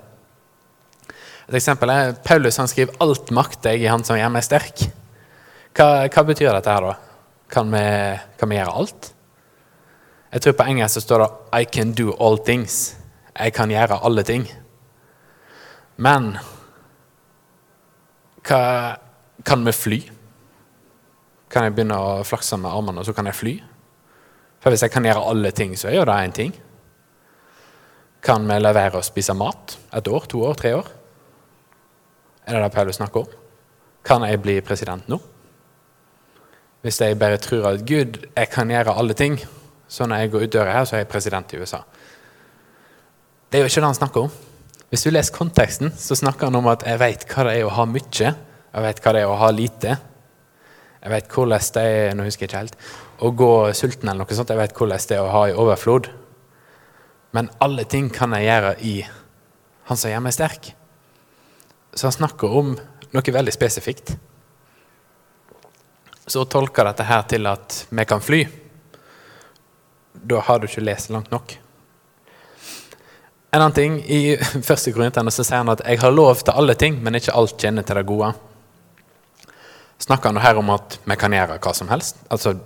Et 1.46 1.54
eksempel 1.54 1.90
er 1.90 2.16
Paulus 2.26 2.56
han 2.59 2.68
skriver 2.68 2.96
'alt 3.00 3.30
makter 3.30 3.70
jeg 3.70 3.82
i 3.82 3.87
Han 3.87 4.04
som 4.04 4.16
gjør 4.16 4.32
meg 4.35 4.42
sterk'. 4.42 4.90
Hva, 5.74 6.09
hva 6.09 6.22
betyr 6.26 6.52
dette 6.52 6.70
her, 6.70 6.80
da? 6.80 6.94
Kan 7.48 7.70
vi, 7.70 8.18
kan 8.38 8.48
vi, 8.48 8.56
gjøre 8.56 8.74
alt? 8.74 9.12
Jeg 10.32 10.42
tror 10.42 10.52
på 10.52 10.66
engelsk 10.66 10.94
så 10.94 11.00
står 11.00 11.18
det 11.18 11.30
'I 11.52 11.64
can 11.64 11.92
do 11.92 12.16
all 12.18 12.38
things'. 12.38 12.96
Jeg 13.37 13.53
kan 13.53 13.70
gjøre 13.70 14.01
alle 14.05 14.25
ting. 14.25 14.46
Men 15.96 16.37
hva, 18.46 18.61
kan 19.44 19.64
vi 19.66 19.75
fly? 19.75 19.99
Kan 21.53 21.66
jeg 21.66 21.75
begynne 21.77 21.99
å 21.99 22.22
flakse 22.27 22.59
med 22.61 22.72
armene, 22.72 23.01
og 23.01 23.09
så 23.09 23.14
kan 23.16 23.29
jeg 23.29 23.38
fly? 23.38 23.55
For 24.62 24.72
hvis 24.72 24.87
jeg 24.87 24.92
kan 24.94 25.07
gjøre 25.07 25.25
alle 25.31 25.53
ting, 25.55 25.77
så 25.79 25.90
er 25.90 25.99
jo 26.01 26.07
det 26.09 26.16
én 26.16 26.37
ting. 26.37 26.55
Kan 28.27 28.49
vi 28.49 28.59
la 28.59 28.72
være 28.75 28.99
å 28.99 29.07
spise 29.07 29.37
mat 29.37 29.77
et 29.94 30.09
år, 30.11 30.27
to 30.31 30.42
år, 30.42 30.57
tre 30.59 30.72
år? 30.79 30.88
Er 32.46 32.57
det 32.57 32.62
det 32.64 32.75
Paulus 32.75 32.99
snakker 32.99 33.25
om? 33.25 33.37
Kan 34.07 34.25
jeg 34.27 34.40
bli 34.42 34.61
president 34.62 35.09
nå? 35.11 35.18
Hvis 36.83 37.01
jeg 37.03 37.18
bare 37.18 37.38
tror 37.42 37.72
at 37.72 37.87
Gud, 37.87 38.20
jeg 38.37 38.51
kan 38.53 38.70
gjøre 38.70 38.94
alle 38.94 39.14
ting, 39.18 39.38
så 39.88 40.07
når 40.07 40.22
jeg 40.22 40.31
går 40.31 40.44
ut 40.44 40.53
døra 40.55 40.75
her, 40.77 40.85
så 40.87 40.96
er 40.96 41.03
jeg 41.03 41.11
president 41.11 41.55
i 41.55 41.59
USA. 41.59 41.81
Det 43.57 43.62
er 43.62 43.64
jo 43.64 43.71
ikke 43.71 43.81
det 43.81 43.88
han 43.88 43.97
snakker 43.97 44.25
om. 44.27 44.33
Hvis 44.92 45.03
du 45.07 45.09
leser 45.14 45.33
konteksten, 45.33 45.92
så 45.97 46.12
snakker 46.19 46.51
han 46.51 46.59
om 46.59 46.66
at 46.69 46.83
jeg 46.85 47.01
vet 47.01 47.23
hva 47.31 47.47
det 47.47 47.55
er 47.57 47.64
å 47.64 47.71
ha 47.73 47.87
mye, 47.88 48.03
jeg 48.12 48.85
vet 48.85 49.01
hva 49.01 49.12
det 49.16 49.23
er 49.23 49.33
å 49.33 49.38
ha 49.40 49.49
lite. 49.49 49.95
Jeg 51.01 51.12
vet 51.14 51.31
hvordan 51.33 51.71
det 51.79 51.87
er 51.95 52.12
nå 52.19 52.27
husker 52.27 52.45
jeg 52.45 52.51
ikke 52.51 52.61
helt, 52.61 52.77
å 53.25 53.33
gå 53.33 53.49
sulten 53.81 54.12
eller 54.12 54.27
noe 54.27 54.37
sånt. 54.37 54.53
Jeg 54.53 54.61
vet 54.61 54.77
hvordan 54.77 55.09
det 55.09 55.16
er 55.16 55.25
å 55.25 55.33
ha 55.33 55.42
i 55.49 55.57
overflod. 55.57 56.12
Men 57.33 57.49
alle 57.64 57.88
ting 57.88 58.12
kan 58.12 58.37
jeg 58.37 58.51
gjøre 58.51 58.77
i 58.85 58.95
Han 59.88 60.05
som 60.05 60.12
gjør 60.12 60.27
meg 60.29 60.37
sterk. 60.37 60.73
Så 61.97 62.11
han 62.11 62.19
snakker 62.21 62.61
om 62.61 62.77
noe 62.77 63.38
veldig 63.40 63.57
spesifikt. 63.57 64.19
Så 66.29 66.45
å 66.45 66.53
tolke 66.61 66.85
dette 66.85 67.09
her 67.09 67.25
til 67.25 67.49
at 67.49 67.87
vi 67.88 68.05
kan 68.05 68.21
fly, 68.21 68.49
da 70.12 70.45
har 70.45 70.61
du 70.61 70.69
ikke 70.69 70.85
lest 70.85 71.09
langt 71.09 71.33
nok. 71.33 71.62
En 73.57 73.62
annen 73.62 73.73
ting, 73.73 73.95
I 74.05 74.37
første 74.69 74.92
korintene 74.92 75.33
sier 75.33 75.57
han 75.57 75.73
at 75.73 75.81
'jeg 75.81 76.01
har 76.03 76.12
lov 76.12 76.42
til 76.45 76.53
alle 76.53 76.75
ting, 76.75 76.99
men 77.03 77.14
ikke 77.16 77.33
alt 77.33 77.57
kjenner 77.57 77.83
til 77.83 77.97
det 77.97 78.07
gode'. 78.07 78.35
Snakker 79.99 80.29
han 80.29 80.42
her 80.45 80.59
om 80.61 80.71
at 80.71 80.99
vi 81.05 81.16
kan 81.16 81.33
gjøre 81.33 81.59
hva 81.59 81.73
som 81.75 81.88
helst? 81.88 82.16
Altså 82.31 82.59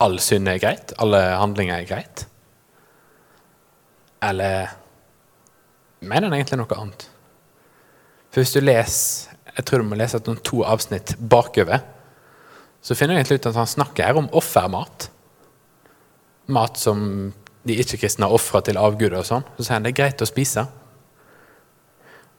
all 0.00 0.18
synd 0.18 0.48
er 0.48 0.58
greit? 0.58 0.94
Alle 0.98 1.18
handlinger 1.36 1.76
er 1.76 1.84
greit? 1.84 2.24
Eller 4.22 4.70
mener 6.00 6.30
han 6.30 6.38
egentlig 6.38 6.56
noe 6.56 6.80
annet? 6.80 7.08
For 8.30 8.40
hvis 8.40 8.54
du 8.56 8.60
leser 8.60 9.28
jeg 9.56 9.66
tror 9.66 9.82
du 9.82 9.90
må 9.90 9.98
lese 9.98 10.22
noen 10.24 10.40
to 10.46 10.62
avsnitt 10.64 11.16
bakover, 11.18 11.82
så 12.80 12.94
finner 12.94 13.18
jeg 13.18 13.26
egentlig 13.26 13.40
ut 13.40 13.50
at 13.50 13.58
han 13.60 13.66
snakker 13.66 14.06
her 14.06 14.16
om 14.16 14.30
offermat. 14.32 15.10
Mat 16.48 16.78
som 16.78 17.34
de 17.62 17.76
ikke-kristne 17.82 18.28
har 18.30 18.62
til 18.64 18.80
avguder 18.80 19.18
og 19.20 19.26
sånn. 19.28 19.44
Så 19.56 19.66
sier 19.66 19.76
han 19.76 19.84
det 19.84 19.92
er 19.92 19.98
greit 20.02 20.22
å 20.22 20.28
spise. 20.28 20.64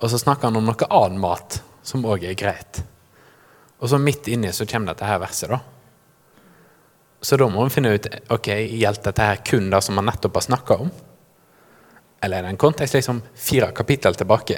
Og 0.02 0.10
så 0.10 0.18
snakker 0.18 0.50
han 0.50 0.58
om 0.58 0.66
noe 0.66 0.90
annen 0.90 1.22
mat 1.22 1.62
som 1.86 2.06
òg 2.06 2.26
er 2.26 2.38
greit. 2.38 2.82
Og 3.82 3.90
så 3.90 4.00
midt 4.02 4.30
inni 4.30 4.52
så 4.54 4.66
kommer 4.70 4.94
dette 4.94 5.06
her 5.06 5.22
verset, 5.22 5.50
da. 5.50 5.62
Så 7.22 7.38
da 7.38 7.46
må 7.50 7.64
vi 7.68 7.74
finne 7.74 7.94
ut 7.94 8.08
ok, 8.34 8.48
gjelder 8.50 9.04
dette 9.06 9.26
her 9.26 9.42
kun 9.46 9.70
det 9.70 9.82
som 9.86 9.98
man 9.98 10.08
nettopp 10.10 10.40
har 10.40 10.46
snakka 10.48 10.78
om. 10.86 10.90
Eller 12.22 12.38
er 12.38 12.48
det 12.48 12.54
en 12.56 12.62
kontekst 12.62 12.98
liksom 12.98 13.22
fire 13.38 13.70
kapittel 13.78 14.18
tilbake? 14.18 14.58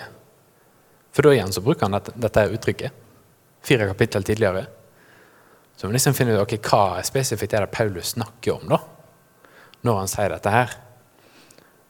For 1.12 1.28
da 1.28 1.34
igjen 1.36 1.52
så 1.56 1.63
bruker 1.63 1.88
han 1.88 1.97
dette, 1.97 2.15
dette 2.15 2.45
uttrykket. 2.56 3.04
Fire 3.63 3.88
kapittel 3.91 4.23
tidligere. 4.23 4.65
Så 5.76 5.88
vi 5.88 5.93
liksom 5.95 6.15
finner 6.15 6.39
ut 6.39 6.45
ok, 6.45 6.56
hva 6.63 7.04
spesifikt 7.04 7.56
er 7.56 7.65
det 7.65 7.76
Paulus 7.76 8.15
snakker 8.15 8.56
om 8.56 8.71
da, 8.71 8.80
når 9.83 9.99
han 10.01 10.11
sier 10.11 10.33
dette 10.33 10.53
her. 10.53 10.75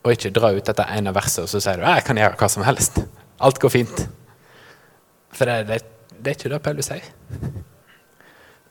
Og 0.04 0.12
ikke 0.12 0.32
dra 0.34 0.52
ut 0.52 0.66
dette 0.66 0.86
ene 0.92 1.14
verset 1.16 1.46
og 1.46 1.50
så 1.50 1.62
sier 1.64 1.80
du 1.80 1.86
jeg 1.86 2.04
kan 2.06 2.20
gjøre 2.20 2.38
hva 2.40 2.50
som 2.52 2.66
helst. 2.66 3.00
Alt 3.44 3.60
går 3.62 3.72
fint. 3.72 4.04
For 5.34 5.48
det, 5.48 5.64
det, 5.70 5.80
det 6.18 6.32
er 6.32 6.38
ikke 6.38 6.52
det 6.52 6.62
Paulus 6.64 6.90
sier. 6.90 7.06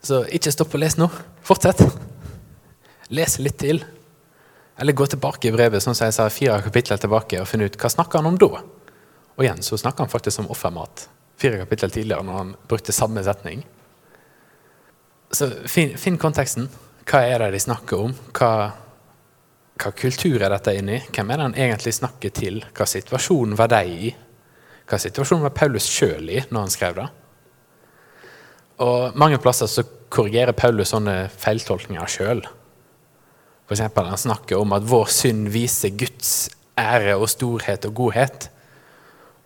Så 0.04 0.24
ikke 0.36 0.52
stopp 0.54 0.76
å 0.76 0.82
lese 0.82 1.00
nå. 1.00 1.08
Fortsett. 1.48 1.82
Les 3.16 3.40
litt 3.40 3.60
til. 3.62 3.82
Eller 4.80 4.96
gå 4.98 5.08
tilbake 5.08 5.48
i 5.48 5.54
brevet 5.54 5.84
sånn 5.84 5.96
som 5.96 6.10
jeg 6.10 6.16
sa, 6.18 6.28
fire 6.34 6.60
kapitler 6.66 7.00
tilbake 7.00 7.42
og 7.42 7.48
finne 7.48 7.70
ut 7.70 7.78
hva 7.80 7.92
snakker 7.94 8.20
han 8.20 8.32
om 8.34 8.40
da. 8.42 8.64
Og 9.34 9.46
igjen 9.46 9.62
så 9.66 9.80
snakker 9.80 10.06
han 10.06 10.12
faktisk 10.12 10.44
om 10.44 10.50
offermat. 10.54 11.08
Fire 11.40 11.62
kapitler 11.62 11.94
tidligere 11.94 12.26
når 12.26 12.40
han 12.40 12.54
brukte 12.70 12.96
samme 12.96 13.24
setning. 13.26 13.64
Så 15.34 15.50
finn, 15.70 15.96
finn 15.98 16.20
konteksten. 16.22 16.68
Hva 17.10 17.24
er 17.28 17.42
det 17.42 17.54
de 17.56 17.62
snakker 17.64 18.10
om? 18.10 18.14
Hva, 18.36 18.52
hva 19.82 19.92
kultur 19.98 20.38
er 20.38 20.54
dette 20.54 20.76
inne 20.78 20.98
i? 21.00 21.02
Hvem 21.10 21.32
er 21.32 21.40
det 21.40 21.48
han 21.48 21.58
egentlig 21.66 21.96
snakker 21.98 22.34
til? 22.36 22.62
Hva 22.78 22.86
situasjonen 22.90 23.58
var 23.58 23.72
de 23.74 23.82
i? 24.10 24.14
Hva 24.90 25.00
situasjonen 25.02 25.48
var 25.48 25.56
Paulus 25.58 25.88
sjøl 25.90 26.30
i 26.30 26.44
når 26.50 26.66
han 26.66 26.74
skrev 26.74 26.98
det? 27.00 27.08
Og 28.84 29.18
Mange 29.18 29.40
plasser 29.42 29.70
så 29.70 29.86
korrigerer 30.14 30.54
Paulus 30.58 30.94
sånne 30.94 31.28
feiltolkninger 31.42 32.10
sjøl. 32.12 32.44
Eksempel, 33.74 34.06
han 34.06 34.22
snakker 34.22 34.60
om 34.62 34.76
at 34.76 34.86
vår 34.86 35.08
synd 35.10 35.48
viser 35.50 35.96
Guds 35.98 36.52
ære 36.78 37.16
og 37.18 37.30
storhet 37.32 37.88
og 37.90 37.96
godhet. 37.98 38.50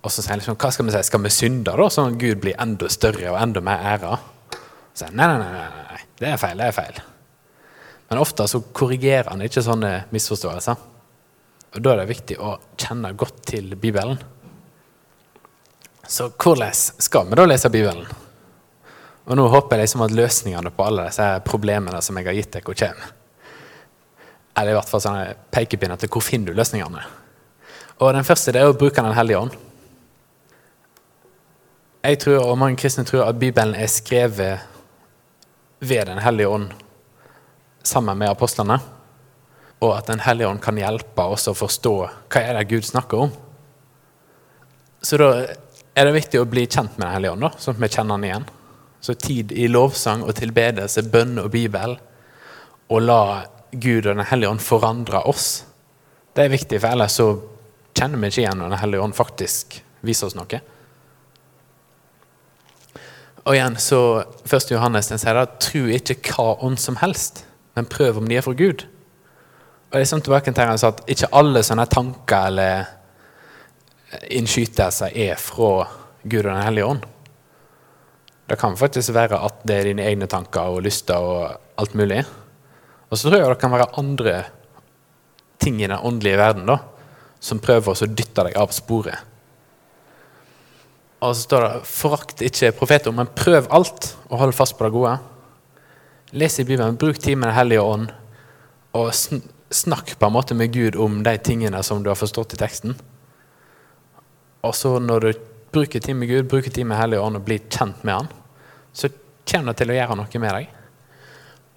Og 0.03 0.11
så 0.11 0.19
sier 0.19 0.34
han 0.34 0.41
liksom, 0.41 0.57
hva 0.59 0.71
skal 0.73 0.88
vi 0.88 0.95
si, 0.95 1.03
skal 1.07 1.23
vi 1.23 1.32
synde 1.32 1.75
da, 1.80 1.88
sånn 1.91 2.11
at 2.11 2.19
Gud 2.19 2.41
blir 2.43 2.57
enda 2.59 2.89
større 2.91 3.32
og 3.32 3.39
enda 3.39 3.63
mer 3.63 3.86
æra? 3.93 4.17
Så 4.91 5.05
sier 5.05 5.13
han, 5.13 5.21
nei, 5.21 5.30
nei, 5.32 5.53
nei, 5.53 5.86
nei, 5.93 6.01
det 6.19 6.34
er 6.34 6.41
feil, 6.41 6.59
det 6.59 6.67
er 6.67 6.75
feil. 6.75 6.99
Men 8.08 8.18
ofte 8.18 8.47
så 8.47 8.62
korrigerer 8.62 9.30
han 9.30 9.43
ikke 9.43 9.64
sånne 9.64 9.91
misforståelser. 10.14 10.86
Og 11.76 11.82
Da 11.84 11.93
er 11.93 12.01
det 12.01 12.12
viktig 12.14 12.38
å 12.39 12.55
kjenne 12.80 13.12
godt 13.14 13.41
til 13.51 13.76
Bibelen. 13.76 14.18
Så 16.08 16.30
hvordan 16.32 16.72
skal 17.03 17.28
vi 17.28 17.36
da 17.36 17.45
lese 17.45 17.70
Bibelen? 17.70 18.08
Og 19.28 19.36
Nå 19.36 19.47
håper 19.51 19.76
jeg 19.76 19.84
liksom 19.84 20.05
at 20.05 20.16
løsningene 20.16 20.72
på 20.72 20.86
alle 20.88 21.10
disse 21.10 21.26
problemene 21.43 22.01
som 22.01 22.16
jeg 22.18 22.30
har 22.30 22.38
gitt 22.38 22.53
dere, 22.55 22.64
kommer. 22.64 23.12
Eller 24.58 24.72
i 24.72 24.78
hvert 24.78 24.89
fall 24.89 25.03
sånne 25.03 25.36
pekepinner 25.51 25.99
til 25.99 26.10
hvor 26.10 26.24
finner 26.24 26.53
du 26.53 26.58
løsningene. 26.58 27.03
Og 27.99 28.14
Den 28.14 28.24
første 28.24 28.53
det 28.55 28.62
er 28.62 28.72
å 28.72 28.78
bruke 28.78 29.03
Den 29.03 29.18
hellige 29.18 29.43
ånd. 29.43 29.51
Jeg 32.08 32.20
tror, 32.24 32.39
og 32.39 32.58
mange 32.58 32.80
kristne 32.80 33.03
tror 33.03 33.28
at 33.28 33.39
Bibelen 33.39 33.76
er 33.76 33.91
skrevet 33.91 34.64
ved 35.80 36.05
Den 36.08 36.24
hellige 36.24 36.47
ånd 36.47 36.72
sammen 37.88 38.19
med 38.19 38.31
apostlene. 38.31 38.79
Og 39.79 39.93
at 39.93 40.07
Den 40.09 40.23
hellige 40.25 40.49
ånd 40.49 40.61
kan 40.63 40.77
hjelpe 40.79 41.27
oss 41.29 41.47
å 41.49 41.55
forstå 41.57 41.95
hva 42.03 42.41
er 42.41 42.57
det 42.57 42.69
Gud 42.71 42.85
snakker 42.85 43.27
om. 43.27 43.33
Så 45.01 45.19
da 45.21 45.31
er 45.97 46.07
det 46.07 46.15
viktig 46.15 46.41
å 46.41 46.49
bli 46.49 46.65
kjent 46.65 46.97
med 46.97 47.07
Den 47.07 47.15
hellige 47.15 47.35
ånd, 47.35 47.45
da, 47.45 47.51
sånn 47.57 47.77
at 47.77 47.83
vi 47.83 47.91
kjenner 47.93 48.17
den 48.17 48.29
igjen. 48.29 48.47
Så 49.01 49.13
tid 49.21 49.53
i 49.53 49.67
lovsang 49.69 50.23
og 50.25 50.35
tilbedelse, 50.38 51.05
bønn 51.11 51.38
og 51.41 51.51
Bibel, 51.53 51.97
og 52.88 53.03
la 53.03 53.21
Gud 53.71 54.05
og 54.05 54.15
Den 54.15 54.25
hellige 54.29 54.55
ånd 54.55 54.63
forandre 54.63 55.21
oss. 55.29 55.49
Det 56.33 56.45
er 56.45 56.53
viktig, 56.53 56.81
for 56.81 56.93
ellers 56.93 57.17
så 57.17 57.29
kjenner 57.97 58.21
vi 58.21 58.31
ikke 58.31 58.43
igjen 58.43 58.59
når 58.61 58.73
Den 58.73 58.81
hellige 58.83 59.05
ånd 59.05 59.17
faktisk 59.17 59.79
viser 60.05 60.29
oss 60.29 60.38
noe. 60.38 60.61
Og 63.47 63.55
igjen, 63.55 63.77
så 63.79 64.01
1. 64.43 64.71
Johannes 64.73 65.07
den 65.07 65.21
sier 65.21 65.38
da, 65.38 65.45
tro 65.47 65.85
ikke 65.95 66.19
hva 66.33 66.57
ånd 66.67 66.81
som 66.83 66.99
helst, 66.99 67.45
men 67.78 67.89
prøv 67.89 68.17
om 68.17 68.28
de 68.28 68.38
er 68.38 68.45
fra 68.45 68.55
Gud. 68.57 68.88
Og 69.88 69.95
det 69.95 70.07
sånn 70.09 70.23
tilbake 70.25 70.51
til 70.51 70.88
at 70.89 71.03
Ikke 71.07 71.30
alle 71.38 71.61
sånne 71.63 71.86
tanker 71.88 72.49
eller 72.49 72.89
innskytelser 74.34 75.13
er 75.15 75.39
fra 75.39 75.86
Gud 76.23 76.43
og 76.45 76.51
Den 76.51 76.65
hellige 76.65 76.89
ånd. 76.89 77.05
Det 78.47 78.57
kan 78.59 78.78
faktisk 78.80 79.13
være 79.15 79.39
at 79.43 79.63
det 79.67 79.75
er 79.75 79.89
dine 79.89 80.05
egne 80.07 80.28
tanker 80.32 80.71
og 80.71 80.84
lyster 80.86 81.19
og 81.19 81.57
alt 81.80 81.95
mulig. 81.99 82.21
Og 83.11 83.19
så 83.19 83.28
tror 83.28 83.41
jeg 83.41 83.49
det 83.51 83.59
kan 83.61 83.73
være 83.73 83.89
andre 83.99 84.36
ting 85.59 85.82
i 85.82 85.88
den 85.88 85.99
åndelige 85.99 86.39
verden 86.39 86.67
da, 86.69 86.78
som 87.39 87.59
prøver 87.59 87.91
å 87.91 88.07
dytte 88.07 88.47
deg 88.47 88.55
av 88.59 88.71
sporet. 88.75 89.19
Og 91.19 91.34
så 91.34 91.41
står 91.47 91.61
det 91.65 91.84
'forakt 91.84 92.41
ikke 92.41 92.71
profeter, 92.78 93.11
men 93.11 93.28
prøv 93.28 93.67
alt 93.71 94.15
og 94.30 94.39
hold 94.39 94.53
fast 94.53 94.78
på 94.78 94.86
det 94.86 94.93
gode'. 94.93 95.19
Les 96.32 96.59
i 96.59 96.63
Bibelen, 96.63 96.95
bruk 96.95 97.19
tid 97.19 97.38
med 97.38 97.47
Den 97.49 97.55
hellige 97.55 97.82
ånd, 97.82 98.09
og 98.91 99.13
snakk 99.71 100.15
på 100.19 100.28
en 100.28 100.34
måte 100.34 100.55
med 100.55 100.73
Gud 100.73 100.95
om 100.99 101.21
de 101.23 101.38
tingene 101.38 101.80
som 101.84 102.01
du 102.03 102.09
har 102.11 102.19
forstått 102.19 102.57
i 102.57 102.59
teksten. 102.59 102.97
Og 104.67 104.75
så 104.75 104.97
når 104.99 105.23
du 105.23 105.30
bruker 105.71 106.03
tid 106.03 106.17
med 106.19 106.28
Gud, 106.28 106.49
bruker 106.51 106.73
tid 106.73 106.88
med 106.89 106.99
Hellige 106.99 107.23
ånd 107.23 107.39
og 107.39 107.45
blir 107.47 107.63
kjent 107.71 108.03
med 108.03 108.13
Han, 108.13 108.28
så 108.91 109.09
kommer 109.47 109.71
det 109.71 109.84
til 109.84 109.93
å 109.93 109.97
gjøre 109.97 110.17
noe 110.19 110.41
med 110.43 110.55
deg. 110.57 110.67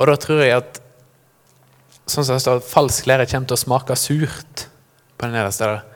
Og 0.01 0.11
da 0.11 0.16
tror 0.18 0.42
jeg 0.42 0.57
at 0.57 0.82
sånn 2.11 2.24
som 2.24 2.34
det 2.34 2.42
står, 2.42 2.64
falsk 2.66 3.07
lære 3.07 3.28
kommer 3.30 3.51
til 3.51 3.59
å 3.59 3.62
smake 3.62 3.98
surt 4.01 4.66
på 5.14 5.28
det 5.28 5.34
nederste 5.36 5.68
der. 5.68 5.86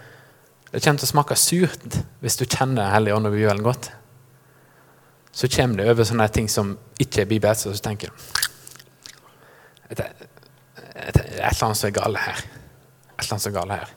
Det 0.70 0.82
kommer 0.84 1.02
til 1.02 1.08
å 1.08 1.14
smake 1.14 1.40
surt 1.40 2.00
hvis 2.22 2.38
du 2.38 2.46
kjenner 2.46 2.92
Hellig 2.94 3.16
ånd 3.16 3.30
og 3.30 3.34
Bibelen 3.34 3.66
godt. 3.66 3.90
Så 5.34 5.50
kommer 5.50 5.80
det 5.80 5.90
over 5.90 6.06
sånne 6.06 6.30
ting 6.30 6.46
som 6.50 6.76
ikke 7.02 7.24
er 7.24 7.30
bibelsk, 7.30 7.72
og 7.72 7.78
så 7.78 7.88
tenker 7.88 8.12
du 8.12 8.43
et, 9.90 10.00
et, 10.00 10.24
et, 10.94 11.18
eller 11.20 11.64
annet 11.66 11.80
som 11.80 11.88
er 11.88 11.96
galt 11.96 12.20
her. 12.22 12.44
Et 12.44 13.24
eller 13.24 13.32
annet 13.36 13.46
som 13.46 13.52
er 13.52 13.56
galt 13.58 13.74
her. 13.76 13.94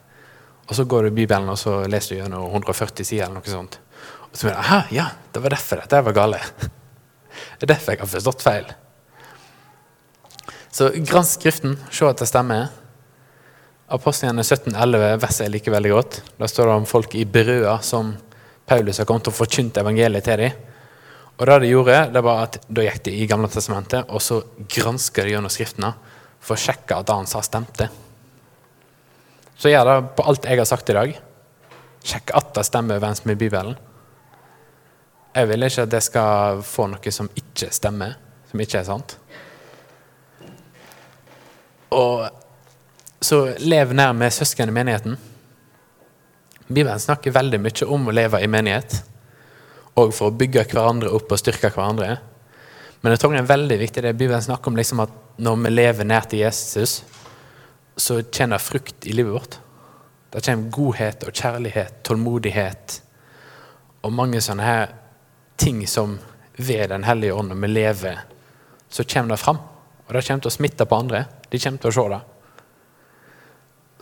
Og 0.68 0.76
så 0.76 0.84
går 0.84 1.06
du 1.06 1.10
i 1.10 1.16
Bibelen 1.22 1.48
og 1.48 1.58
så 1.60 1.78
leser 1.88 2.14
du 2.14 2.20
gjennom 2.22 2.50
140 2.50 3.04
sider. 3.04 3.24
eller 3.26 3.40
noe 3.40 3.52
sånt. 3.52 3.78
Og 4.28 4.36
så 4.36 4.48
mener 4.48 4.60
du, 4.60 4.94
ja, 4.98 5.06
det 5.32 5.42
var 5.44 5.56
derfor 5.56 5.82
dette 5.82 6.02
var 6.10 6.20
galt. 6.22 6.66
Det 7.58 7.68
er 7.68 7.70
derfor 7.70 7.94
jeg 7.94 8.00
har 8.00 8.10
forstått 8.10 8.42
feil. 8.42 8.66
Så 10.74 10.88
gransk 11.06 11.40
Skriften, 11.40 11.76
se 11.90 12.06
at 12.06 12.18
det 12.18 12.26
stemmer. 12.30 12.68
Apostlene 13.94 14.42
17,11 14.42 15.20
verset 15.22 15.44
jeg 15.46 15.52
liker 15.54 15.74
veldig 15.74 15.92
godt. 15.92 16.18
Da 16.38 16.48
står 16.50 16.68
det 16.68 16.74
om 16.80 16.86
folk 16.86 17.14
i 17.18 17.24
brøda 17.24 17.78
som 17.82 18.12
Paulus 18.68 18.98
har 19.00 19.08
kommet 19.08 19.30
og 19.30 19.36
forkynt 19.38 19.78
evangeliet 19.80 20.26
til 20.26 20.42
dem. 20.42 20.67
Og 21.38 21.46
det 21.46 21.58
de 21.62 21.70
gjorde, 21.70 21.98
det 22.12 22.22
var 22.24 22.44
at 22.48 22.58
Da 22.66 22.82
gikk 22.82 23.04
de 23.06 23.14
i 23.14 23.26
Gamle 23.30 23.50
testamentet 23.52 24.10
og 24.10 24.22
så 24.22 24.40
granska 24.70 25.22
de 25.22 25.36
gjennom 25.36 25.52
Skriftene 25.52 25.92
for 26.42 26.56
å 26.56 26.60
sjekke 26.60 26.98
at 26.98 27.06
det 27.06 27.16
han 27.18 27.28
sa, 27.30 27.42
stemte. 27.42 27.88
Så 29.58 29.70
gjør 29.72 29.88
det 29.88 29.96
på 30.16 30.24
alt 30.30 30.46
jeg 30.46 30.60
har 30.60 30.68
sagt 30.70 30.90
i 30.90 30.96
dag. 30.96 31.14
Sjekk 32.06 32.32
at 32.38 32.52
det 32.54 32.66
stemmer 32.66 32.98
overens 32.98 33.24
med 33.26 33.38
Bibelen. 33.40 33.78
Jeg 35.34 35.48
vil 35.50 35.66
ikke 35.66 35.84
at 35.86 35.92
det 35.92 36.02
skal 36.06 36.62
få 36.66 36.86
noe 36.90 37.14
som 37.14 37.30
ikke 37.38 37.70
stemmer, 37.74 38.14
som 38.50 38.62
ikke 38.62 38.80
er 38.80 38.86
sant. 38.86 39.16
Og 41.94 42.28
så 43.22 43.40
lev 43.58 43.94
nær 43.98 44.14
med 44.16 44.32
søsken 44.34 44.70
i 44.70 44.74
menigheten. 44.74 45.18
Bibelen 46.68 47.00
snakker 47.00 47.34
veldig 47.34 47.60
mye 47.64 47.88
om 47.88 48.08
å 48.08 48.14
leve 48.14 48.40
i 48.44 48.50
menighet. 48.50 49.00
Og 49.98 50.12
for 50.14 50.30
å 50.30 50.36
bygge 50.38 50.66
hverandre 50.70 51.10
opp 51.14 51.32
og 51.34 51.40
styrke 51.40 51.72
hverandre. 51.74 52.18
Men 53.02 53.14
jeg 53.14 53.22
tror 53.22 53.34
det 53.34 53.42
er 53.42 53.52
veldig 53.52 53.78
viktig 53.80 54.02
det 54.04 54.16
Bibelen 54.18 54.42
snakker 54.42 54.70
om 54.70 54.78
liksom 54.78 55.02
at 55.04 55.14
når 55.38 55.58
vi 55.64 55.72
lever 55.72 56.06
nær 56.06 56.26
til 56.30 56.42
Jesus, 56.42 57.00
så 57.98 58.20
kjenner 58.22 58.62
frukt 58.62 59.06
i 59.06 59.14
livet 59.14 59.34
vårt. 59.34 59.58
Det 60.30 60.42
kommer 60.44 60.72
godhet 60.74 61.24
og 61.26 61.34
kjærlighet, 61.34 62.00
tålmodighet 62.06 62.98
og 64.06 64.14
mange 64.14 64.40
sånne 64.44 64.66
her 64.66 64.90
ting 65.58 65.82
som 65.90 66.18
ved 66.58 66.90
Den 66.90 67.04
hellige 67.06 67.34
ånd, 67.34 67.52
når 67.52 67.60
vi 67.62 67.68
lever, 67.70 68.18
så 68.90 69.04
kommer 69.04 69.36
det 69.36 69.40
fram. 69.40 69.60
Og 70.06 70.14
det 70.14 70.24
kommer 70.26 70.42
til 70.42 70.50
å 70.50 70.56
smitte 70.56 70.86
på 70.90 70.96
andre. 70.98 71.20
De 71.50 71.58
kommer 71.62 71.78
til 71.78 71.90
å 71.90 71.94
se 71.94 72.04
det. 72.10 72.18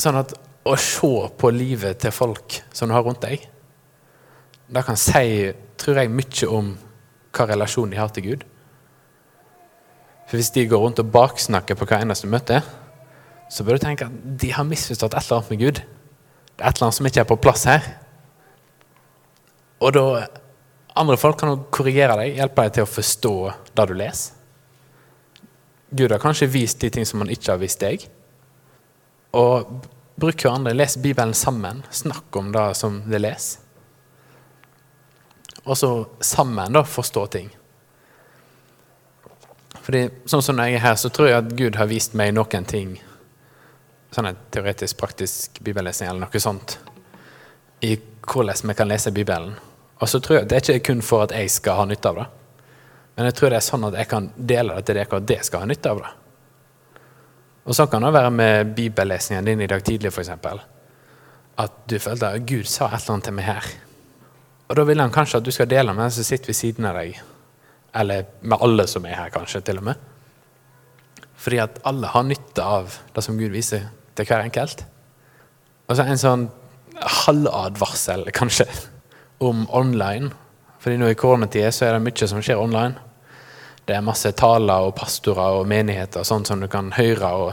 Sånn 0.01 0.19
at 0.23 0.33
å 0.67 0.77
se 0.81 1.11
på 1.37 1.51
livet 1.53 2.01
til 2.01 2.15
folk 2.17 2.57
som 2.73 2.89
du 2.89 2.97
har 2.97 3.05
rundt 3.05 3.21
deg, 3.27 3.45
det 4.73 4.83
kan 4.87 4.97
si, 4.99 5.53
tror 5.81 6.01
jeg, 6.01 6.13
mye 6.13 6.51
om 6.53 6.75
hva 7.37 7.49
relasjon 7.51 7.93
de 7.93 8.01
har 8.01 8.13
til 8.15 8.25
Gud. 8.31 8.47
For 10.27 10.39
Hvis 10.39 10.51
de 10.55 10.67
går 10.67 10.83
rundt 10.83 11.03
og 11.03 11.13
baksnakker 11.15 11.79
på 11.79 11.87
hver 11.87 12.03
eneste 12.03 12.31
møte, 12.31 12.63
så 13.51 13.65
bør 13.65 13.79
du 13.79 13.85
tenke 13.85 14.09
at 14.09 14.25
de 14.43 14.51
har 14.53 14.67
misforstått 14.67 15.15
et 15.15 15.23
eller 15.23 15.39
annet 15.39 15.53
med 15.53 15.63
Gud. 15.63 15.83
Det 16.57 16.65
er 16.65 16.69
et 16.69 16.79
eller 16.79 16.89
annet 16.89 16.99
som 16.99 17.07
ikke 17.07 17.23
er 17.23 17.31
på 17.31 17.39
plass 17.45 17.67
her. 17.69 17.87
Og 19.85 19.93
da 19.95 20.07
Andre 20.97 21.19
folk 21.21 21.37
kan 21.43 21.59
korrigere 21.69 22.15
deg, 22.17 22.39
hjelpe 22.39 22.65
deg 22.65 22.73
til 22.73 22.87
å 22.87 22.89
forstå 22.89 23.35
det 23.77 23.85
du 23.91 23.93
leser. 23.99 24.33
Gud 25.97 26.13
har 26.13 26.23
kanskje 26.23 26.49
vist 26.51 26.81
de 26.81 26.89
ting 26.93 27.05
som 27.05 27.21
han 27.21 27.31
ikke 27.31 27.53
har 27.53 27.61
vist 27.61 27.83
deg. 27.85 28.07
Og 29.37 29.69
bruk 30.17 30.41
hverandre. 30.41 30.73
Les 30.73 30.97
Bibelen 30.97 31.37
sammen. 31.37 31.85
Snakk 31.93 32.37
om 32.41 32.49
det 32.55 32.65
som 32.81 33.03
det 33.07 33.21
leser. 33.21 33.66
Og 35.67 35.77
så 35.79 35.91
sammen 36.23 36.73
da 36.73 36.85
forstå 36.87 37.27
ting. 37.35 37.51
Fordi 39.87 40.07
sånn 40.27 40.43
som 40.43 40.59
jeg 40.63 40.79
er 40.79 40.83
her, 40.83 40.97
så 40.99 41.11
tror 41.15 41.29
jeg 41.31 41.39
at 41.43 41.55
Gud 41.59 41.77
har 41.79 41.91
vist 41.91 42.15
meg 42.19 42.33
noen 42.35 42.67
ting. 42.67 42.97
Sånn 44.15 44.31
en 44.31 44.39
teoretisk, 44.55 44.97
praktisk 44.99 45.61
bibellesning 45.63 46.11
eller 46.11 46.27
noe 46.27 46.43
sånt. 46.43 46.79
I 47.87 47.97
hvordan 48.27 48.71
vi 48.71 48.75
kan 48.75 48.91
lese 48.91 49.13
Bibelen. 49.15 49.55
Og 50.01 50.09
så 50.09 50.21
tror 50.21 50.39
jeg 50.39 50.49
Det 50.49 50.57
er 50.57 50.75
ikke 50.75 50.93
kun 50.93 51.03
for 51.03 51.23
at 51.25 51.33
jeg 51.33 51.51
skal 51.51 51.81
ha 51.81 51.85
nytte 51.87 52.09
av 52.09 52.17
det. 52.21 52.27
Men 53.17 53.31
jeg 53.31 53.35
tror 53.39 53.51
det 53.51 53.57
er 53.57 53.65
sånn 53.65 53.87
at 53.89 53.95
jeg 53.97 54.09
kan 54.11 54.31
dele 54.37 54.75
det 54.77 54.87
til 54.87 54.99
dere, 54.99 55.17
og 55.17 55.29
det 55.29 55.39
skal 55.47 55.63
ha 55.63 55.69
nytte 55.71 55.91
av 55.91 56.03
det. 56.03 56.11
Og 57.67 57.75
sånn 57.75 57.89
kan 57.91 58.05
det 58.05 58.13
være 58.15 58.31
med 58.31 58.75
bibellesningen 58.77 59.47
din 59.47 59.63
i 59.65 59.71
dag 59.71 59.83
tidlig, 59.83 60.13
f.eks. 60.13 60.31
At 61.57 61.79
du 61.89 61.97
følte 61.99 62.35
at 62.37 62.45
Gud 62.47 62.69
sa 62.69 62.91
et 62.91 63.01
eller 63.01 63.15
annet 63.15 63.29
til 63.31 63.37
meg 63.39 63.49
her. 63.49 63.71
Og 64.67 64.77
da 64.79 64.85
vil 64.87 65.01
han 65.01 65.15
kanskje 65.15 65.41
at 65.41 65.47
du 65.47 65.53
skal 65.55 65.71
dele 65.71 65.95
med 65.95 66.09
den 66.09 66.15
som 66.17 66.27
sitter 66.27 66.51
ved 66.51 66.59
siden 66.59 66.89
av 66.89 66.99
deg. 66.99 67.21
Eller 67.97 68.27
med 68.43 68.63
alle 68.63 68.87
som 68.91 69.07
er 69.07 69.17
her, 69.19 69.33
kanskje, 69.35 69.63
til 69.65 69.81
og 69.81 69.87
med. 69.91 70.01
Fordi 71.37 71.61
at 71.63 71.79
alle 71.87 72.11
har 72.11 72.27
nytte 72.27 72.65
av 72.65 72.99
det 73.15 73.25
som 73.25 73.39
Gud 73.39 73.55
viser 73.55 73.87
til 74.17 74.27
hver 74.27 74.43
enkelt. 74.43 74.83
Og 75.87 75.97
så 75.97 76.07
en 76.07 76.21
sånn 76.21 76.49
halvadvarsel, 76.97 78.27
kanskje, 78.35 78.67
om 79.39 79.67
online. 79.71 80.33
Fordi 80.83 80.99
nå 80.99 81.13
i 81.13 81.19
koronatida 81.19 81.71
så 81.75 81.87
er 81.87 81.97
det 81.97 82.07
mye 82.07 82.29
som 82.31 82.43
skjer 82.43 82.59
online. 82.59 82.97
Det 83.87 83.95
er 83.95 84.03
masse 84.03 84.33
taler 84.35 84.89
og 84.89 84.97
pastorer 84.99 85.61
og 85.61 85.69
menigheter 85.71 86.25
og 86.25 86.27
sånt 86.27 86.51
som 86.51 86.63
du 86.63 86.67
kan 86.71 86.91
høre 86.97 87.31
og 87.39 87.53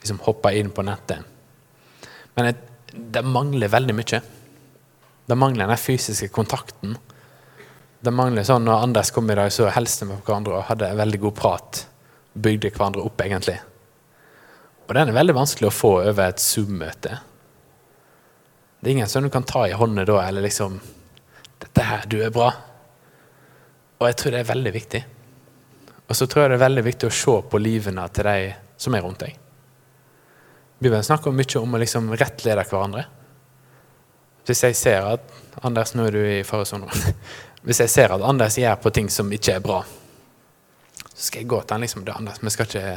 liksom 0.00 0.20
hoppe 0.28 0.52
inn 0.54 0.70
på 0.70 0.84
nettet. 0.86 1.24
Men 2.36 2.52
det 2.94 3.24
mangler 3.26 3.72
veldig 3.72 3.96
mye. 3.98 4.20
Det 5.30 5.36
mangler 5.38 5.70
den 5.70 5.78
fysiske 5.78 6.26
kontakten. 6.34 6.96
Det 8.02 8.10
mangler 8.10 8.42
sånn 8.42 8.64
Når 8.66 8.86
Anders 8.88 9.12
kom 9.14 9.30
i 9.30 9.36
dag, 9.38 9.52
så 9.54 9.68
hilste 9.70 10.08
vi 10.08 10.16
på 10.16 10.26
hverandre 10.26 10.56
og 10.58 10.64
hadde 10.66 10.88
en 10.90 10.98
veldig 10.98 11.20
god 11.22 11.36
prat. 11.38 11.82
Bygde 12.34 12.72
hverandre 12.74 13.04
opp, 13.06 13.22
egentlig. 13.22 13.60
Og 14.88 14.96
den 14.96 15.12
er 15.12 15.14
veldig 15.14 15.36
vanskelig 15.36 15.68
å 15.68 15.74
få 15.74 15.92
over 16.00 16.24
et 16.24 16.42
Zoom-møte. 16.42 17.20
Det 18.80 18.90
er 18.90 18.96
ingen 18.96 19.12
som 19.12 19.22
du 19.22 19.30
kan 19.30 19.46
ta 19.46 19.68
i 19.68 19.76
hånda 19.76 20.02
da, 20.08 20.18
eller 20.26 20.42
liksom 20.48 20.80
'Dette 21.60 21.82
her, 21.84 22.06
du 22.08 22.22
er 22.24 22.34
bra'. 22.34 22.54
Og 24.00 24.08
jeg 24.08 24.16
tror 24.16 24.30
det 24.32 24.40
er 24.40 24.52
veldig 24.54 24.72
viktig. 24.72 25.04
Og 26.08 26.16
så 26.16 26.26
tror 26.26 26.42
jeg 26.42 26.50
det 26.50 26.58
er 26.58 26.66
veldig 26.66 26.84
viktig 26.84 27.06
å 27.06 27.18
se 27.22 27.38
på 27.50 27.62
livene 27.62 28.08
til 28.08 28.24
de 28.24 28.54
som 28.76 28.94
er 28.94 29.02
rundt 29.02 29.20
deg. 29.20 29.36
Bibelen 30.80 31.04
snakker 31.04 31.30
mye 31.30 31.60
om 31.60 31.74
å 31.74 31.78
liksom 31.78 32.10
rettlede 32.16 32.64
hverandre. 32.64 33.04
Hvis 34.46 34.64
jeg 34.64 34.76
ser 34.76 35.06
at 35.14 35.38
Anders, 35.62 35.94
nå 35.94 36.06
er 36.08 36.14
du 36.14 36.20
i 36.24 36.42
faresonen. 36.46 36.88
Hvis 37.66 37.82
jeg 37.82 37.92
ser 37.92 38.14
at 38.14 38.22
Anders 38.24 38.56
gjør 38.58 38.78
på 38.80 38.92
ting 38.96 39.10
som 39.12 39.32
ikke 39.32 39.58
er 39.58 39.64
bra, 39.64 39.82
så 41.10 41.26
skal 41.26 41.42
jeg 41.42 41.50
gå 41.52 41.58
til 41.60 41.74
han 41.74 41.84
liksom, 41.84 42.04
du, 42.06 42.12
Anders, 42.14 42.40
vi 42.40 42.52
skal 42.54 42.68
ikke, 42.70 42.94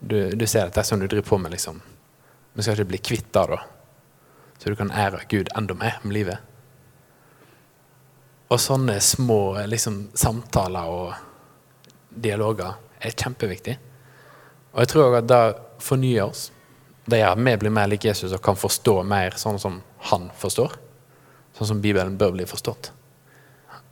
du, 0.00 0.16
du 0.38 0.46
ser 0.46 0.70
at 0.70 0.76
det 0.76 0.80
er 0.80 0.88
sånn 0.88 1.02
du 1.02 1.08
driver 1.10 1.28
på 1.28 1.38
med. 1.42 1.52
liksom. 1.52 1.82
Vi 2.54 2.64
skal 2.64 2.78
ikke 2.78 2.92
bli 2.94 3.02
kvitt 3.10 3.28
det, 3.34 3.44
da. 3.52 3.60
Så 4.58 4.70
du 4.70 4.78
kan 4.78 4.92
ære 4.94 5.24
Gud 5.28 5.50
enda 5.58 5.74
mer 5.76 5.98
om 6.04 6.14
livet. 6.14 6.38
Og 8.52 8.60
sånne 8.60 8.98
små 9.00 9.58
liksom, 9.68 10.06
samtaler 10.14 10.88
og 10.88 11.12
dialoger 12.12 12.76
er 13.00 13.16
kjempeviktig. 13.16 13.76
Og 14.72 14.84
jeg 14.84 14.92
tror 14.92 15.06
også 15.08 15.20
at 15.22 15.30
det 15.32 15.42
fornyer 15.84 16.24
oss. 16.28 16.50
Det 17.06 17.18
gjør 17.18 17.34
at 17.34 17.42
vi 17.42 17.54
blir 17.58 17.74
mer 17.74 17.90
lik 17.90 18.04
Jesus 18.06 18.32
og 18.32 18.42
kan 18.44 18.58
forstå 18.58 19.00
mer 19.08 19.34
sånn 19.40 19.58
som 19.58 19.80
han 20.10 20.28
forstår. 20.38 20.76
Sånn 21.56 21.74
som 21.74 21.80
Bibelen 21.82 22.18
bør 22.18 22.36
bli 22.36 22.46
forstått. 22.48 22.92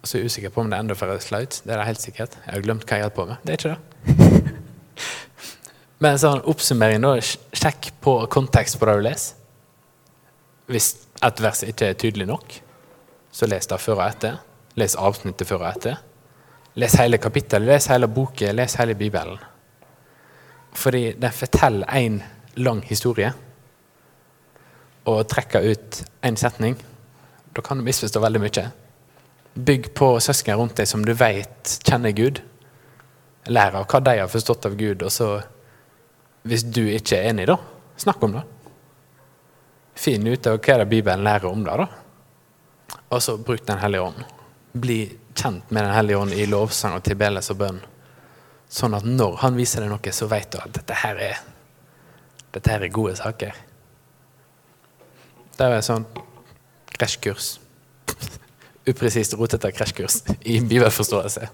Og 0.00 0.08
så 0.08 0.16
er 0.16 0.22
jeg 0.22 0.32
usikker 0.32 0.52
på 0.54 0.62
om 0.62 0.70
det 0.70 0.78
er 0.78 0.84
enda 0.84 0.96
flere 0.96 1.20
slides. 1.20 1.64
Det 1.66 1.74
er 1.74 1.82
det 1.82 1.88
helt 1.90 2.04
sikkert. 2.04 2.38
Jeg 2.46 2.54
har 2.54 2.64
glemt 2.64 2.86
hva 2.86 2.96
jeg 2.96 3.06
holder 3.08 3.16
på 3.18 3.26
med. 3.28 3.42
Det 3.44 3.52
er 3.52 3.58
ikke 3.60 3.74
det. 3.74 4.56
Men 6.00 6.16
sånn 6.22 6.40
oppsummering, 6.48 7.04
da. 7.04 7.18
Sjekk 7.20 7.90
på 8.00 8.14
kontekst 8.32 8.78
på 8.80 8.88
det 8.88 8.96
du 8.96 9.04
leser. 9.04 9.36
Hvis 10.70 10.92
et 11.26 11.42
vers 11.42 11.64
ikke 11.66 11.90
er 11.90 11.98
tydelig 11.98 12.28
nok, 12.30 12.54
så 13.34 13.48
les 13.50 13.66
det 13.68 13.80
før 13.82 13.98
og 13.98 14.06
etter. 14.06 14.38
Les 14.80 14.94
avsnittet 14.96 15.48
før 15.50 15.64
og 15.64 15.68
etter. 15.74 15.98
Les 16.80 16.94
hele 16.96 17.18
kapittelet, 17.20 17.68
les 17.68 17.88
hele 17.90 18.08
boken, 18.08 18.54
les 18.56 18.76
hele 18.80 18.94
Bibelen. 18.96 19.40
Fordi 20.72 21.10
den 21.18 21.34
forteller 21.34 21.90
én 21.98 22.20
lang 22.60 22.82
historie 22.86 23.32
og 25.08 25.26
trekker 25.28 25.64
ut 25.72 26.02
én 26.26 26.36
setning. 26.36 26.76
Da 27.52 27.62
kan 27.64 27.78
du 27.78 27.84
misforstå 27.84 28.20
veldig 28.22 28.42
mye. 28.42 28.66
Bygg 29.54 29.90
på 29.94 30.12
søsken 30.22 30.58
rundt 30.58 30.76
deg 30.78 30.88
som 30.88 31.04
du 31.04 31.12
vet 31.16 31.78
kjenner 31.86 32.14
Gud. 32.14 32.42
Lær 33.50 33.80
av 33.80 33.88
hva 33.90 34.00
de 34.04 34.18
har 34.20 34.30
forstått 34.30 34.68
av 34.68 34.76
Gud, 34.78 35.02
og 35.02 35.12
så, 35.12 35.30
hvis 36.46 36.62
du 36.68 36.84
ikke 36.86 37.18
er 37.18 37.32
enig, 37.32 37.48
da, 37.50 37.56
snakk 37.98 38.22
om 38.22 38.36
det. 38.36 38.44
Finn 39.98 40.28
ut 40.28 40.46
av 40.46 40.60
hva 40.60 40.76
det 40.80 40.90
Bibelen 40.92 41.24
lærer 41.26 41.48
om 41.50 41.64
det, 41.64 41.78
da. 41.80 41.88
Og 43.10 43.22
så 43.22 43.36
bruk 43.42 43.66
Den 43.66 43.80
hellige 43.82 44.06
ånd. 44.06 44.22
Bli 44.72 45.00
kjent 45.34 45.70
med 45.70 45.84
Den 45.84 45.94
hellige 45.94 46.18
ånd 46.18 46.32
i 46.32 46.46
lovsang 46.46 46.94
og 46.98 47.02
tilbedelse 47.06 47.56
og 47.56 47.62
bønn. 47.64 47.80
Sånn 48.70 48.94
at 48.94 49.06
når 49.06 49.40
han 49.42 49.56
viser 49.58 49.82
deg 49.82 49.90
noe, 49.90 50.12
så 50.14 50.28
vet 50.30 50.52
du 50.52 50.60
at 50.60 50.72
dette 50.76 50.94
her 51.02 51.18
er, 51.18 51.40
dette 52.54 52.70
her 52.72 52.84
er 52.84 52.92
gode 52.92 53.16
saker. 53.18 53.56
Det 55.56 55.66
er 55.66 55.82
sånn 55.84 56.06
krasjkurs 56.96 57.58
upresist, 58.88 59.36
rotete 59.38 59.70
krasjkurs 59.72 60.22
i 60.48 60.60
bibelforståelse. 60.64 61.48